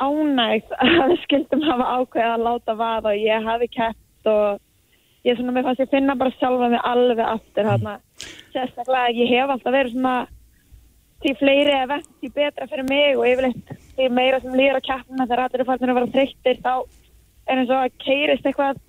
ánægt 0.01 0.75
að 0.75 0.95
við 1.13 1.19
skildum 1.23 1.65
hafa 1.65 1.89
ákveð 1.99 2.31
að 2.33 2.45
láta 2.49 2.77
vaða 2.79 3.13
og 3.13 3.25
ég 3.25 3.49
hafi 3.49 3.69
kæft 3.71 4.31
og 4.31 4.61
ég 5.25 5.37
svona 5.37 5.55
með 5.55 5.69
fannst 5.69 5.83
ég 5.85 5.91
finna 5.93 6.17
bara 6.19 6.35
sjálfa 6.37 6.71
mig 6.71 6.81
alveg 6.83 7.25
aftur 7.25 7.69
hérna 7.69 7.97
sérstaklega 8.53 9.13
ég 9.15 9.31
hef 9.33 9.53
alltaf 9.53 9.75
verið 9.75 9.95
svona 9.95 10.15
því 11.23 11.31
fleiri 11.39 11.73
event, 11.79 12.09
því 12.21 12.31
betra 12.35 12.67
fyrir 12.69 12.87
mig 12.89 13.15
og 13.17 13.27
yfirleitt 13.29 13.71
því 13.95 14.09
meira 14.13 14.41
sem 14.43 14.57
lýra 14.57 14.81
á 14.83 14.87
kjapna 14.87 15.25
þegar 15.25 15.45
allir 15.45 15.63
er 15.63 15.69
farin 15.69 15.93
að 15.93 15.99
vera 15.99 16.11
þreyttir 16.15 16.59
þá 16.65 16.73
er 17.45 17.61
eins 17.61 17.71
og 17.71 17.79
að 17.79 17.95
keirist 18.03 18.49
eitthvað 18.49 18.81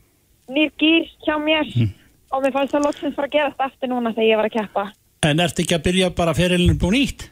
nýr 0.53 0.75
gýr 0.81 1.07
hjá 1.25 1.37
mér 1.43 1.71
mm. 1.71 1.95
Og 2.33 2.45
mér 2.45 2.55
fannst 2.55 2.75
það 2.75 2.87
loksins 2.89 3.17
fara 3.17 3.31
að 3.31 3.37
gerast 3.39 3.65
aftur 3.69 3.93
núna 3.93 4.15
þegar 4.17 4.31
ég 4.31 4.41
var 4.41 4.51
að 4.51 4.57
kjappa 4.59 4.87
En 5.27 5.43
ert 5.43 5.59
ekki 5.63 5.75
að 5.75 5.87
byrja 5.89 6.13
bara 6.15 6.37
ferilinu 6.37 6.77
búin 6.79 7.01
ítt? 7.01 7.27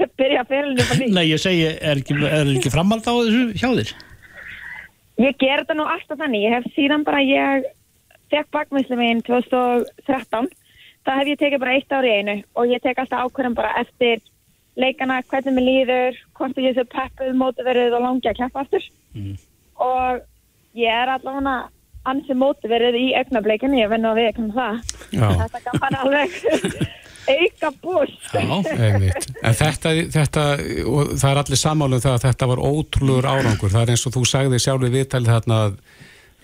Byrja 0.20 0.44
ferilinu 0.48 0.86
búin 0.90 1.04
ítt? 1.06 1.16
Nei, 1.16 1.26
ég 1.30 1.42
segi, 1.42 1.66
er 1.66 2.00
ekki, 2.02 2.16
er 2.28 2.54
ekki 2.54 2.72
framhald 2.72 3.06
á 3.08 3.12
þessu 3.12 3.42
hjá 3.56 3.68
þér? 3.80 3.92
Ég 5.20 5.36
ger 5.40 5.62
þetta 5.62 5.76
nú 5.76 5.86
alltaf 5.90 6.20
þannig, 6.20 6.46
ég 6.46 6.56
hef 6.56 6.68
síðan 6.76 7.04
bara 7.04 7.20
ég 7.24 7.68
fekk 8.30 8.50
bakmæslu 8.54 8.98
minn 8.98 9.22
2013 9.26 10.50
það 11.06 11.20
hef 11.20 11.30
ég 11.32 11.40
tekið 11.40 11.62
bara 11.62 11.76
eitt 11.76 11.94
ári 11.96 12.12
einu 12.20 12.36
og 12.54 12.70
ég 12.70 12.82
tek 12.84 13.00
alltaf 13.00 13.26
ákvörðan 13.26 13.56
bara 13.58 13.74
eftir 13.80 14.22
leikana, 14.80 15.20
hvernig 15.28 15.56
mér 15.56 15.66
líður 15.66 16.18
hvort 16.38 16.60
ég 16.62 16.76
sé 16.76 16.84
peppuð, 16.88 17.34
mótiverið 17.36 17.96
og 17.98 18.04
langi 18.04 18.30
að 18.30 18.38
keppa 18.38 18.64
aftur 18.64 18.86
mm. 19.16 19.34
og 19.82 20.22
ég 20.78 20.94
er 20.94 21.12
allavega 21.16 21.56
ansið 22.08 22.38
mótiverið 22.40 22.96
í 22.96 23.04
augnableikinu, 23.20 23.78
ég 23.80 23.90
vennu 23.92 24.10
að 24.10 24.20
við 24.20 24.28
ekki 24.30 24.48
það. 24.54 24.80
Já. 25.12 25.26
þetta 25.42 25.62
kan 25.66 25.80
bara 25.84 26.02
alveg. 26.06 26.38
Auka 27.30 27.70
búst. 27.84 28.30
En 28.34 29.54
þetta, 29.54 29.92
þetta 30.10 30.44
og 30.88 31.12
það 31.20 31.28
er 31.30 31.40
allir 31.42 31.60
samáluð 31.60 31.98
um 31.98 32.04
það 32.06 32.16
að 32.16 32.24
þetta 32.24 32.48
var 32.50 32.62
ótrúlur 32.64 33.28
árangur, 33.28 33.72
það 33.74 33.82
er 33.82 33.92
eins 33.94 34.06
og 34.08 34.14
þú 34.16 34.22
sagði 34.26 34.60
sjálf 34.62 34.86
við 34.86 34.96
viðtælið 34.96 35.32
þarna 35.34 35.58
að, 35.66 35.76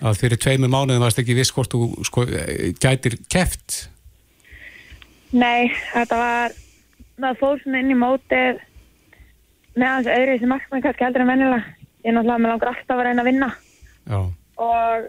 að 0.05 0.21
fyrir 0.21 0.41
tveimur 0.45 0.71
mánuðin 0.71 1.03
varst 1.03 1.19
ekki 1.23 1.35
viss 1.35 1.51
hvort 1.55 1.73
þú 1.73 1.89
sko, 2.07 2.27
gætir 2.79 3.17
keft 3.33 3.87
Nei, 5.35 5.73
þetta 5.91 6.21
var 6.21 6.55
það 7.17 7.41
fór 7.41 7.59
svona 7.63 7.81
inn 7.83 7.91
í 7.91 7.99
mótið 7.99 8.61
með 9.77 9.97
þessu 9.97 10.13
öðru 10.13 10.37
sem 10.39 10.53
markmann 10.53 10.85
kannski 10.85 11.07
heldur 11.07 11.25
en 11.25 11.31
vennilega 11.33 11.75
ég 12.05 12.15
náttúrulega 12.15 12.43
með 12.43 12.53
langar 12.53 12.71
alltaf 12.71 12.95
að 12.95 13.05
reyna 13.07 13.23
að 13.23 13.29
vinna. 13.31 13.49
Já. 14.07 14.19
og 14.63 15.07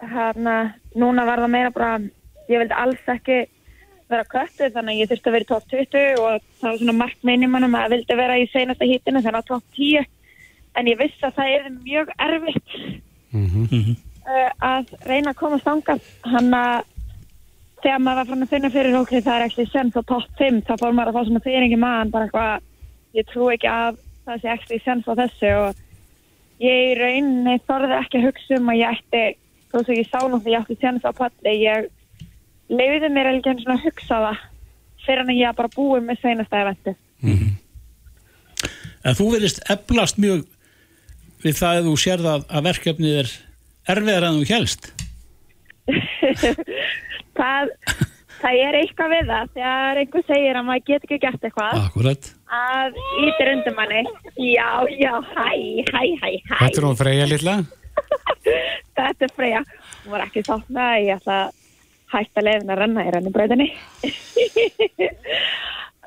hérna 0.00 0.56
núna 0.94 1.24
var 1.26 1.42
það 1.42 1.54
meira 1.54 1.70
bara 1.74 1.94
ég 2.48 2.60
vildi 2.60 2.74
alls 2.74 3.10
ekki 3.14 3.38
vera 4.08 4.24
köttu 4.24 4.70
þannig 4.72 4.94
að 4.94 5.00
ég 5.00 5.10
þurfti 5.10 5.28
að 5.28 5.36
vera 5.36 5.46
í 5.46 5.48
top 5.48 5.64
20 5.72 6.20
og 6.22 6.44
það 6.60 6.68
var 6.68 6.78
svona 6.80 6.98
markminni 6.98 7.48
mannum 7.50 7.76
að 7.76 7.84
ég 7.84 7.94
vildi 7.96 8.18
vera 8.20 8.38
í 8.38 8.46
seinasta 8.52 8.88
hítinu 8.88 9.24
þannig 9.24 9.40
að 9.42 9.50
top 9.50 9.64
10 9.76 10.06
en 10.78 10.92
ég 10.92 11.00
vissi 11.00 11.26
að 11.26 11.34
það 11.40 11.54
er 11.56 11.66
mjög 11.82 12.14
erfitt 12.28 12.76
mm 13.34 13.48
-hmm. 13.48 13.96
uh, 14.24 14.50
að 14.72 14.94
reyna 15.10 15.34
að 15.34 15.40
koma 15.42 15.58
stangast 15.58 16.08
hann 16.24 16.54
að 16.54 16.86
þegar 17.82 18.00
maður 18.02 18.16
var 18.16 18.30
fann 18.30 18.42
að 18.42 18.52
finna 18.54 18.70
fyrir 18.70 19.00
okkur 19.00 19.26
það 19.26 19.36
er 19.36 19.46
ekki 19.46 19.70
senn 19.72 19.92
þá 19.92 20.00
topp 20.06 20.28
5 20.38 20.62
þá 20.66 20.74
fór 20.80 20.92
maður 20.92 21.08
að 21.12 21.16
fá 21.18 21.24
svona 21.24 21.46
fyrir 21.46 21.66
ekki 21.66 21.82
maður 21.84 22.12
bara 22.14 22.24
eitthvað 22.24 22.62
ég 23.18 23.26
trú 23.28 23.50
ekki 23.52 23.68
að 23.70 23.98
það 24.28 24.42
sé 24.42 24.54
ekki 24.54 24.80
senn 24.84 25.04
á 25.06 25.12
þessu. 25.22 25.52
Og 25.64 26.64
ég 26.64 26.84
í 26.90 26.96
rauninni 26.98 27.58
þorði 27.68 27.98
ekki 27.98 28.20
að 28.20 28.26
hugsa 28.28 28.58
um 28.58 28.72
að 28.72 28.80
ég 28.80 28.96
ætti, 28.96 29.22
þó 29.72 29.78
sem 29.84 29.98
ég 29.98 30.08
sá 30.08 30.18
náttúrulega 30.22 30.54
ég 30.54 30.64
ætti 30.64 30.78
senast 30.80 31.08
á 31.08 31.12
palli, 31.18 31.54
ég 31.62 31.88
leiði 32.68 33.10
mér 33.12 33.32
ekki 33.32 33.52
einu 33.52 33.64
svona 33.64 33.78
að 33.78 33.86
hugsa 33.88 34.20
það 34.26 34.44
fyrir 35.06 35.24
en 35.24 35.34
ég 35.36 35.56
bara 35.56 35.72
búið 35.72 36.06
með 36.08 36.22
senasta 36.24 36.62
eventu. 36.64 36.94
En 39.06 39.16
þú 39.16 39.28
verðist 39.32 39.62
eflast 39.72 40.18
mjög 40.20 40.44
við 41.44 41.58
það 41.60 41.80
að 41.80 41.88
þú 41.88 41.96
sér 42.02 42.24
það 42.24 42.46
að 42.50 42.66
verkefnið 42.68 43.18
er 43.22 43.34
erfiðar 43.94 44.26
en 44.28 44.40
þú 44.40 44.48
helst. 44.52 44.90
það, 47.38 47.70
það 48.42 48.58
er 48.66 48.78
eitthvað 48.82 49.14
við 49.14 49.30
það 49.30 49.54
þegar 49.54 50.00
einhver 50.02 50.26
segir 50.28 50.58
að 50.58 50.68
maður 50.68 50.84
get 50.90 51.06
ekki 51.06 51.20
gert 51.22 51.46
eitthvað 51.48 51.80
Akkurat. 51.86 52.30
að 52.58 52.98
ítir 53.24 53.52
undir 53.54 53.76
manni 53.78 54.02
já, 54.50 54.68
já, 54.98 55.14
hæ, 55.32 55.48
hæ, 55.88 56.02
hæ, 56.20 56.28
hæ 56.50 56.58
Þetta 56.58 56.82
er 56.82 56.88
hún 56.90 56.98
Freyja 57.00 57.30
lilla. 57.30 57.56
Þetta 58.98 59.28
er 59.28 59.34
Freyja. 59.36 59.62
Hún 60.04 60.14
var 60.14 60.26
ekki 60.26 60.44
sátt 60.46 60.68
með 60.72 60.88
að 60.88 61.04
ég 61.04 61.20
ætla 61.20 61.38
að 61.42 61.56
hætta 62.08 62.44
leiðin 62.44 62.72
að 62.72 62.80
renna 62.82 63.04
í 63.04 63.12
rennibröðinni 63.14 63.68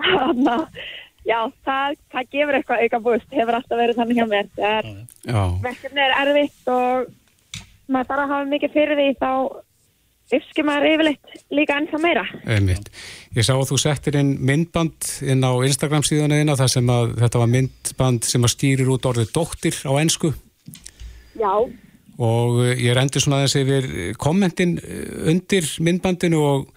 þannig 0.02 0.52
að 0.52 0.64
já, 1.28 1.40
það, 1.66 1.98
það 2.14 2.30
gefur 2.36 2.58
eitthvað 2.58 2.86
auka 2.86 3.02
búst 3.06 3.36
hefur 3.38 3.58
alltaf 3.58 3.82
verið 3.82 4.00
þannig 4.00 4.22
hjá 4.22 4.28
mér. 4.32 4.48
Já, 5.28 5.42
verkefni 5.66 6.06
er 6.06 6.16
erfitt 6.24 6.72
og 6.74 7.12
maður 7.92 8.10
þarf 8.14 8.24
að 8.24 8.34
hafa 8.34 8.50
mikið 8.56 8.74
fyrir 8.78 9.02
því 9.02 9.10
þá 9.22 9.32
uppskir 10.32 10.66
maður 10.66 10.94
yfirleitt 10.94 11.34
líka 11.52 11.78
ennþá 11.78 12.00
meira. 12.02 12.24
Einmitt. 12.48 12.88
Ég 13.36 13.46
sá 13.46 13.52
að 13.54 13.66
þú 13.72 13.80
settir 13.84 14.18
inn 14.22 14.32
myndband 14.48 15.10
inn 15.28 15.44
á 15.44 15.52
Instagram 15.68 16.06
síðan 16.08 16.38
eina 16.40 16.56
þar 16.60 16.72
sem 16.72 16.94
að 16.94 17.18
þetta 17.20 17.42
var 17.44 17.52
myndband 17.52 18.30
sem 18.30 18.48
að 18.48 18.56
stýrir 18.56 18.94
út 18.96 19.10
orðið 19.12 19.34
dóttir 19.36 19.78
á 19.86 19.92
ensku 20.00 20.32
Já, 21.42 21.54
og 22.22 22.62
eh, 22.66 22.78
ég 22.86 22.96
rendi 22.98 23.22
svona 23.22 23.42
aðeins 23.42 23.58
yfir 23.58 23.90
kommentin 24.22 24.78
eh, 24.82 25.30
undir 25.32 25.68
myndbandinu 25.82 26.42
og, 26.46 26.68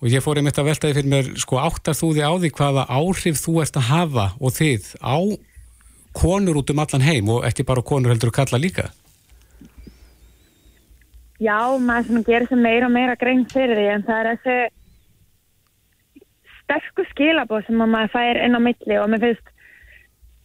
og 0.00 0.12
ég 0.12 0.24
fór 0.24 0.40
einmitt 0.40 0.58
að 0.60 0.70
velta 0.70 0.88
því 0.88 0.98
fyrir 1.00 1.12
mér 1.12 1.32
sko 1.42 1.60
áttar 1.60 1.98
þú 1.98 2.14
því 2.16 2.24
á 2.24 2.32
því 2.32 2.52
hvaða 2.56 2.86
áhrif 2.98 3.42
þú 3.42 3.58
ert 3.64 3.80
að 3.80 3.90
hafa 3.90 4.28
og 4.40 4.56
þið 4.56 4.88
á 5.04 5.18
konur 6.16 6.62
út 6.62 6.72
um 6.72 6.80
allan 6.80 7.04
heim 7.04 7.28
og 7.34 7.44
ekki 7.48 7.66
bara 7.68 7.84
konur 7.84 8.14
heldur 8.14 8.32
að 8.32 8.38
kalla 8.38 8.62
líka? 8.62 8.88
Já, 11.36 11.76
maður 11.76 12.08
svona 12.08 12.24
gerir 12.24 12.48
sem 12.48 12.62
meira 12.64 12.88
og 12.88 12.94
meira 12.94 13.16
grein 13.20 13.44
fyrir 13.50 13.76
því 13.76 13.88
en 13.92 14.06
það 14.06 14.20
er 14.22 14.30
þessi 14.30 14.56
sterku 16.62 17.04
skilabóð 17.10 17.66
sem 17.66 17.84
að 17.84 17.92
maður 17.92 18.14
fær 18.14 18.40
inn 18.46 18.56
á 18.56 18.60
milli 18.64 18.96
og 19.02 19.10
mér 19.12 19.24
finnst 19.26 19.52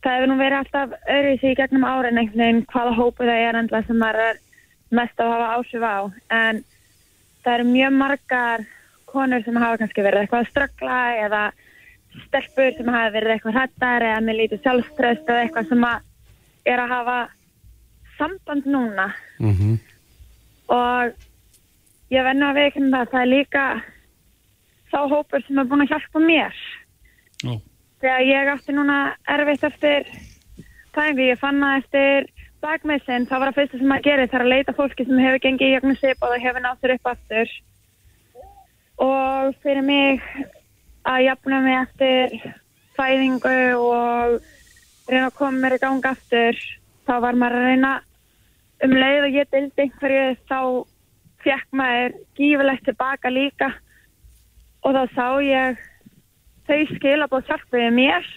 það 0.02 0.16
hefur 0.16 0.32
nú 0.32 0.38
verið 0.39 0.60
alltaf 0.60 0.93
öðru 1.16 1.34
í 1.38 1.56
gegnum 1.60 1.86
árin 1.86 2.20
einhvern 2.22 2.43
veginn 2.43 2.66
hvaða 2.74 2.97
hópu 2.97 3.28
það 3.28 3.41
er 3.47 3.60
endla 3.62 3.82
sem 3.88 3.99
maður 4.02 4.28
er 4.28 4.39
mest 4.91 5.22
að 5.22 5.34
hafa 5.34 5.49
ásif 5.58 5.84
á 5.86 5.97
en 6.38 6.64
það 7.43 7.54
eru 7.54 7.68
mjög 7.70 7.97
margar 7.99 8.66
konur 9.12 9.43
sem 9.45 9.60
hafa 9.62 9.82
kannski 9.82 10.06
verið 10.06 10.24
eitthvað 10.24 10.45
að 10.45 10.52
ströggla 10.52 10.99
eða 11.26 11.43
stelpur 12.26 12.74
sem 12.78 12.91
hafa 12.95 13.14
verið 13.16 13.36
eitthvað 13.36 13.58
hrættar 13.60 14.08
eða 14.08 14.26
með 14.26 14.39
lítið 14.41 14.64
sjálfströst 14.66 15.30
eða 15.30 15.45
eitthvað 15.45 15.72
sem 15.72 15.88
að 15.88 16.70
er 16.72 16.84
að 16.84 16.93
hafa 16.95 17.18
samband 18.18 18.68
núna 18.70 19.08
mm 19.39 19.54
-hmm. 19.56 19.80
og 20.68 21.14
ég 22.12 22.24
vennu 22.24 22.45
að 22.45 22.60
veikna 22.60 22.97
það 22.97 23.12
það 23.12 23.22
er 23.22 23.34
líka 23.34 23.66
sá 24.91 24.99
hópur 25.08 25.43
sem 25.47 25.60
er 25.60 25.66
búin 25.66 25.86
að 25.86 25.91
hjálpa 25.93 26.20
mér 26.20 26.54
Ó. 27.45 27.70
þegar 28.02 28.22
ég 28.26 28.52
átti 28.52 28.76
núna 28.76 28.99
erfitt 29.30 29.66
eftir 29.68 30.08
tæmingu, 30.95 31.28
ég 31.30 31.39
fann 31.39 31.62
það 31.62 31.82
eftir 31.82 32.30
bakmessin, 32.62 33.28
það 33.30 33.41
var 33.41 33.52
að 33.52 33.60
fyrsta 33.60 33.80
sem 33.80 33.89
maður 33.89 34.08
gerir 34.08 34.30
það 34.30 34.39
er 34.39 34.45
að 34.45 34.54
leita 34.54 34.78
fólki 34.78 35.06
sem 35.08 35.22
hefur 35.22 35.43
gengið 35.45 35.68
í 35.68 35.76
gegnum 35.76 35.99
sip 35.99 36.22
og 36.22 36.34
það 36.34 36.43
hefur 36.45 36.66
nátt 36.66 36.82
þér 36.82 36.95
upp 36.95 37.12
aftur. 37.12 37.54
Og 39.02 39.56
fyrir 39.64 39.86
mig 39.86 40.26
að 41.10 41.24
jafna 41.26 41.62
mig 41.66 41.78
eftir 41.80 42.36
fæðingu 42.97 43.58
og 43.82 44.36
reyna 45.10 45.28
að 45.30 45.38
koma 45.39 45.64
mér 45.64 45.78
í 45.78 45.82
gang 45.82 46.06
aftur 46.06 46.60
þá 47.08 47.14
var 47.26 47.38
maður 47.38 47.62
að 47.62 47.70
reyna 47.70 47.93
um 48.86 48.97
leið 48.97 49.28
og 49.28 49.38
ég 49.39 49.54
dildi 49.54 49.86
einhverju 49.86 50.28
þá 50.49 50.60
fekk 51.41 51.80
maður 51.82 52.20
gífulegt 52.38 52.86
tilbaka 52.86 53.34
líka. 53.34 53.72
Og 54.86 54.97
þá 54.97 55.04
sá 55.16 55.26
ég 55.45 55.82
þau 56.72 56.80
skilabóð 56.95 57.47
hjálpuði 57.51 57.91
mér. 57.99 58.28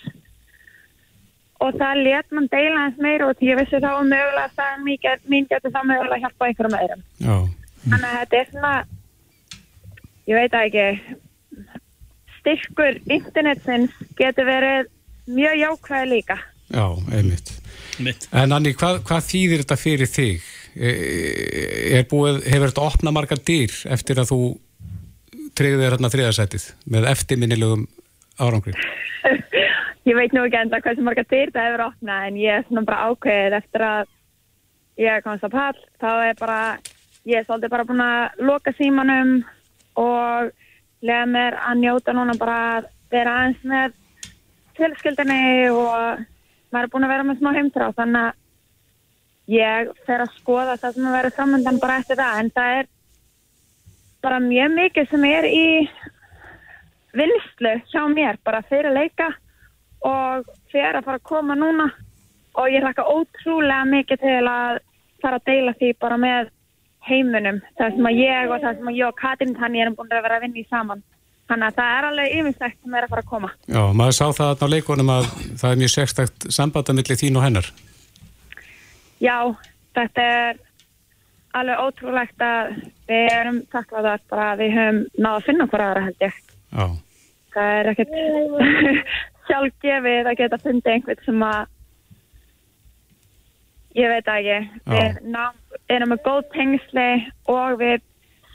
Og 1.65 1.77
það 1.81 2.01
let 2.05 2.33
mann 2.35 2.49
deila 2.53 2.81
hans 2.85 2.99
meira 3.01 3.29
og 3.31 3.39
því 3.39 3.53
ég 3.53 3.61
vissi 3.63 3.79
þá 3.81 3.91
mögulega 4.05 4.49
að 4.49 4.57
það 4.59 4.89
get- 5.07 5.29
mín 5.31 5.47
getur 5.49 5.73
þá 5.73 5.81
mögulega 5.87 6.17
að 6.19 6.25
hjálpa 6.27 6.49
einhverjum 6.51 6.79
öðrum. 6.81 7.05
Já, 7.25 7.37
þannig 7.89 8.09
að 8.11 8.19
þetta 8.21 8.41
er 8.41 8.51
svona 8.51 8.75
ég 10.29 10.35
veit 10.41 10.53
það 10.53 10.67
ekki 10.67 10.89
styrkur 12.41 12.99
internetsins 13.17 13.95
getur 14.19 14.49
verið 14.49 14.91
mjög 15.31 15.57
jákvæði 15.63 16.11
líka. 16.11 16.37
Já, 16.75 16.87
einmitt. 17.15 17.53
Mitt. 18.03 18.29
En 18.35 18.53
Anni, 18.53 18.73
hvað, 18.75 19.01
hvað 19.07 19.27
þýðir 19.31 19.63
þetta 19.63 19.77
fyrir 19.79 20.11
þig? 20.11 20.47
E- 20.75 20.95
Er 21.95 22.07
búið, 22.11 22.41
hefur 22.51 22.73
þetta 22.73 22.87
opnað 22.89 23.15
margar 23.15 23.39
dyr 23.47 23.71
eftir 23.95 24.19
að 24.19 24.31
þú 24.33 24.39
tryggði 25.55 25.85
þér 25.85 25.95
hérna 25.95 26.11
þriðasætið 26.11 26.65
með 26.91 27.07
eftirminnilegum 27.13 27.85
árangri? 28.41 28.75
ég 30.09 30.17
veit 30.19 30.35
nú 30.35 30.45
ekki 30.45 30.61
enda 30.61 30.81
hversu 30.85 31.05
marga 31.05 31.25
dyr 31.31 31.53
það 31.55 31.69
hefur 31.69 31.87
opnað 31.89 32.27
en 32.29 32.37
ég 32.41 32.59
er 32.59 32.67
svona 32.67 32.85
bara 32.89 33.09
ákveðið 33.09 33.59
eftir 33.61 33.87
að 33.87 34.13
ég 35.01 35.25
komst 35.25 35.47
á 35.47 35.51
pall 35.51 35.81
þá 36.03 36.11
er 36.29 36.39
bara, 36.39 36.61
ég 37.25 37.41
er 37.41 37.47
svolítið 37.47 37.75
bara 37.75 37.89
búin 37.89 38.05
að 38.05 38.47
loka 38.51 38.75
símanum 38.79 39.35
og 40.01 40.53
lega 41.05 41.27
mér 41.31 41.59
að 41.61 41.83
njóta 41.83 42.15
núna 42.17 42.37
bara 42.39 42.61
að 42.77 42.89
vera 43.15 43.37
aðeins 43.41 43.67
með 43.69 43.99
fjölskyldinni 44.79 45.71
og 45.71 46.25
maður 46.73 46.87
er 46.87 46.93
búin 46.93 47.07
að 47.07 47.15
vera 47.15 47.27
með 47.29 47.41
smá 47.41 47.53
heimtrá 47.55 47.91
þannig 47.97 48.31
að 48.31 48.43
ég 49.55 49.93
fer 50.07 50.25
að 50.25 50.37
skoða 50.39 50.77
það 50.81 50.97
sem 50.97 51.07
að 51.09 51.17
vera 51.19 51.37
samandan 51.37 51.81
bara 51.83 52.01
eftir 52.01 52.21
það 52.21 52.41
en 52.41 52.51
það 52.55 52.79
er 52.81 52.91
bara 54.25 54.41
mjög 54.41 54.77
mikið 54.79 55.11
sem 55.11 55.27
er 55.29 55.49
í 55.49 55.67
vinslu 57.15 57.75
hjá 57.91 58.03
mér 58.13 58.39
bara 58.45 58.63
fyrir 58.69 58.95
leika 58.95 59.31
og 60.05 60.51
fyrir 60.73 60.99
að 60.99 61.07
fara 61.07 61.21
að 61.21 61.29
koma 61.31 61.57
núna. 61.59 61.89
Og 62.55 62.71
ég 62.71 62.85
hlakka 62.85 63.07
ótrúlega 63.11 63.87
mikið 63.91 64.21
til 64.23 64.43
að 64.47 64.83
fara 65.23 65.41
að 65.41 65.49
deila 65.49 65.75
því 65.79 65.95
bara 66.03 66.19
með 66.21 66.53
heimunum 67.09 67.59
það 67.79 67.97
sem 67.97 68.09
að 68.09 68.21
ég 68.21 68.53
og 68.53 68.63
það 68.63 68.79
sem 68.79 68.91
að 68.91 68.99
ég 69.01 69.09
og 69.09 69.19
Katrin 69.19 69.57
Tanni 69.59 69.83
erum 69.83 69.97
búin 69.99 70.13
að 70.13 70.25
vera 70.27 70.39
að 70.39 70.47
vinna 70.47 70.63
í 70.63 70.69
saman. 70.69 71.03
Þannig 71.45 71.67
að 71.67 71.79
það 71.79 71.95
er 71.95 72.07
alveg 72.09 72.37
yfirstækt 72.39 72.79
sem 72.81 72.95
er 72.95 73.05
að 73.05 73.11
fara 73.13 73.25
að 73.25 73.33
koma. 73.33 73.51
Já, 73.69 73.83
maður 74.01 74.17
sá 74.17 74.27
það 74.39 74.63
á 74.65 74.67
leikunum 74.73 75.11
að 75.13 75.27
það 75.61 75.67
er 75.71 75.81
mjög 75.83 75.93
sérstakt 75.93 76.47
sambanda 76.57 76.95
milli 76.97 77.17
þín 77.21 77.37
og 77.41 77.45
hennar. 77.45 77.69
Já, 79.21 79.37
þetta 79.99 80.25
er 80.39 80.63
alveg 81.55 81.83
ótrúlegt 81.85 82.45
að 82.45 82.73
við 83.11 83.29
erum 83.35 83.61
takkláðar 83.75 84.25
bara 84.31 84.49
að 84.55 84.65
við 84.65 84.75
höfum 84.79 85.05
náða 85.19 85.37
að 85.37 85.47
finna 85.51 85.69
hver 85.69 85.85
aðra 85.85 86.07
held 86.09 86.25
ég 86.25 86.41
Já, 86.75 86.87
það 87.55 87.77
er 87.79 87.91
ekkert 87.93 88.17
sjálfgefið 89.49 90.31
að 90.31 90.39
geta 90.41 90.61
fundið 90.63 90.93
einhvern 90.95 91.25
sem 91.25 91.45
að 91.47 91.63
ég 93.95 94.11
veit 94.11 94.27
það 94.27 94.41
ekki. 94.41 94.81
Við 94.91 95.21
ná, 95.31 95.45
erum 95.95 96.15
með 96.15 96.25
góð 96.27 96.43
tengsli 96.57 97.11
og 97.55 97.77
við 97.83 98.01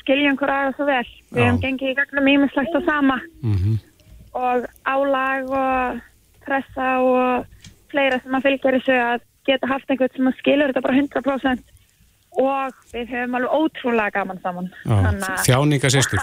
skiljum 0.01 0.39
hver 0.39 0.55
aðra 0.55 0.73
svo 0.75 0.89
vel. 0.89 1.05
Við 1.29 1.39
Já. 1.39 1.45
hefum 1.45 1.61
gengið 1.63 1.93
í 1.93 1.99
gegnum 2.01 2.33
ímislegt 2.33 2.81
og 2.81 2.89
sama. 2.89 3.21
Mm 3.43 3.77
og 4.33 4.65
álag 4.85 5.49
og 5.49 5.99
pressa 6.45 6.89
og 7.01 7.45
fleira 7.89 8.19
sem 8.21 8.35
að 8.35 8.45
fylgja 8.45 8.73
þessu 8.77 8.95
að 9.01 9.25
geta 9.49 9.69
haft 9.69 9.89
einhvern 9.89 10.15
sem 10.15 10.29
að 10.29 10.39
skilur 10.41 10.71
þetta 10.71 10.85
bara 10.85 10.99
100% 11.01 11.63
og 12.39 12.75
við 12.93 13.09
höfum 13.09 13.35
alveg 13.39 13.55
ótrúlega 13.57 14.11
gaman 14.19 14.39
saman 14.43 14.67
að- 14.85 15.45
þjáningasistur. 15.47 16.21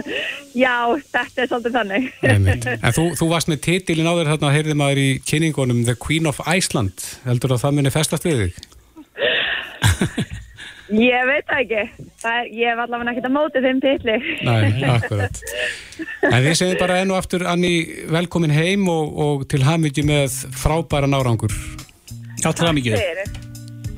Já, 0.64 0.74
þetta 1.12 1.42
er 1.44 1.50
svolítið 1.50 1.76
þannig. 1.78 2.08
En 2.86 2.96
þú, 2.96 3.04
þú 3.20 3.28
varst 3.30 3.50
með 3.52 3.60
titilin 3.68 4.08
á 4.10 4.16
þér 4.18 4.32
þarna 4.34 4.50
að 4.50 4.56
heyrði 4.58 4.78
maður 4.82 5.02
í 5.04 5.08
kynningunum 5.28 5.84
The 5.86 5.96
Queen 6.00 6.26
of 6.30 6.40
Iceland. 6.50 7.06
Heldur 7.28 7.54
að 7.56 7.62
það 7.66 7.78
muni 7.78 7.94
festast 7.94 8.26
við 8.26 8.42
þig? 8.46 8.54
Ég 10.86 11.24
veit 11.26 11.48
það 11.50 11.60
ekki. 11.64 11.80
Það 12.22 12.36
er, 12.40 12.50
ég 12.54 12.68
hef 12.70 12.80
allavega 12.84 13.10
ekkert 13.10 13.26
að 13.26 13.32
móti 13.34 13.62
þeim 13.64 13.80
titli. 13.82 14.14
Nei, 14.46 14.84
akkurat. 14.86 15.40
En 16.30 16.44
við 16.44 16.54
segjum 16.60 16.78
bara 16.78 17.00
enn 17.02 17.10
og 17.10 17.18
aftur, 17.18 17.42
Anni, 17.50 17.72
velkomin 18.14 18.54
heim 18.54 18.86
og, 18.92 19.10
og 19.24 19.42
til 19.50 19.64
hamingju 19.66 20.04
með 20.06 20.36
frábæra 20.54 21.10
nárangur. 21.10 21.50
Já, 22.38 22.52
til 22.52 22.68
það 22.68 22.76
mikið. 22.78 22.96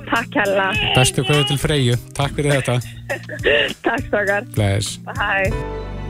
Takk 0.09 0.39
hella. 0.41 0.69
Bestu 0.97 1.23
hverju 1.27 1.47
til 1.51 1.61
Freyju. 1.61 1.97
Takk 2.17 2.37
fyrir 2.37 2.59
þetta. 2.59 2.79
Takk 3.87 4.05
stakar. 4.07 4.47
Bless. 4.57 4.99
Hæ. 5.19 5.49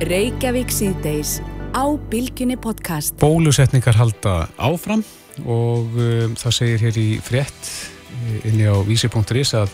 Reykjavík 0.08 0.70
síðdeis 0.70 1.38
á 1.74 1.84
Bilginni 2.10 2.56
podcast. 2.60 3.16
Bólusetningar 3.18 3.98
halda 3.98 4.46
áfram 4.54 5.02
og 5.44 5.94
um, 5.98 6.34
það 6.38 6.54
segir 6.54 6.84
hér 6.86 6.98
í 6.98 7.08
frétt 7.22 7.70
inni 8.46 8.66
á 8.70 8.74
vísi.is 8.86 9.54
að, 9.58 9.72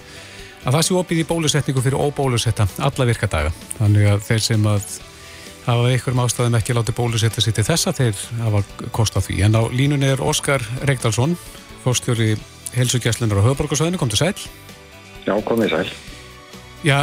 að 0.64 0.78
það 0.78 0.86
sé 0.86 0.96
opið 1.00 1.20
í 1.20 1.26
bólusetningu 1.28 1.84
fyrir 1.84 2.00
óbólusetta 2.00 2.66
alla 2.80 3.08
virkadaga. 3.08 3.52
Þannig 3.76 4.08
að 4.14 4.24
þeir 4.30 4.46
sem 4.48 4.70
að 4.72 4.88
hafa 5.64 5.92
einhverjum 5.92 6.24
ástæðum 6.24 6.58
ekki 6.58 6.76
látið 6.76 6.98
bólusetta 6.98 7.44
sér 7.44 7.56
til 7.56 7.68
þessa 7.68 7.92
þeir 7.96 8.24
hafa 8.40 8.64
kost 8.96 9.16
á 9.16 9.20
því. 9.20 9.38
En 9.46 9.60
á 9.60 9.62
línunni 9.72 10.10
er 10.12 10.24
Óskar 10.24 10.64
Reykdalsson, 10.88 11.36
fórstjóri 11.84 12.34
helsugjæslunar 12.78 13.40
á 13.40 13.46
höfuborgarsöðinu, 13.46 14.00
kom 14.00 14.10
til 14.12 14.20
sæl. 14.20 14.34
Já, 15.24 15.34
komið 15.46 15.72
sæl. 15.74 15.88
Já, 16.84 16.98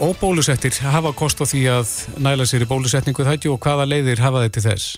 óbólusettir 0.00 0.72
hafa 0.80 1.12
kost 1.12 1.42
á 1.42 1.46
því 1.48 1.62
að 1.74 1.92
næla 2.22 2.46
sér 2.48 2.64
í 2.64 2.70
bólusetningu 2.70 3.26
þætti 3.26 3.50
og 3.52 3.60
hvaða 3.60 3.88
leiðir 3.90 4.22
hafa 4.24 4.44
þetta 4.46 4.64
þess? 4.70 4.96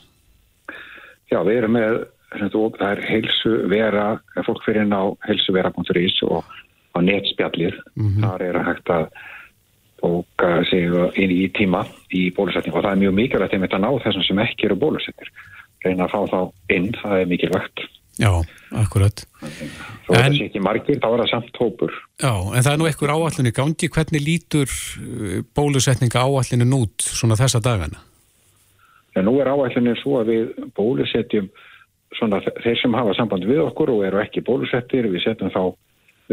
Já, 1.31 1.41
við 1.47 1.57
erum 1.57 1.75
með, 1.75 1.99
það 2.31 2.87
er 2.91 3.03
heilsu 3.09 3.55
vera, 3.71 4.07
fólk 4.47 4.63
fyrir 4.67 4.85
inn 4.85 4.95
á 4.95 5.05
heilsuvera.is 5.27 6.23
og 6.29 6.45
á 6.95 6.99
netspjallir, 7.03 7.77
mm 7.95 8.07
-hmm. 8.07 8.23
þar 8.25 8.43
er 8.43 8.57
að 8.61 8.69
hægt 8.71 8.91
að 8.91 9.07
bóka 10.01 10.65
sig 10.71 10.91
inn 11.21 11.31
í 11.31 11.49
tíma 11.55 11.85
í 12.15 12.31
bólusetningu 12.35 12.79
og 12.79 12.85
það 12.85 12.93
er 12.93 13.03
mjög 13.05 13.15
mikilvægt 13.15 13.75
að 13.75 13.83
ná 13.85 13.91
þessum 14.05 14.25
sem 14.27 14.39
ekki 14.39 14.67
eru 14.67 14.77
bólusettir. 14.77 15.29
Reyna 15.85 16.07
að 16.07 16.13
fá 16.13 16.21
þá 16.29 16.41
inn, 16.77 16.93
það 17.03 17.21
er 17.21 17.27
mikilvægt. 17.27 17.85
Já, 18.21 18.31
akkurat. 18.77 19.23
En, 19.41 19.51
það 20.11 20.37
sé 20.37 20.47
ekki 20.51 20.63
margir, 20.63 21.01
þá 21.01 21.09
er 21.09 21.23
það 21.23 21.31
samt 21.33 21.61
hópur. 21.63 21.97
Já, 22.21 22.33
en 22.37 22.67
það 22.67 22.73
er 22.73 22.81
nú 22.81 22.89
einhver 22.91 23.15
áallin 23.15 23.51
í 23.51 23.55
gangi. 23.57 23.91
Hvernig 23.97 24.25
lítur 24.27 24.69
uh, 24.69 25.41
bólusetninga 25.57 26.25
áallinin 26.27 26.77
út 26.77 27.07
svona 27.07 27.39
þessa 27.41 27.63
dagana? 27.65 28.03
Já, 29.15 29.23
nú 29.25 29.39
er 29.41 29.51
áallinin 29.51 29.99
svo 30.03 30.21
að 30.21 30.35
við 30.35 30.51
bólusetjum 30.77 31.49
svona 32.19 32.41
þeir 32.43 32.79
sem 32.81 32.97
hafa 32.99 33.15
samband 33.17 33.47
við 33.49 33.63
okkur 33.65 33.95
og 33.95 34.05
eru 34.09 34.21
ekki 34.21 34.43
bólusettir, 34.45 35.09
við 35.09 35.25
setjum 35.25 35.53
þá 35.55 35.63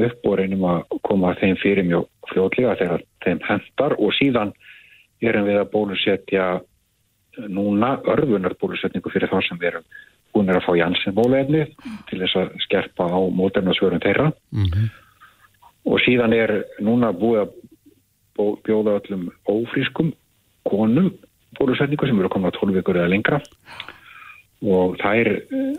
upp 0.08 0.30
og 0.30 0.36
reynum 0.38 0.66
að 0.70 0.98
koma 1.06 1.34
þeim 1.40 1.56
fyrir 1.62 1.86
mjög 1.88 2.08
fljóðlega 2.32 2.76
þegar 2.82 3.06
þeim 3.26 3.40
hendar 3.48 3.96
og 3.98 4.14
síðan 4.18 4.52
erum 5.24 5.48
við 5.48 5.62
að 5.62 5.72
bólusetja 5.74 6.48
núna 7.50 7.96
örðunar 8.10 8.58
bólusetningu 8.62 9.14
fyrir 9.14 9.32
þá 9.32 9.40
sem 9.46 9.62
við 9.62 9.72
erum 9.72 9.88
búin 10.38 10.54
er 10.54 10.60
að 10.62 10.68
fá 10.68 10.74
Janssen 10.78 11.18
bólefni 11.18 11.66
til 12.10 12.22
þess 12.22 12.38
að 12.44 12.56
skerpa 12.68 13.10
á 13.10 13.20
mótefnarsvörun 13.42 14.04
þeirra 14.06 14.30
mm 14.54 14.66
-hmm. 14.66 14.90
og 15.90 16.00
síðan 16.06 16.38
er 16.38 16.64
núna 16.80 17.12
búið 17.12 17.42
að 17.44 17.56
bjóða 18.64 19.00
öllum 19.02 19.30
ófrískum 19.50 20.14
konum 20.70 21.12
bólusetningu 21.58 22.08
sem 22.08 22.20
eru 22.20 22.30
komið 22.30 22.54
á 22.54 22.58
12 22.60 22.78
vikur 22.78 23.00
eða 23.00 23.12
lengra 23.14 23.42
og 24.62 24.98
þær 25.02 25.30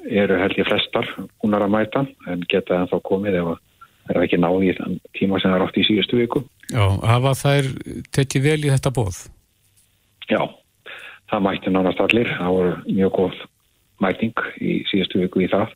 eru 0.06 0.38
held 0.38 0.59
ég 0.59 0.68
flestar 0.68 1.09
búinar 1.42 1.64
að 1.66 1.74
mæta 1.74 2.04
en 2.30 2.44
geta 2.50 2.78
ennþá 2.78 3.00
komið 3.06 3.40
ef 3.40 3.50
það 4.09 4.16
er 4.16 4.24
ekki 4.24 4.40
náði 4.40 4.70
í 4.70 4.76
þann 4.78 4.96
tíma 5.18 5.40
sem 5.40 5.50
það 5.50 5.59
er 5.59 5.66
átt 5.66 5.78
í 5.78 5.86
síðustu 5.88 6.20
viku 6.20 6.44
Já, 6.70 6.84
hafa 7.11 7.34
þær 7.42 7.70
tekið 8.14 8.44
vel 8.44 8.61
í 8.64 8.72
þetta 8.72 8.92
bóð? 8.94 9.20
Já, 10.28 10.42
það 11.30 11.44
mætti 11.46 11.72
nánast 11.72 12.02
allir 12.04 12.30
það 12.36 12.54
voru 12.56 12.74
mjög 12.86 13.14
góð 13.18 13.40
mæting 14.03 14.34
í 14.61 14.82
síðastu 14.90 15.22
viku 15.22 15.42
í 15.44 15.51
það. 15.51 15.74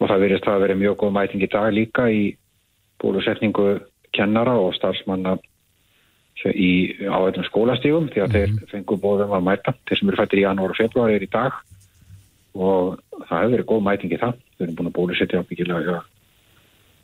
Og 0.00 0.10
það 0.10 0.22
verðist 0.24 0.48
að 0.50 0.62
vera 0.64 0.78
mjög 0.78 0.96
góð 1.02 1.12
mæting 1.16 1.44
í 1.44 1.50
dag 1.50 1.72
líka 1.74 2.06
í 2.10 2.22
bólusetningu 3.02 3.68
kennara 4.14 4.54
og 4.58 4.74
starfsmanna 4.78 5.36
í 6.44 6.72
áveitnum 7.06 7.46
skólastígum 7.46 8.08
því 8.12 8.20
að 8.20 8.26
mm 8.26 8.32
-hmm. 8.32 8.38
þeir 8.38 8.50
mhm. 8.50 8.70
fengu 8.72 8.98
bóðum 9.00 9.36
að 9.36 9.46
mæta. 9.48 9.74
Þeir 9.86 9.98
sem 9.98 10.08
eru 10.08 10.20
fættir 10.20 10.38
í 10.38 10.46
janúar 10.46 10.74
og 10.74 10.80
februar 10.80 11.10
er 11.10 11.22
í 11.22 11.30
dag. 11.30 11.52
Og 12.54 12.98
það 13.28 13.38
hefur 13.40 13.54
verið 13.54 13.70
góð 13.70 13.86
mæting 13.88 14.12
í 14.12 14.22
það. 14.22 14.34
Við 14.58 14.64
erum 14.66 14.76
búin 14.76 14.90
að 14.90 14.98
bólusetja 14.98 15.40
ábyggilega 15.40 16.02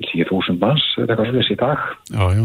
10.000 0.00 0.58
manns 0.58 0.84
eða 0.96 1.12
eitthvað 1.12 1.26
svolítið 1.28 1.52
í 1.52 1.62
dag. 1.66 1.78
Já, 2.10 2.24
já 2.38 2.44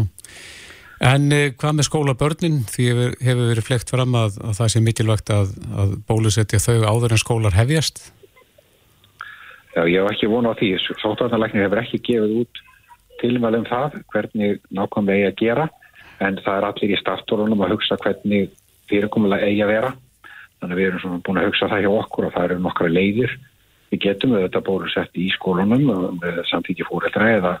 En 1.04 1.28
eh, 1.34 1.50
hvað 1.52 1.74
með 1.76 1.88
skólabörnin? 1.90 2.60
Því 2.72 2.84
hefur, 2.88 3.16
hefur 3.20 3.50
verið 3.50 3.66
flekt 3.66 3.90
fram 3.92 4.14
að, 4.16 4.38
að 4.40 4.54
það 4.60 4.70
sé 4.72 4.80
mikilvægt 4.84 5.32
að, 5.34 5.50
að 5.76 5.96
bólusetja 6.08 6.60
þau 6.62 6.86
áður 6.88 7.16
en 7.16 7.20
skólar 7.20 7.56
hefjast? 7.56 8.00
Já, 9.76 9.82
ég 9.84 10.00
hef 10.00 10.14
ekki 10.14 10.30
vonu 10.32 10.48
á 10.48 10.56
því. 10.56 10.70
Sótarnalæknir 11.02 11.66
hefur 11.66 11.82
ekki 11.82 12.00
gefið 12.00 12.38
út 12.40 12.62
tilmælum 13.20 13.66
það 13.68 14.00
hvernig 14.12 14.62
nákvæmlega 14.72 15.16
eigi 15.16 15.28
að 15.28 15.38
gera 15.42 15.68
en 16.24 16.40
það 16.40 16.56
er 16.56 16.66
allir 16.70 16.92
í 16.92 16.98
startórunum 17.00 17.64
að 17.64 17.76
hugsa 17.76 18.00
hvernig 18.00 18.50
fyrirkomulega 18.88 19.50
eigi 19.50 19.64
að 19.66 19.72
vera. 19.74 19.94
Þannig 20.56 20.72
að 20.72 20.80
við 20.80 20.88
erum 20.88 21.02
svona 21.04 21.22
búin 21.26 21.40
að 21.42 21.48
hugsa 21.50 21.68
það 21.68 21.84
hjá 21.84 21.92
okkur 21.92 22.26
og 22.28 22.36
það 22.36 22.46
eru 22.48 22.60
nokkara 22.64 22.94
leiðir. 22.96 23.34
Við 23.92 24.04
getum 24.06 24.36
auðvitað 24.36 24.68
bólusett 24.70 25.18
í 25.20 25.28
skólunum 25.34 25.90
með 26.22 26.40
samtíki 26.48 26.86
fóreldra 26.88 27.28
eða, 27.36 27.52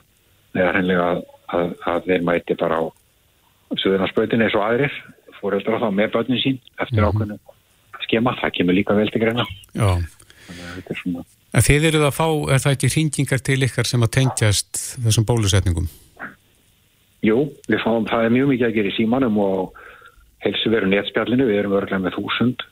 eða 0.56 0.70
hreinlega 0.72 1.10
að, 1.52 1.74
að 1.84 2.08
þeir 2.08 2.24
mæti 2.32 2.56
bara 2.56 2.80
á 2.80 2.84
Suðurnarsbröðin 3.74 4.44
er 4.46 4.52
svo 4.54 4.62
aðrir 4.64 4.94
fóreldra 5.40 5.80
þá 5.82 5.88
með 5.92 6.12
börnin 6.14 6.42
sín 6.42 6.60
eftir 6.78 7.00
mm 7.00 7.04
-hmm. 7.04 7.08
ákveðinu 7.10 7.38
skema, 8.06 8.36
það 8.40 8.54
kemur 8.58 8.76
líka 8.76 8.94
vel 8.94 9.08
til 9.10 9.20
greina. 9.20 9.46
Já. 9.74 9.90
Svona... 11.00 11.24
En 11.56 11.64
þið 11.64 11.88
eruð 11.90 12.06
að 12.06 12.14
fá, 12.14 12.28
er 12.54 12.62
það 12.62 12.74
ekki 12.76 12.92
hringingar 12.94 13.42
til 13.42 13.58
ykkar 13.66 13.88
sem 13.88 14.02
að 14.02 14.12
tengjast 14.18 14.82
þessum 15.02 15.26
bólusetningum? 15.26 15.88
Jú, 17.26 17.38
við 17.66 17.82
fáum, 17.82 18.06
það 18.06 18.28
er 18.28 18.34
mjög 18.36 18.48
mikið 18.52 18.68
að 18.68 18.76
gera 18.76 18.92
í 18.92 18.96
símanum 18.96 19.38
og 19.42 19.78
helsu 20.44 20.70
veru 20.70 20.90
netspjallinu, 20.92 21.46
við 21.48 21.58
erum 21.58 21.76
örglega 21.80 22.04
með 22.04 22.18
þúsund 22.20 22.66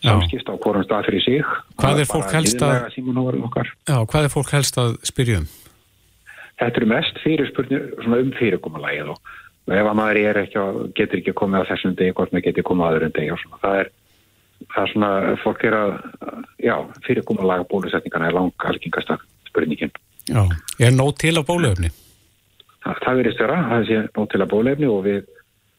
samskipt 0.00 0.48
á 0.48 0.54
hvorum 0.56 0.84
stað 0.86 1.10
fyrir 1.10 1.24
sig. 1.24 1.50
Hvað 1.80 2.02
er 2.02 2.08
fólk 2.08 2.32
helst 2.32 2.62
að 2.64 2.88
Já, 3.84 3.98
hvað 4.08 4.24
er 4.24 4.32
fólk 4.32 4.52
helst 4.56 4.78
að 4.80 4.96
spyrja 5.06 5.42
um? 5.42 5.48
Þetta 6.60 6.80
eru 6.80 6.88
mest 6.88 7.20
fyrirspurnir 7.24 7.84
um 8.08 8.32
fyrirkomulægið 8.36 9.12
og 9.14 9.20
og 9.70 9.76
ef 9.78 9.86
að 9.86 9.98
maður 10.00 10.40
ekki, 10.42 10.62
getur 10.98 11.20
ekki 11.20 11.34
komið 11.38 11.62
á 11.62 11.70
þessum 11.70 11.96
degi 11.98 12.14
hvort 12.18 12.32
maður 12.34 12.46
getur 12.48 12.66
komið 12.66 12.86
á 12.86 12.92
öðrum 12.96 13.16
degi 13.16 13.36
það 13.62 13.80
er, 13.80 13.90
það 14.74 14.82
er 14.82 14.92
svona 14.92 15.10
fólk 15.44 15.66
er 15.68 15.76
að 15.78 15.92
já, 16.58 16.74
fyrirkomulega 17.06 17.68
bólusetningarna 17.70 18.30
er 18.30 18.36
lang 18.36 18.66
algengasta 18.70 19.18
spurningin. 19.46 19.92
Já, 20.26 20.42
er 20.82 20.94
nót 20.94 21.20
til 21.22 21.36
á 21.38 21.42
bólefni? 21.46 21.92
Það, 22.80 22.98
það 23.04 23.20
verður 23.20 23.36
störa, 23.36 23.60
það 23.70 23.94
er 23.94 24.10
nót 24.16 24.32
til 24.34 24.42
á 24.42 24.52
bólefni 24.52 24.90
og 24.90 25.04
við 25.06 25.22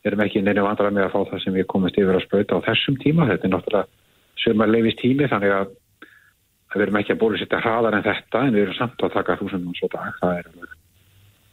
erum 0.08 0.24
ekki 0.26 0.42
neina 0.46 0.66
vandrar 0.66 0.94
með 0.96 1.10
að 1.10 1.14
fá 1.14 1.34
það 1.34 1.44
sem 1.44 1.58
við 1.60 1.68
komumst 1.70 2.00
yfir 2.00 2.18
að 2.18 2.26
spröyta 2.26 2.58
á 2.58 2.66
þessum 2.72 2.98
tíma, 3.04 3.28
þetta 3.30 3.48
er 3.48 3.54
náttúrulega 3.54 4.42
sögumar 4.42 4.72
leifist 4.72 5.02
tími 5.02 5.28
þannig 5.30 5.56
að 5.60 5.74
við 6.74 6.86
erum 6.86 7.00
ekki 7.02 7.14
að 7.14 7.22
bólusetja 7.22 7.60
hraðar 7.62 7.98
en 7.98 8.06
þetta 8.06 8.46
en 8.48 8.56
við 8.56 8.64
erum 8.66 8.78
samt 8.78 9.04
að 9.04 9.14
taka 9.18 9.38
þúsundum 9.42 9.76
svo 9.78 9.90
dag, 9.92 10.16
það 10.22 10.38
er 10.40 10.78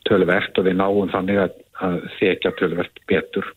tölvert 0.08 0.60
og 0.60 0.68
við 0.68 0.78
náum 0.78 1.10
þannig 1.12 1.40
að, 1.42 1.56
að 1.84 2.00
þekja 2.18 2.54
tölvert 2.58 3.02
betur 3.10 3.52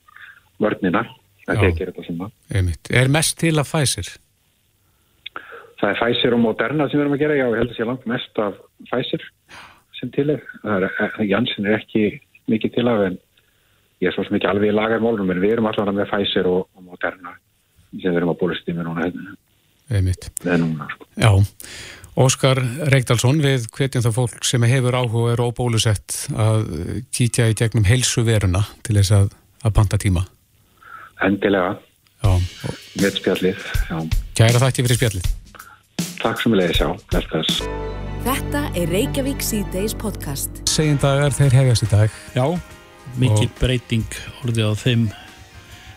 vörnina 0.61 1.05
að 1.49 1.63
þekja 1.65 1.87
þetta 1.89 2.05
sem 2.05 2.19
það. 2.21 2.75
Er 3.01 3.11
mest 3.11 3.37
til 3.41 3.55
að 3.57 3.69
Pfizer? 3.71 4.11
Það 5.81 5.89
er 5.89 5.99
Pfizer 5.99 6.37
og 6.37 6.43
Moderna 6.43 6.87
sem 6.87 6.99
við 6.99 7.05
erum 7.05 7.15
að 7.17 7.23
gera, 7.23 7.37
já, 7.39 7.45
ég 7.47 7.61
held 7.61 7.73
að 7.73 7.79
sé 7.79 7.87
langt 7.89 8.09
mest 8.09 8.41
af 8.43 8.59
Pfizer 8.89 9.27
sem 9.99 10.11
til 10.13 10.27
er. 10.35 10.43
er 10.63 11.21
Janssen 11.25 11.69
er 11.69 11.79
ekki 11.79 12.05
mikið 12.51 12.75
til 12.77 12.87
af 12.89 13.05
en 13.07 13.17
ég 14.01 14.09
er 14.09 14.15
svo 14.15 14.25
sem 14.25 14.37
ekki 14.37 14.49
alveg 14.49 14.73
í 14.73 14.75
lagar 14.75 15.01
málunum 15.03 15.33
en 15.33 15.41
við 15.41 15.55
erum 15.57 15.69
allavega 15.69 15.97
með 15.97 16.11
Pfizer 16.13 16.49
og, 16.49 16.67
og 16.77 16.85
Moderna 16.85 17.33
sem 17.91 18.11
við 18.11 18.21
erum 18.21 18.33
að 18.35 18.39
bólast 18.43 18.69
í 18.69 18.75
með 18.77 18.89
núna. 18.89 19.09
Með 20.45 20.61
núna, 20.61 20.87
sko. 20.93 21.09
Já. 21.19 21.31
Óskar 22.19 22.59
Reykdalsson 22.91 23.39
við 23.39 23.69
hvetjum 23.71 24.03
það 24.03 24.15
fólk 24.17 24.47
sem 24.47 24.63
hefur 24.67 24.97
áhuga 24.99 25.21
og 25.21 25.29
er 25.31 25.43
óbólusett 25.45 26.17
að 26.35 26.65
kýtja 27.15 27.47
í 27.47 27.55
gegnum 27.55 27.87
helsuveruna 27.87 28.65
til 28.83 28.97
þess 28.97 29.13
að, 29.15 29.29
að 29.63 29.75
banta 29.77 29.99
tíma. 30.01 30.25
Endilega. 31.23 31.77
Já. 32.21 32.33
Með 32.99 33.15
spjallið. 33.21 33.63
Já. 33.87 33.97
Kæra 34.35 34.63
þakki 34.65 34.85
fyrir 34.87 34.99
spjallið. 34.99 35.31
Takk 36.19 36.43
sem 36.43 36.51
við 36.51 36.59
leiðis, 36.59 36.83
já. 36.83 36.89
Velkast. 37.15 37.63
Þetta 38.27 38.67
er 38.77 38.91
Reykjavík 38.91 39.47
C-Days 39.47 39.95
podcast. 39.97 40.61
Segjum 40.69 40.99
dagar 41.01 41.33
þeir 41.33 41.59
hefjast 41.61 41.87
í 41.87 41.91
dag. 41.95 42.21
Já, 42.35 42.45
mikil 43.15 43.47
og... 43.47 43.59
breyting 43.61 44.21
orðið 44.43 44.67
á 44.67 44.73
þeim 44.83 45.07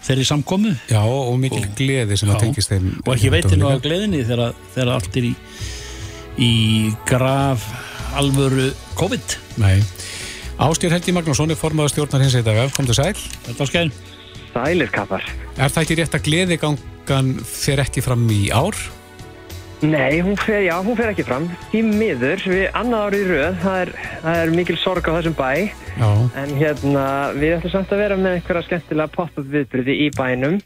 þeirri 0.04 0.28
samkomu. 0.30 0.76
Já, 0.88 1.02
og 1.02 1.34
mikil 1.42 1.64
og... 1.66 1.72
gleði 1.76 2.22
sem 2.22 2.30
að 2.30 2.46
tengist 2.46 2.70
þeim. 2.70 2.92
Og 3.02 3.16
ekki 3.16 3.34
veitir 3.34 3.58
nú 3.58 3.74
á 3.74 3.82
gleðinni 3.82 4.22
þegar, 4.24 4.54
þegar 4.76 4.94
allt 4.94 5.18
er 5.18 5.28
í 5.34 5.34
í 6.40 6.94
graf 7.08 7.66
alvöru 8.18 8.70
COVID. 8.98 9.38
Nei. 9.62 9.78
Ástýr 10.62 10.94
Helgi 10.94 11.14
Magnússon 11.14 11.50
er 11.50 11.58
formadur 11.58 11.90
stjórnar 11.90 12.22
hins 12.22 12.36
dag. 12.46 12.66
Kom 12.74 12.86
til 12.86 12.96
sæl. 12.96 13.14
Þetta 13.46 13.66
á 13.66 13.70
skæðin 13.70 13.94
Sælir 14.54 14.90
kappar 14.94 15.24
Er 15.58 15.70
það 15.72 15.80
ekki 15.82 15.96
rétt 15.98 16.14
að 16.14 16.28
gleðigangan 16.28 17.32
fer 17.42 17.82
ekki 17.82 18.04
fram 18.04 18.22
í 18.30 18.44
ár? 18.54 18.78
Nei, 19.84 20.22
hún 20.24 20.38
fer, 20.40 20.62
já, 20.64 20.78
hún 20.80 20.96
fer 20.96 21.10
ekki 21.10 21.26
fram. 21.26 21.48
Í 21.76 21.82
miður, 21.84 22.40
við 22.48 22.68
annað 22.78 23.02
árið 23.08 23.24
í 23.24 23.26
rauð 23.28 23.58
það 23.64 23.80
er, 23.82 23.90
það 24.22 24.38
er 24.44 24.52
mikil 24.54 24.76
sorg 24.80 25.10
á 25.10 25.12
þessum 25.18 25.34
bæ. 25.36 25.50
Já. 25.94 26.10
en 26.40 26.54
hérna 26.58 27.04
við 27.36 27.52
ætlum 27.58 27.70
samt 27.70 27.92
að 27.94 28.00
vera 28.02 28.16
með 28.18 28.38
einhverja 28.38 28.64
skemmtilega 28.66 29.12
pop-up 29.14 29.50
viðbyrði 29.52 29.94
í 30.02 30.08
bænum 30.16 30.56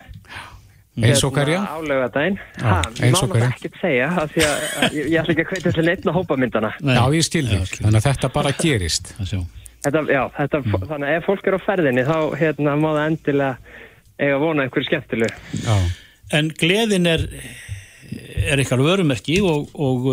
Eins 0.99 1.23
og 1.27 1.33
hverja? 1.37 1.61
Álega 1.77 2.09
dæn. 2.15 2.39
Eins 3.05 3.23
og 3.23 3.29
Má 3.31 3.37
hverja? 3.37 3.51
því 3.79 4.43
ég, 4.99 5.15
ætla 5.21 5.35
ekki 5.35 5.45
að 5.45 5.53
hveita 5.53 5.73
til 5.77 5.85
neitt 5.87 6.05
með 6.09 6.17
hópamyndana. 6.19 6.71
Já, 6.83 7.03
ég 7.15 7.27
skilði. 7.27 7.61
Þannig 7.79 8.01
að 8.01 8.07
þetta 8.09 8.31
bara 8.35 8.53
gerist. 8.59 9.13
Þetta, 9.19 10.03
já, 10.11 10.23
þetta, 10.35 10.59
Mm. 10.65 10.87
þannig 10.91 11.09
að 11.09 11.17
ef 11.21 11.25
fólk 11.29 11.47
er 11.47 11.55
á 11.55 11.61
ferðinni 11.63 12.03
þá 12.09 12.17
hérna, 12.41 12.73
má 12.77 12.89
það 12.97 13.07
endilega 13.13 13.57
eiga 14.19 14.39
vona 14.43 14.65
einhverju 14.67 14.89
skemmtilegu. 14.89 15.35
Já. 15.63 15.77
En 16.35 16.51
gleðin 16.51 17.07
er, 17.07 17.23
er 18.51 18.59
ykkar 18.65 18.83
vörumerki 18.83 19.39
og, 19.47 19.71
og, 19.79 20.09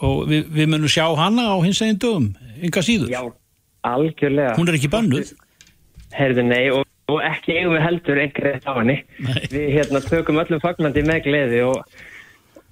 og 0.00 0.24
við, 0.30 0.48
við 0.48 0.70
munum 0.72 0.88
sjá 0.88 1.04
hana 1.18 1.50
á 1.52 1.56
hins 1.60 1.82
eginn 1.84 2.00
dögum, 2.00 2.30
yngar 2.64 2.82
síður. 2.86 3.12
Já, 3.12 3.20
algjörlega. 3.84 4.56
Hún 4.56 4.72
er 4.72 4.78
ekki 4.80 4.90
bannuð. 4.90 5.34
Heyrðu, 6.16 6.42
nei, 6.48 6.64
og, 6.74 6.88
og 7.10 7.20
ekki 7.26 7.56
eigum 7.58 7.76
við 7.76 7.84
heldur 7.84 8.22
einhverju 8.22 8.62
á 8.64 8.72
henni. 8.78 8.96
Við 9.52 9.68
hérna 9.76 10.02
tökum 10.04 10.40
öllum 10.42 10.62
fagnandi 10.62 11.04
með 11.06 11.22
gleði 11.26 11.62
og, 11.66 12.00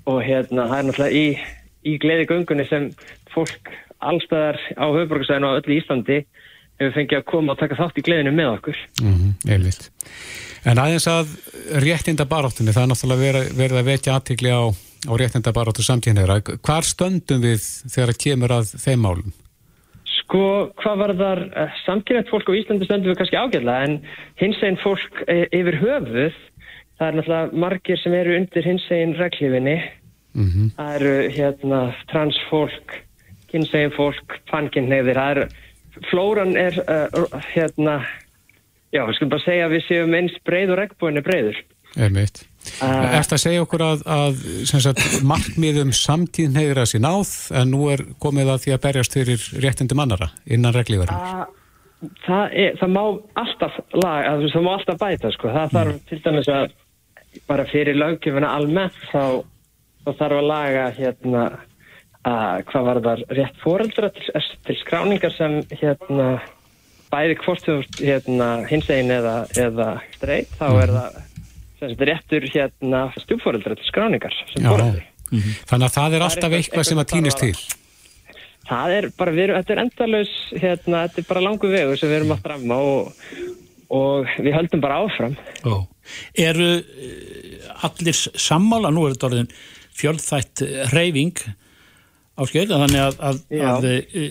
og 0.09 0.18
hérna 0.24 0.68
það 0.70 0.78
er 0.78 0.89
náttúrulega 0.89 1.22
í, 1.22 1.26
í 1.89 1.95
gleði 2.03 2.28
göngunni 2.30 2.66
sem 2.70 2.91
fólk 3.34 3.72
allstæðar 3.99 4.61
á 4.78 4.86
höfuborgarsæðinu 4.86 5.51
og 5.51 5.62
öllu 5.62 5.78
Íslandi 5.80 6.20
hefur 6.78 6.95
fengið 6.95 7.18
að 7.18 7.26
koma 7.32 7.55
og 7.55 7.61
taka 7.61 7.78
þátt 7.78 7.99
í 7.99 8.05
gleðinu 8.07 8.34
með 8.34 8.53
okkur. 8.57 8.82
Mm 9.03 9.32
einmitt. 9.49 9.91
En 10.68 10.78
aðeins 10.78 11.07
að 11.11 11.34
réttinda 11.82 12.26
baráttunni, 12.28 12.74
það 12.74 12.84
er 12.84 12.91
náttúrulega 12.93 13.43
verið, 13.57 13.76
að 13.78 13.91
vekja 13.91 14.14
aðtikli 14.18 14.51
á, 14.53 14.62
á 15.07 15.12
réttinda 15.18 15.53
baráttu 15.55 15.84
samtíðinleira. 15.86 16.41
Hvar 16.59 16.86
stöndum 16.86 17.43
við 17.43 17.62
þegar 17.89 18.14
kemur 18.18 18.57
að 18.59 18.72
þeim 18.82 19.05
málum? 19.07 19.36
Sko, 20.29 20.68
hvað 20.83 20.99
var 21.01 21.14
þar 21.16 21.41
uh, 21.49 21.76
samkynnet 21.87 22.29
fólk 22.29 22.51
á 22.53 22.59
Íslandi 22.59 22.85
stöndum 22.85 23.14
við 23.14 23.20
kannski 23.22 23.39
ágætlega 23.41 23.87
en 23.87 23.95
hins 24.37 24.61
einn 24.61 24.76
fólk 24.83 25.22
e 25.24 25.47
yfir 25.57 25.79
höfuð 25.81 26.37
það 26.99 27.07
er 27.07 27.16
náttúrulega 27.16 27.62
margir 27.64 28.01
sem 28.03 28.16
eru 28.18 28.37
undir 28.37 28.66
hins 28.68 28.85
einn 28.93 29.16
reglífinni 29.16 29.79
Mm 30.37 30.68
það 30.76 30.95
eru 30.99 31.14
hérna 31.35 31.79
transfólk, 32.12 32.93
kynsegin 33.51 33.95
fólk, 33.97 34.37
pankinneyðir, 34.51 35.16
það 35.16 35.41
er 35.41 36.05
flóran 36.11 36.53
er 36.61 36.76
uh, 36.85 37.41
hérna 37.55 37.97
já, 38.93 39.03
við 39.09 39.16
skulum 39.16 39.33
bara 39.33 39.47
segja 39.47 39.66
að 39.66 39.74
við 39.76 39.85
séum 39.89 40.16
eins 40.20 40.37
breið 40.47 40.74
og 40.74 40.81
regnbúinni 40.83 41.24
breiður. 41.24 41.59
Einmitt. 41.97 42.45
Uh, 42.79 43.15
Ertu 43.17 43.37
að 43.37 43.43
segja 43.43 43.63
okkur 43.65 43.83
að, 43.87 44.03
að 44.13 44.41
sagt, 44.69 45.01
markmiðum 45.27 45.93
samtíðin 45.97 46.59
hefur 46.59 46.83
að 46.83 46.91
sér 46.91 47.05
náð 47.05 47.31
en 47.59 47.71
nú 47.73 47.87
er 47.93 48.03
komið 48.23 48.53
að 48.53 48.65
því 48.65 48.75
að 48.75 48.83
berjast 48.85 49.17
fyrir 49.17 49.47
réttindum 49.65 50.03
annara 50.05 50.29
innan 50.45 50.77
reglívarum? 50.77 51.17
að 51.17 51.47
það, 52.25 52.45
er, 52.53 52.77
það 52.81 52.93
má 52.95 53.03
alltaf 53.43 53.79
laga, 53.97 54.35
að, 54.35 54.45
það 54.53 54.67
má 54.67 54.73
alltaf 54.75 55.01
bæta 55.01 55.33
sko. 55.35 55.55
það 55.55 55.73
þarf 55.77 56.03
til 56.11 56.21
dæmis 56.27 56.51
að 56.53 56.77
bara 57.49 57.67
fyrir 57.69 57.99
löggjöfuna 57.99 58.53
almennt 58.59 59.01
þá, 59.13 59.25
þá 60.05 60.11
þarf 60.21 60.39
að 60.39 60.51
laga 60.53 60.85
hérna 60.99 61.47
að 62.29 62.63
hvað 62.69 62.87
var 62.89 63.03
þar 63.07 63.25
rétt 63.39 63.59
foreldra 63.63 64.13
til, 64.15 64.45
til 64.67 64.79
skráningar 64.83 65.35
sem 65.37 65.61
hérna 65.71 66.29
bæði 67.09 67.39
hvort 67.41 67.65
þú 67.65 67.79
hérna 67.97 68.49
hinsegin 68.69 69.15
eða, 69.15 69.37
eða 69.57 69.89
streit 70.17 70.51
þá 70.59 70.67
er 70.83 70.93
það 70.93 71.15
sem 71.15 71.23
sagt, 71.23 71.28
réttur 71.81 72.47
hérna 72.53 73.09
stjúforeldra 73.18 73.76
til 73.79 73.87
skráningar 73.89 74.35
sem 74.53 74.64
Já. 74.64 74.70
foreldri 74.72 75.05
Þannig 75.68 75.85
að 75.85 75.93
það 75.93 76.14
er 76.16 76.24
alltaf 76.24 76.53
eitthvað- 76.53 76.62
eitthvað 76.62 76.87
sem 76.89 76.99
að 76.99 77.09
týnist 77.12 77.39
til. 77.43 77.55
Það 78.68 78.93
er 78.97 79.07
bara, 79.16 79.33
við, 79.33 79.53
þetta 79.57 79.72
er 79.74 79.81
endalaus, 79.83 80.33
hérna, 80.53 81.03
þetta 81.09 81.18
er 81.18 81.26
bara 81.29 81.41
langu 81.45 81.68
vegur 81.72 81.99
sem 81.99 82.09
við 82.09 82.16
erum 82.16 82.33
að 82.33 82.43
framma 82.45 82.79
og, 82.81 83.12
og 83.91 84.26
við 84.39 84.57
höldum 84.57 84.81
bara 84.81 84.99
áfram. 85.05 85.37
Ó. 85.64 85.87
Eru 86.37 86.70
eh, 86.81 87.85
allir 87.85 88.16
sammála, 88.16 88.91
nú 88.93 89.07
er 89.07 89.16
þetta 89.16 89.29
orðin 89.31 89.53
fjöldþætt 89.99 90.64
reyfing 90.93 91.37
ásker, 92.39 92.68
þannig 92.70 93.03
að, 93.03 93.16
að, 93.20 93.41
að 93.72 93.89
e, 93.91 94.26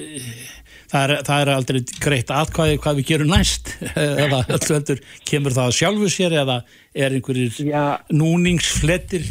það, 0.91 1.03
er, 1.03 1.13
það 1.27 1.43
er 1.43 1.53
aldrei 1.53 1.79
greitt 2.03 2.33
atkvæði 2.33 2.81
hvað 2.83 2.99
við 2.99 3.09
gerum 3.11 3.31
næst 3.33 3.73
eða 4.25 4.43
heldur 4.51 5.01
kemur 5.27 5.55
það 5.57 5.77
sjálfu 5.79 6.11
sér 6.13 6.39
eða 6.43 6.61
er 6.97 7.15
einhverjir 7.17 7.57
Já. 7.67 7.99
núningsflettir 8.11 9.25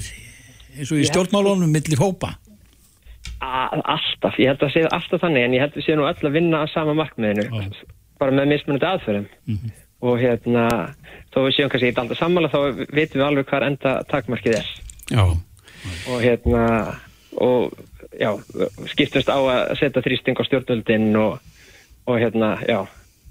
eins 0.76 0.90
og 0.92 1.00
í 1.00 1.07
stjórnmálunum 1.09 1.72
millir 1.72 2.00
hópa 2.00 2.36
alltaf, 3.40 4.38
ég 4.40 4.52
held 4.52 4.62
að 4.64 4.72
segja 4.74 4.92
alltaf 4.94 5.22
þannig 5.22 5.44
en 5.44 5.57
ég 5.57 5.64
held 5.64 5.76
að 5.76 5.84
séum 5.86 6.00
nú 6.00 6.07
öll 6.09 6.28
að 6.28 6.36
vinna 6.36 6.62
að 6.64 6.72
sama 6.72 6.94
markmiðinu, 6.96 7.64
bara 8.20 8.34
með 8.34 8.52
mismunandi 8.52 8.88
aðferðum. 8.88 9.26
Og 10.07 10.20
hérna, 10.20 10.64
þó 11.32 11.40
við 11.46 11.57
séum 11.57 11.72
kannski 11.72 11.92
alltaf 11.92 12.20
sammála 12.20 12.52
þá 12.52 12.61
vitum 12.94 13.20
við 13.20 13.26
alveg 13.26 13.48
hvað 13.50 13.68
enda 13.70 13.96
takmarkið 14.11 14.59
er. 14.61 14.70
Já. 15.11 15.24
Og 16.12 16.22
hérna, 16.24 16.64
og 17.36 17.76
já, 18.16 18.32
skiptust 18.92 19.30
á 19.30 19.38
að 19.38 19.76
setja 19.80 20.04
þrýsting 20.04 20.40
á 20.40 20.42
stjórnvöldin 20.48 21.11
og, 21.20 21.45
og 22.07 22.20
hérna, 22.22 22.57
já, 22.66 22.86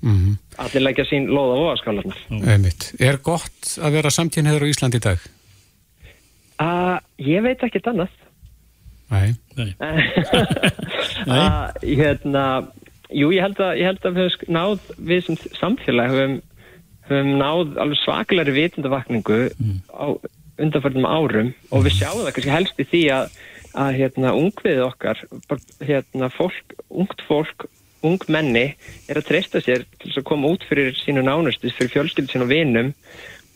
Mm 0.05 0.35
allir 0.61 0.83
leggja 0.85 1.05
sín 1.07 1.27
lóð 1.31 1.55
á 1.55 1.57
voðaskálarnar. 1.59 2.19
Er 3.03 3.17
gott 3.23 3.75
að 3.81 3.97
vera 3.97 4.11
samtíðinheður 4.13 4.67
á 4.67 4.71
Íslandi 4.71 5.01
í 5.01 5.03
dag? 5.03 5.25
Uh, 6.55 6.97
ég 7.19 7.43
veit 7.43 7.63
ekkert 7.65 7.89
annað. 7.91 8.13
Nei. 9.11 9.35
uh, 11.27 11.67
hérna, 11.99 12.45
jú, 13.11 13.29
ég 13.35 13.43
held 13.43 13.59
að, 13.61 13.73
ég 13.81 13.89
held 13.91 14.07
að 14.07 14.15
við 14.15 14.29
höfum 14.29 14.55
náð, 14.55 14.87
við 15.11 15.25
sem 15.27 15.41
samfélag 15.59 16.13
höfum, 16.13 16.37
höfum 17.09 17.33
náð 17.41 17.75
alveg 17.83 18.01
svaklegri 18.01 18.55
vitundavakningu 18.55 19.41
á 19.91 20.05
undanförnum 20.55 21.05
árum 21.05 21.51
og 21.75 21.83
við 21.85 21.99
sjáum 21.99 22.23
það 22.23 22.33
kannski 22.37 22.55
helst 22.55 22.79
í 22.79 22.87
því 22.87 23.03
að, 23.11 23.25
að 23.85 23.99
hérna, 23.99 24.33
ungviðið 24.39 24.85
okkar, 24.87 25.23
hérna, 25.83 26.31
fólk, 26.33 26.77
ungt 26.87 27.25
fólk, 27.27 27.67
ung 28.05 28.27
menni 28.31 28.65
er 29.09 29.19
að 29.19 29.27
treysta 29.29 29.61
sér 29.63 29.85
til 30.01 30.13
að 30.13 30.27
koma 30.27 30.51
út 30.53 30.65
fyrir 30.69 30.95
sínu 30.99 31.23
nánustu, 31.25 31.71
fyrir 31.73 31.93
fjölskyldu 31.93 32.33
sínu 32.33 32.49
vinum 32.49 32.93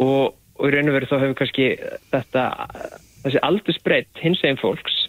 og, 0.02 0.36
og 0.58 0.66
í 0.68 0.74
raun 0.74 0.92
og 0.92 0.98
veru 0.98 1.10
þá 1.10 1.18
hefur 1.24 1.38
kannski 1.42 1.70
þetta, 2.14 2.46
þessi 3.26 3.44
aldursbreytt 3.46 4.24
hins 4.24 4.44
eginn 4.44 4.62
fólks 4.62 5.06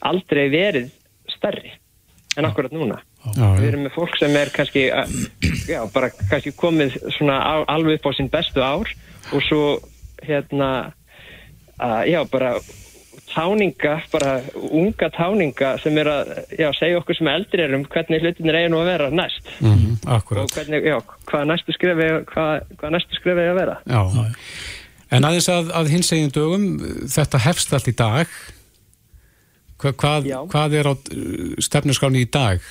aldrei 0.00 0.48
verið 0.52 0.90
stærri 1.30 1.74
en 2.38 2.46
akkurat 2.46 2.72
núna. 2.74 3.00
Já, 3.34 3.46
Við 3.58 3.66
erum 3.68 3.82
með 3.84 3.96
fólk 3.98 4.16
sem 4.16 4.36
er 4.38 4.50
kannski, 4.54 4.86
uh, 4.94 5.08
já, 5.68 5.80
bara 5.92 6.08
kannski 6.30 6.54
komið 6.56 6.96
svona 7.16 7.40
á, 7.42 7.54
alveg 7.68 7.98
upp 7.98 8.08
á 8.08 8.16
sín 8.16 8.30
bestu 8.32 8.62
ár 8.64 8.88
og 9.34 9.42
svo 9.44 9.64
hérna, 10.24 10.92
uh, 11.76 12.02
já, 12.08 12.22
bara 12.30 12.54
táninga, 13.34 13.96
bara 14.12 14.36
unga 14.54 15.10
táninga 15.14 15.76
sem 15.82 15.96
er 16.02 16.10
að 16.10 16.32
já, 16.58 16.68
segja 16.78 16.98
okkur 17.00 17.18
sem 17.18 17.30
eldri 17.30 17.64
erum 17.64 17.86
hvernig 17.90 18.22
hlutinir 18.24 18.58
eigin 18.58 18.74
nú 18.74 18.82
að 18.82 18.92
vera 18.92 19.10
næst 19.14 19.50
Mm 19.60 19.96
Akkurat. 20.06 20.44
og 20.44 20.54
hvernig, 20.56 20.84
já, 20.86 20.96
hvað 21.28 21.48
næstu 21.50 21.74
skrefi 21.76 22.10
hvað, 22.30 22.68
hvað 22.80 22.94
næstu 22.96 23.18
skrefi 23.18 23.42
eigi 23.44 23.52
að 23.52 23.60
vera 23.60 23.76
Já. 23.86 24.26
En 25.10 25.26
aðeins 25.26 25.48
að, 25.50 25.72
að 25.74 25.90
hins 25.90 26.12
egin 26.14 26.30
dögum, 26.34 26.66
þetta 27.10 27.40
hefst 27.42 27.72
allt 27.74 27.88
í 27.90 27.94
dag. 27.98 28.30
Hva, 29.80 29.90
hvað, 29.98 30.28
hvað 30.52 30.76
er 30.78 30.86
á 30.86 30.94
stefnusgráni 31.66 32.22
í 32.22 32.28
dag? 32.30 32.62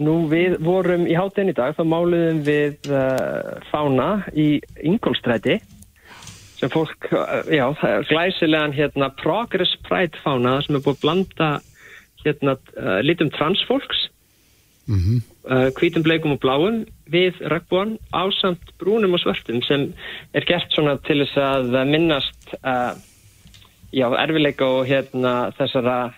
Nú 0.00 0.28
við 0.30 0.54
vorum 0.64 1.08
í 1.10 1.16
hátinn 1.18 1.50
í 1.50 1.56
dag 1.56 1.74
þá 1.76 1.82
máluðum 1.90 2.42
við 2.46 2.92
uh, 2.94 3.58
fána 3.72 4.22
í 4.32 4.60
Ingolstræti 4.86 5.58
sem 6.60 6.72
fólk, 6.72 7.10
uh, 7.16 7.42
já, 7.48 7.66
það 7.80 7.96
er 7.96 8.08
glæsilegan 8.10 8.76
hérna 8.76 9.10
Progress 9.20 9.74
Pride 9.86 10.20
fána 10.24 10.58
sem 10.64 10.76
er 10.76 10.84
búið 10.84 10.98
að 10.98 11.04
blanda 11.04 11.50
hérna 12.24 12.56
uh, 12.76 12.98
litum 13.06 13.32
transfólks 13.36 14.08
Mm 14.90 15.20
uh, 15.46 15.68
hvítum, 15.78 16.02
bleikum 16.02 16.32
og 16.34 16.40
bláum 16.42 16.80
við 17.10 17.36
regnbúan 17.52 17.92
ásamt 18.10 18.72
brúnum 18.80 19.14
og 19.14 19.20
svörtum 19.22 19.62
sem 19.62 19.92
er 20.34 20.44
gert 20.48 20.72
svona 20.74 20.96
til 21.06 21.20
þess 21.22 21.38
að 21.38 21.76
minnast 21.86 22.54
uh, 22.64 22.96
já, 23.92 24.08
erfileika 24.18 24.66
og 24.66 24.88
hérna 24.90 25.52
þessara 25.58 26.12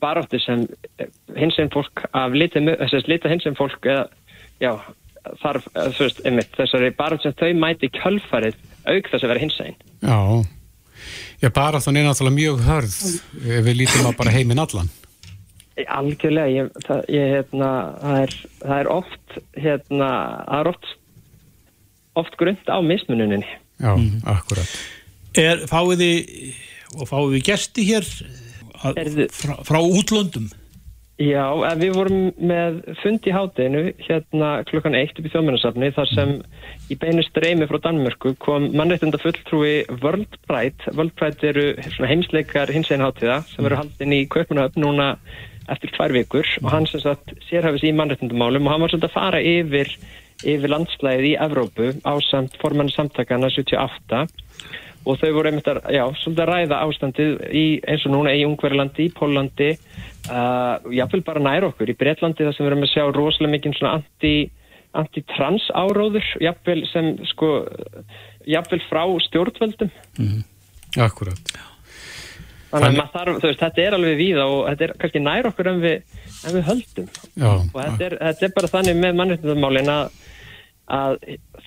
barótti 0.00 0.38
sem 0.40 0.62
hinsinn 1.36 1.68
fólk 1.74 2.06
af 2.16 2.32
litum, 2.32 2.70
þessast 2.70 3.10
lita 3.10 3.28
hinsinn 3.28 3.58
fólk 3.58 3.84
eða, 3.84 4.06
já, 4.62 4.72
þarf, 5.42 5.66
þú 5.74 6.06
veist, 6.06 6.22
einmitt, 6.24 6.54
þessari 6.56 6.94
barótti 6.96 7.28
sem 7.28 7.36
þau 7.36 7.52
mæti 7.66 7.90
kjölfarið 7.98 8.56
auk 8.94 9.10
þess 9.10 9.24
að 9.24 9.32
vera 9.32 9.42
hinsinn. 9.42 9.76
Já. 10.02 10.18
Já, 11.38 11.50
bara 11.54 11.80
þannig 11.82 12.02
er 12.02 12.08
náttúrulega 12.08 12.38
mjög 12.38 12.62
hörð 12.66 12.96
ef 12.98 13.66
við 13.68 13.76
lítum 13.82 14.08
á 14.08 14.12
bara 14.18 14.34
heiminn 14.34 14.62
allan. 14.62 14.90
Algjörlega, 15.78 16.50
ég, 16.50 16.70
það, 16.88 17.02
ég, 17.14 17.28
hérna, 17.36 17.68
það, 18.02 18.16
er, 18.24 18.32
það 18.64 18.78
er 18.78 18.88
oft, 18.90 19.36
hérna, 19.54 20.08
það 20.48 20.62
er 20.62 20.70
oft, 20.72 20.88
oft 22.18 22.38
grund 22.40 22.72
á 22.72 22.78
mismununinni. 22.82 23.52
Já, 23.78 23.92
akkurat. 24.34 24.72
Er, 25.38 25.62
fáið 25.70 26.02
þið 26.02 26.98
og 26.98 27.10
fáið 27.12 27.36
þið 27.36 27.44
gesti 27.46 27.86
hér 27.92 28.10
að, 28.82 28.98
frá, 29.34 29.54
frá 29.68 29.78
útlöndum 29.84 30.50
Já, 31.18 31.50
við 31.74 31.96
vorum 31.96 32.18
með 32.38 32.76
fund 33.00 33.24
í 33.26 33.32
hátinu 33.34 33.80
hérna 34.06 34.50
klukkan 34.68 34.94
eitt 34.94 35.16
upp 35.18 35.26
í 35.26 35.32
þjóðmennarsafni 35.32 35.88
þar 35.96 36.10
sem 36.12 36.34
í 36.94 36.96
beinu 37.00 37.24
streymi 37.26 37.66
frá 37.66 37.80
Danmörku 37.88 38.36
kom 38.38 38.68
mannreitunda 38.78 39.18
fulltrúi 39.18 39.80
World 39.98 40.38
Pride. 40.46 40.94
World 40.94 41.16
Pride 41.18 41.50
eru 41.50 41.64
heimsleikar 42.06 42.70
hins 42.70 42.92
einn 42.94 43.02
hátíða 43.02 43.40
sem 43.50 43.66
eru 43.66 43.80
haldin 43.80 44.14
í 44.14 44.20
Kaupanöfn 44.30 44.84
núna 44.84 45.08
eftir 45.66 45.90
tvær 45.96 46.14
vikur 46.14 46.46
og 46.62 46.70
hann 46.70 46.86
sem 46.86 47.02
sagt 47.02 47.34
sérhafis 47.48 47.88
í 47.88 47.92
mannreitundumálum 47.98 48.68
og 48.68 48.76
hann 48.76 48.86
var 48.86 48.94
svolítið 48.94 49.10
að 49.10 49.18
fara 49.18 49.42
yfir, 49.42 49.90
yfir 50.46 50.70
landslæðið 50.70 51.32
í 51.32 51.36
Evrópu 51.48 51.90
á 52.06 52.14
samt 52.30 52.54
formann 52.62 52.94
samtakana 52.94 53.50
78 53.50 54.22
og 55.08 55.16
þau 55.20 55.30
voru 55.38 55.50
einmitt 55.50 55.70
að, 55.70 55.80
já, 55.94 56.02
svolítið 56.20 56.44
að 56.44 56.50
ræða 56.52 56.80
ástandið 56.84 57.32
í, 57.48 57.64
eins 57.88 58.04
og 58.04 58.14
núna 58.14 58.34
í 58.36 58.44
Ungverðlandi, 58.48 59.06
í 59.08 59.14
Pólandi, 59.16 59.70
uh, 60.28 60.90
jáfnvel 60.92 61.24
bara 61.26 61.44
nær 61.44 61.68
okkur, 61.70 61.92
í 61.92 61.96
Breitlandi 61.98 62.44
þar 62.44 62.56
sem 62.56 62.66
við 62.66 62.70
erum 62.72 62.84
að 62.84 62.92
sjá 62.92 63.04
rosalega 63.16 63.54
mikið 63.54 63.78
svona 63.78 63.94
anti, 64.00 64.34
anti-trans 65.00 65.70
áróður, 65.72 66.28
jáfnvel 66.44 66.84
sem 66.92 67.10
sko, 67.32 67.54
jáfnvel 68.48 68.82
frá 68.90 69.02
stjórnvöldum. 69.28 69.92
Mm. 70.20 70.46
Akkurat. 71.04 71.58
Þannig 72.68 73.00
að 73.00 73.12
þarf, 73.14 73.36
veist, 73.46 73.62
þetta 73.62 73.80
er 73.80 73.94
alveg 73.96 74.18
víða 74.18 74.44
og 74.52 74.58
þetta 74.68 74.84
er 74.84 74.90
kannski 75.00 75.20
nær 75.24 75.46
okkur 75.48 75.70
en 75.70 75.78
við, 75.80 76.16
en 76.44 76.56
við 76.58 76.66
höldum. 76.66 77.06
Já. 77.32 77.48
Og 77.48 77.78
þetta 77.78 78.08
er, 78.10 78.16
þetta 78.26 78.44
er 78.44 78.56
bara 78.58 78.70
þannig 78.74 78.98
með 78.98 79.20
mannréttindamálin 79.20 79.92
að, 79.92 80.18
að 80.88 81.18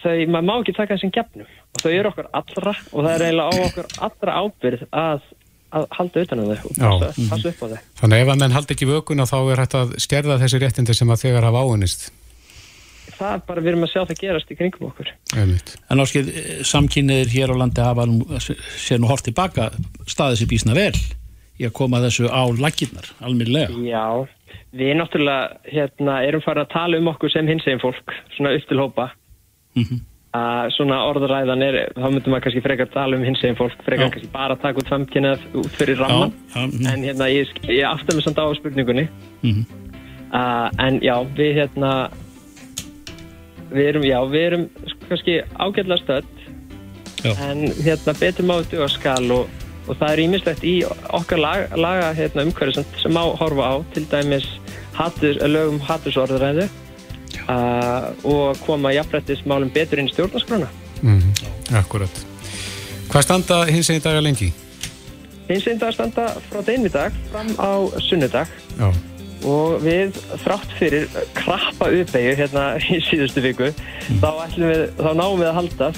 þau, 0.01 0.15
maður 0.33 0.47
má 0.47 0.53
ekki 0.55 0.75
taka 0.77 0.97
þessum 0.97 1.13
gefnum 1.15 1.51
og 1.51 1.83
þau 1.83 1.91
eru 1.91 2.11
okkur 2.11 2.31
allra 2.39 2.73
og 2.73 2.97
það 3.05 3.11
er 3.13 3.25
eiginlega 3.27 3.51
á 3.51 3.55
okkur 3.67 3.91
allra 4.07 4.37
ábyrð 4.41 4.87
að, 5.01 5.27
að 5.77 5.85
halda 5.97 6.25
utan 6.25 6.41
á 6.41 6.43
þau 6.43 6.55
og 6.55 6.79
passa, 6.79 7.27
passa 7.29 7.53
upp 7.53 7.61
á 7.61 7.67
þau. 7.67 7.77
Þannig 8.01 8.25
ef 8.25 8.33
að 8.33 8.41
menn 8.41 8.57
haldi 8.57 8.75
ekki 8.77 8.89
vökun 8.89 9.25
þá 9.29 9.37
er 9.41 9.63
hægt 9.63 9.77
að 9.77 9.93
stjerða 10.07 10.41
þessi 10.41 10.63
réttindi 10.63 10.97
sem 10.97 11.13
að 11.13 11.23
þegar 11.27 11.49
hafa 11.49 11.63
áunnist. 11.67 12.09
Það 13.11 13.33
er 13.35 13.41
bara, 13.45 13.61
við 13.61 13.71
erum 13.71 13.85
að 13.85 13.91
sjá 13.91 14.01
það 14.01 14.19
gerast 14.21 14.51
í 14.51 14.57
kringum 14.57 14.89
okkur. 14.89 15.09
Einmitt. 15.37 15.73
En 15.93 16.01
áskil, 16.01 16.23
samkynniðir 16.65 17.33
hér 17.33 17.53
á 17.53 17.55
landi 17.59 17.83
hafa 17.85 18.05
nú, 18.09 18.25
sér 18.41 19.01
nú 19.01 19.09
hort 19.11 19.25
tilbaka 19.27 19.69
staðið 20.09 20.41
sér 20.41 20.49
bísna 20.49 20.77
vel 20.77 20.95
í 21.61 21.67
að 21.67 21.75
koma 21.77 22.01
þessu 22.01 22.29
á 22.31 22.41
laginnar, 22.57 23.11
alminlega. 23.21 23.69
Já, 23.85 24.25
við 24.75 24.93
náttúrulega 24.99 25.73
hérna, 25.73 26.21
erum 26.27 26.43
farin 26.45 26.65
að 26.65 26.73
tala 26.73 27.01
um 27.01 27.11
okkur 27.11 27.33
sem 27.33 27.47
hins 27.47 27.67
eginn 27.67 27.83
fólk, 27.83 28.15
svona 28.37 28.55
upp 28.57 28.69
til 28.69 28.81
hópa. 28.81 29.11
Mm 29.75 30.01
að 30.31 30.69
svona 30.77 31.01
orðuræðan 31.09 31.63
er, 31.65 31.77
þá 31.91 32.05
myndum 32.07 32.31
maður 32.31 32.45
kannski 32.45 32.63
frekar 32.63 32.89
tala 32.93 33.17
um 33.19 33.23
hins 33.27 33.41
eginn 33.43 33.57
fólk, 33.59 33.75
frekar 33.83 34.07
Já. 34.07 34.11
kannski 34.13 34.29
bara 34.31 34.55
taka 34.59 34.79
út 34.79 34.91
samkynnað 34.91 35.43
út 35.59 35.75
fyrir 35.75 35.99
ramman 35.99 36.31
Já, 36.31 36.55
já, 36.55 36.61
mhm. 36.67 36.87
en 36.87 37.03
hérna 37.03 37.27
ég, 37.31 37.51
ég 37.67 37.87
aftur 37.87 38.15
með 38.15 38.27
samt 38.27 38.39
á 38.39 38.47
spurningunni 38.55 39.07
Mhm. 39.43 39.65
uh, 40.31 40.69
en 40.79 41.01
já, 41.03 41.15
við 41.35 41.51
hérna 41.59 41.91
við 43.71 43.89
erum, 43.89 44.03
já, 44.07 44.19
við 44.31 44.45
erum 44.47 44.65
kannski 45.09 45.41
ágætlega 45.59 45.99
stödd 45.99 46.31
en 47.27 47.67
hérna 47.83 48.15
betur 48.19 48.47
má 48.47 48.55
duga 48.71 48.87
skal 48.87 49.31
og, 49.35 49.49
og 49.91 49.99
það 49.99 50.13
er 50.13 50.23
ímislegt 50.25 50.63
í 50.67 50.75
okkar 51.11 51.41
laga, 51.43 51.67
laga 51.75 52.11
hérna, 52.15 52.47
umhverju 52.47 52.79
sem, 52.79 52.87
sem 53.03 53.13
má 53.13 53.21
horfa 53.39 53.67
á 53.67 53.75
til 53.93 54.05
dæmis 54.11 54.47
hatur, 54.95 55.37
lögum 55.51 55.81
hatursorðuræðu 55.83 56.69
uh, 57.45 58.09
og 58.23 58.57
koma 58.65 58.95
jafnrættismálum 58.95 59.73
betur 59.75 60.01
inn 60.01 60.11
í 60.11 60.15
stjórnarskrána 60.15 60.71
Mm. 61.01 61.31
Akkurat. 61.73 62.13
Hvað 63.09 63.23
standa 63.25 63.55
hins 63.65 63.87
eginn 63.89 64.03
dagar 64.05 64.21
lengi? 64.21 64.51
hins 65.51 65.67
einn 65.67 65.79
dag 65.81 65.93
standa 65.95 66.27
frá 66.49 66.61
deginum 66.63 66.87
í 66.87 66.93
dag 66.93 67.15
fram 67.31 67.49
á 67.59 67.71
sunnudag 68.07 68.51
Já. 68.77 68.87
og 69.47 69.81
við 69.83 70.15
þrátt 70.43 70.75
fyrir 70.79 71.07
krappa 71.37 71.89
uppeyju 71.91 72.37
hérna 72.39 72.65
í 72.79 73.01
síðustu 73.07 73.43
viku 73.43 73.71
þá, 74.21 74.29
ætlum 74.45 74.71
við, 74.71 74.83
þá 75.01 75.11
náum 75.17 75.39
við 75.41 75.49
að 75.49 75.57
halda 75.59 75.91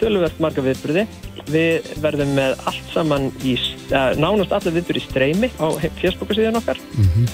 töluvert 0.00 0.40
marga 0.42 0.64
viðbyrði 0.64 1.04
við 1.50 1.88
verðum 2.02 2.34
með 2.36 2.56
allt 2.70 2.90
saman 2.94 3.28
í, 3.46 3.54
uh, 3.92 4.10
nánast 4.20 4.54
allir 4.56 4.76
viðbyrði 4.78 5.02
í 5.02 5.06
streymi 5.06 5.52
á 5.60 5.66
fjöspokasíðan 6.00 6.60
okkar 6.62 6.82
Mm 6.96 7.24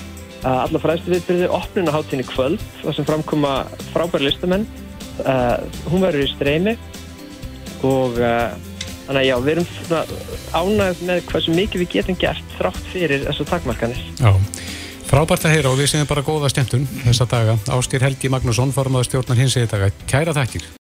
uh, 0.44 0.62
alla 0.62 0.78
fræðstu 0.78 1.14
viðbyrði 1.14 1.50
opnuna 1.50 1.94
hátíðin 1.94 2.22
í 2.22 2.28
kvöld 2.28 2.62
þar 2.82 2.94
sem 2.98 3.08
framkoma 3.08 3.54
frábæri 3.90 4.28
listamenn 4.28 4.66
uh, 5.24 5.58
hún 5.90 6.04
verður 6.04 6.26
í 6.26 6.32
streymi 6.34 6.76
og 7.86 8.18
þannig 9.06 9.20
að 9.20 9.26
já, 9.26 9.36
við 9.44 9.50
erum 9.52 9.66
ánægð 10.56 11.02
með 11.06 11.20
hversu 11.30 11.52
mikið 11.54 11.82
við 11.82 11.90
getum 11.92 12.16
gert 12.18 12.54
þrátt 12.56 12.88
fyrir 12.92 13.26
þessu 13.28 13.46
takmarkanir 13.46 14.00
Já. 14.18 14.32
Frábært 15.06 15.44
að 15.46 15.54
heyra 15.54 15.70
og 15.70 15.78
við 15.78 15.92
séum 15.92 16.08
bara 16.10 16.24
góða 16.26 16.48
skemmtun 16.50 16.86
þessa 17.04 17.28
daga. 17.30 17.54
Áskir 17.70 18.02
Helgi 18.02 18.30
Magnússon, 18.32 18.72
formaður 18.74 19.06
stjórnar 19.06 19.38
hins 19.38 19.54
eginn 19.54 19.70
daga. 19.70 19.92
Kæra 20.10 20.34
þakkir. 20.34 20.66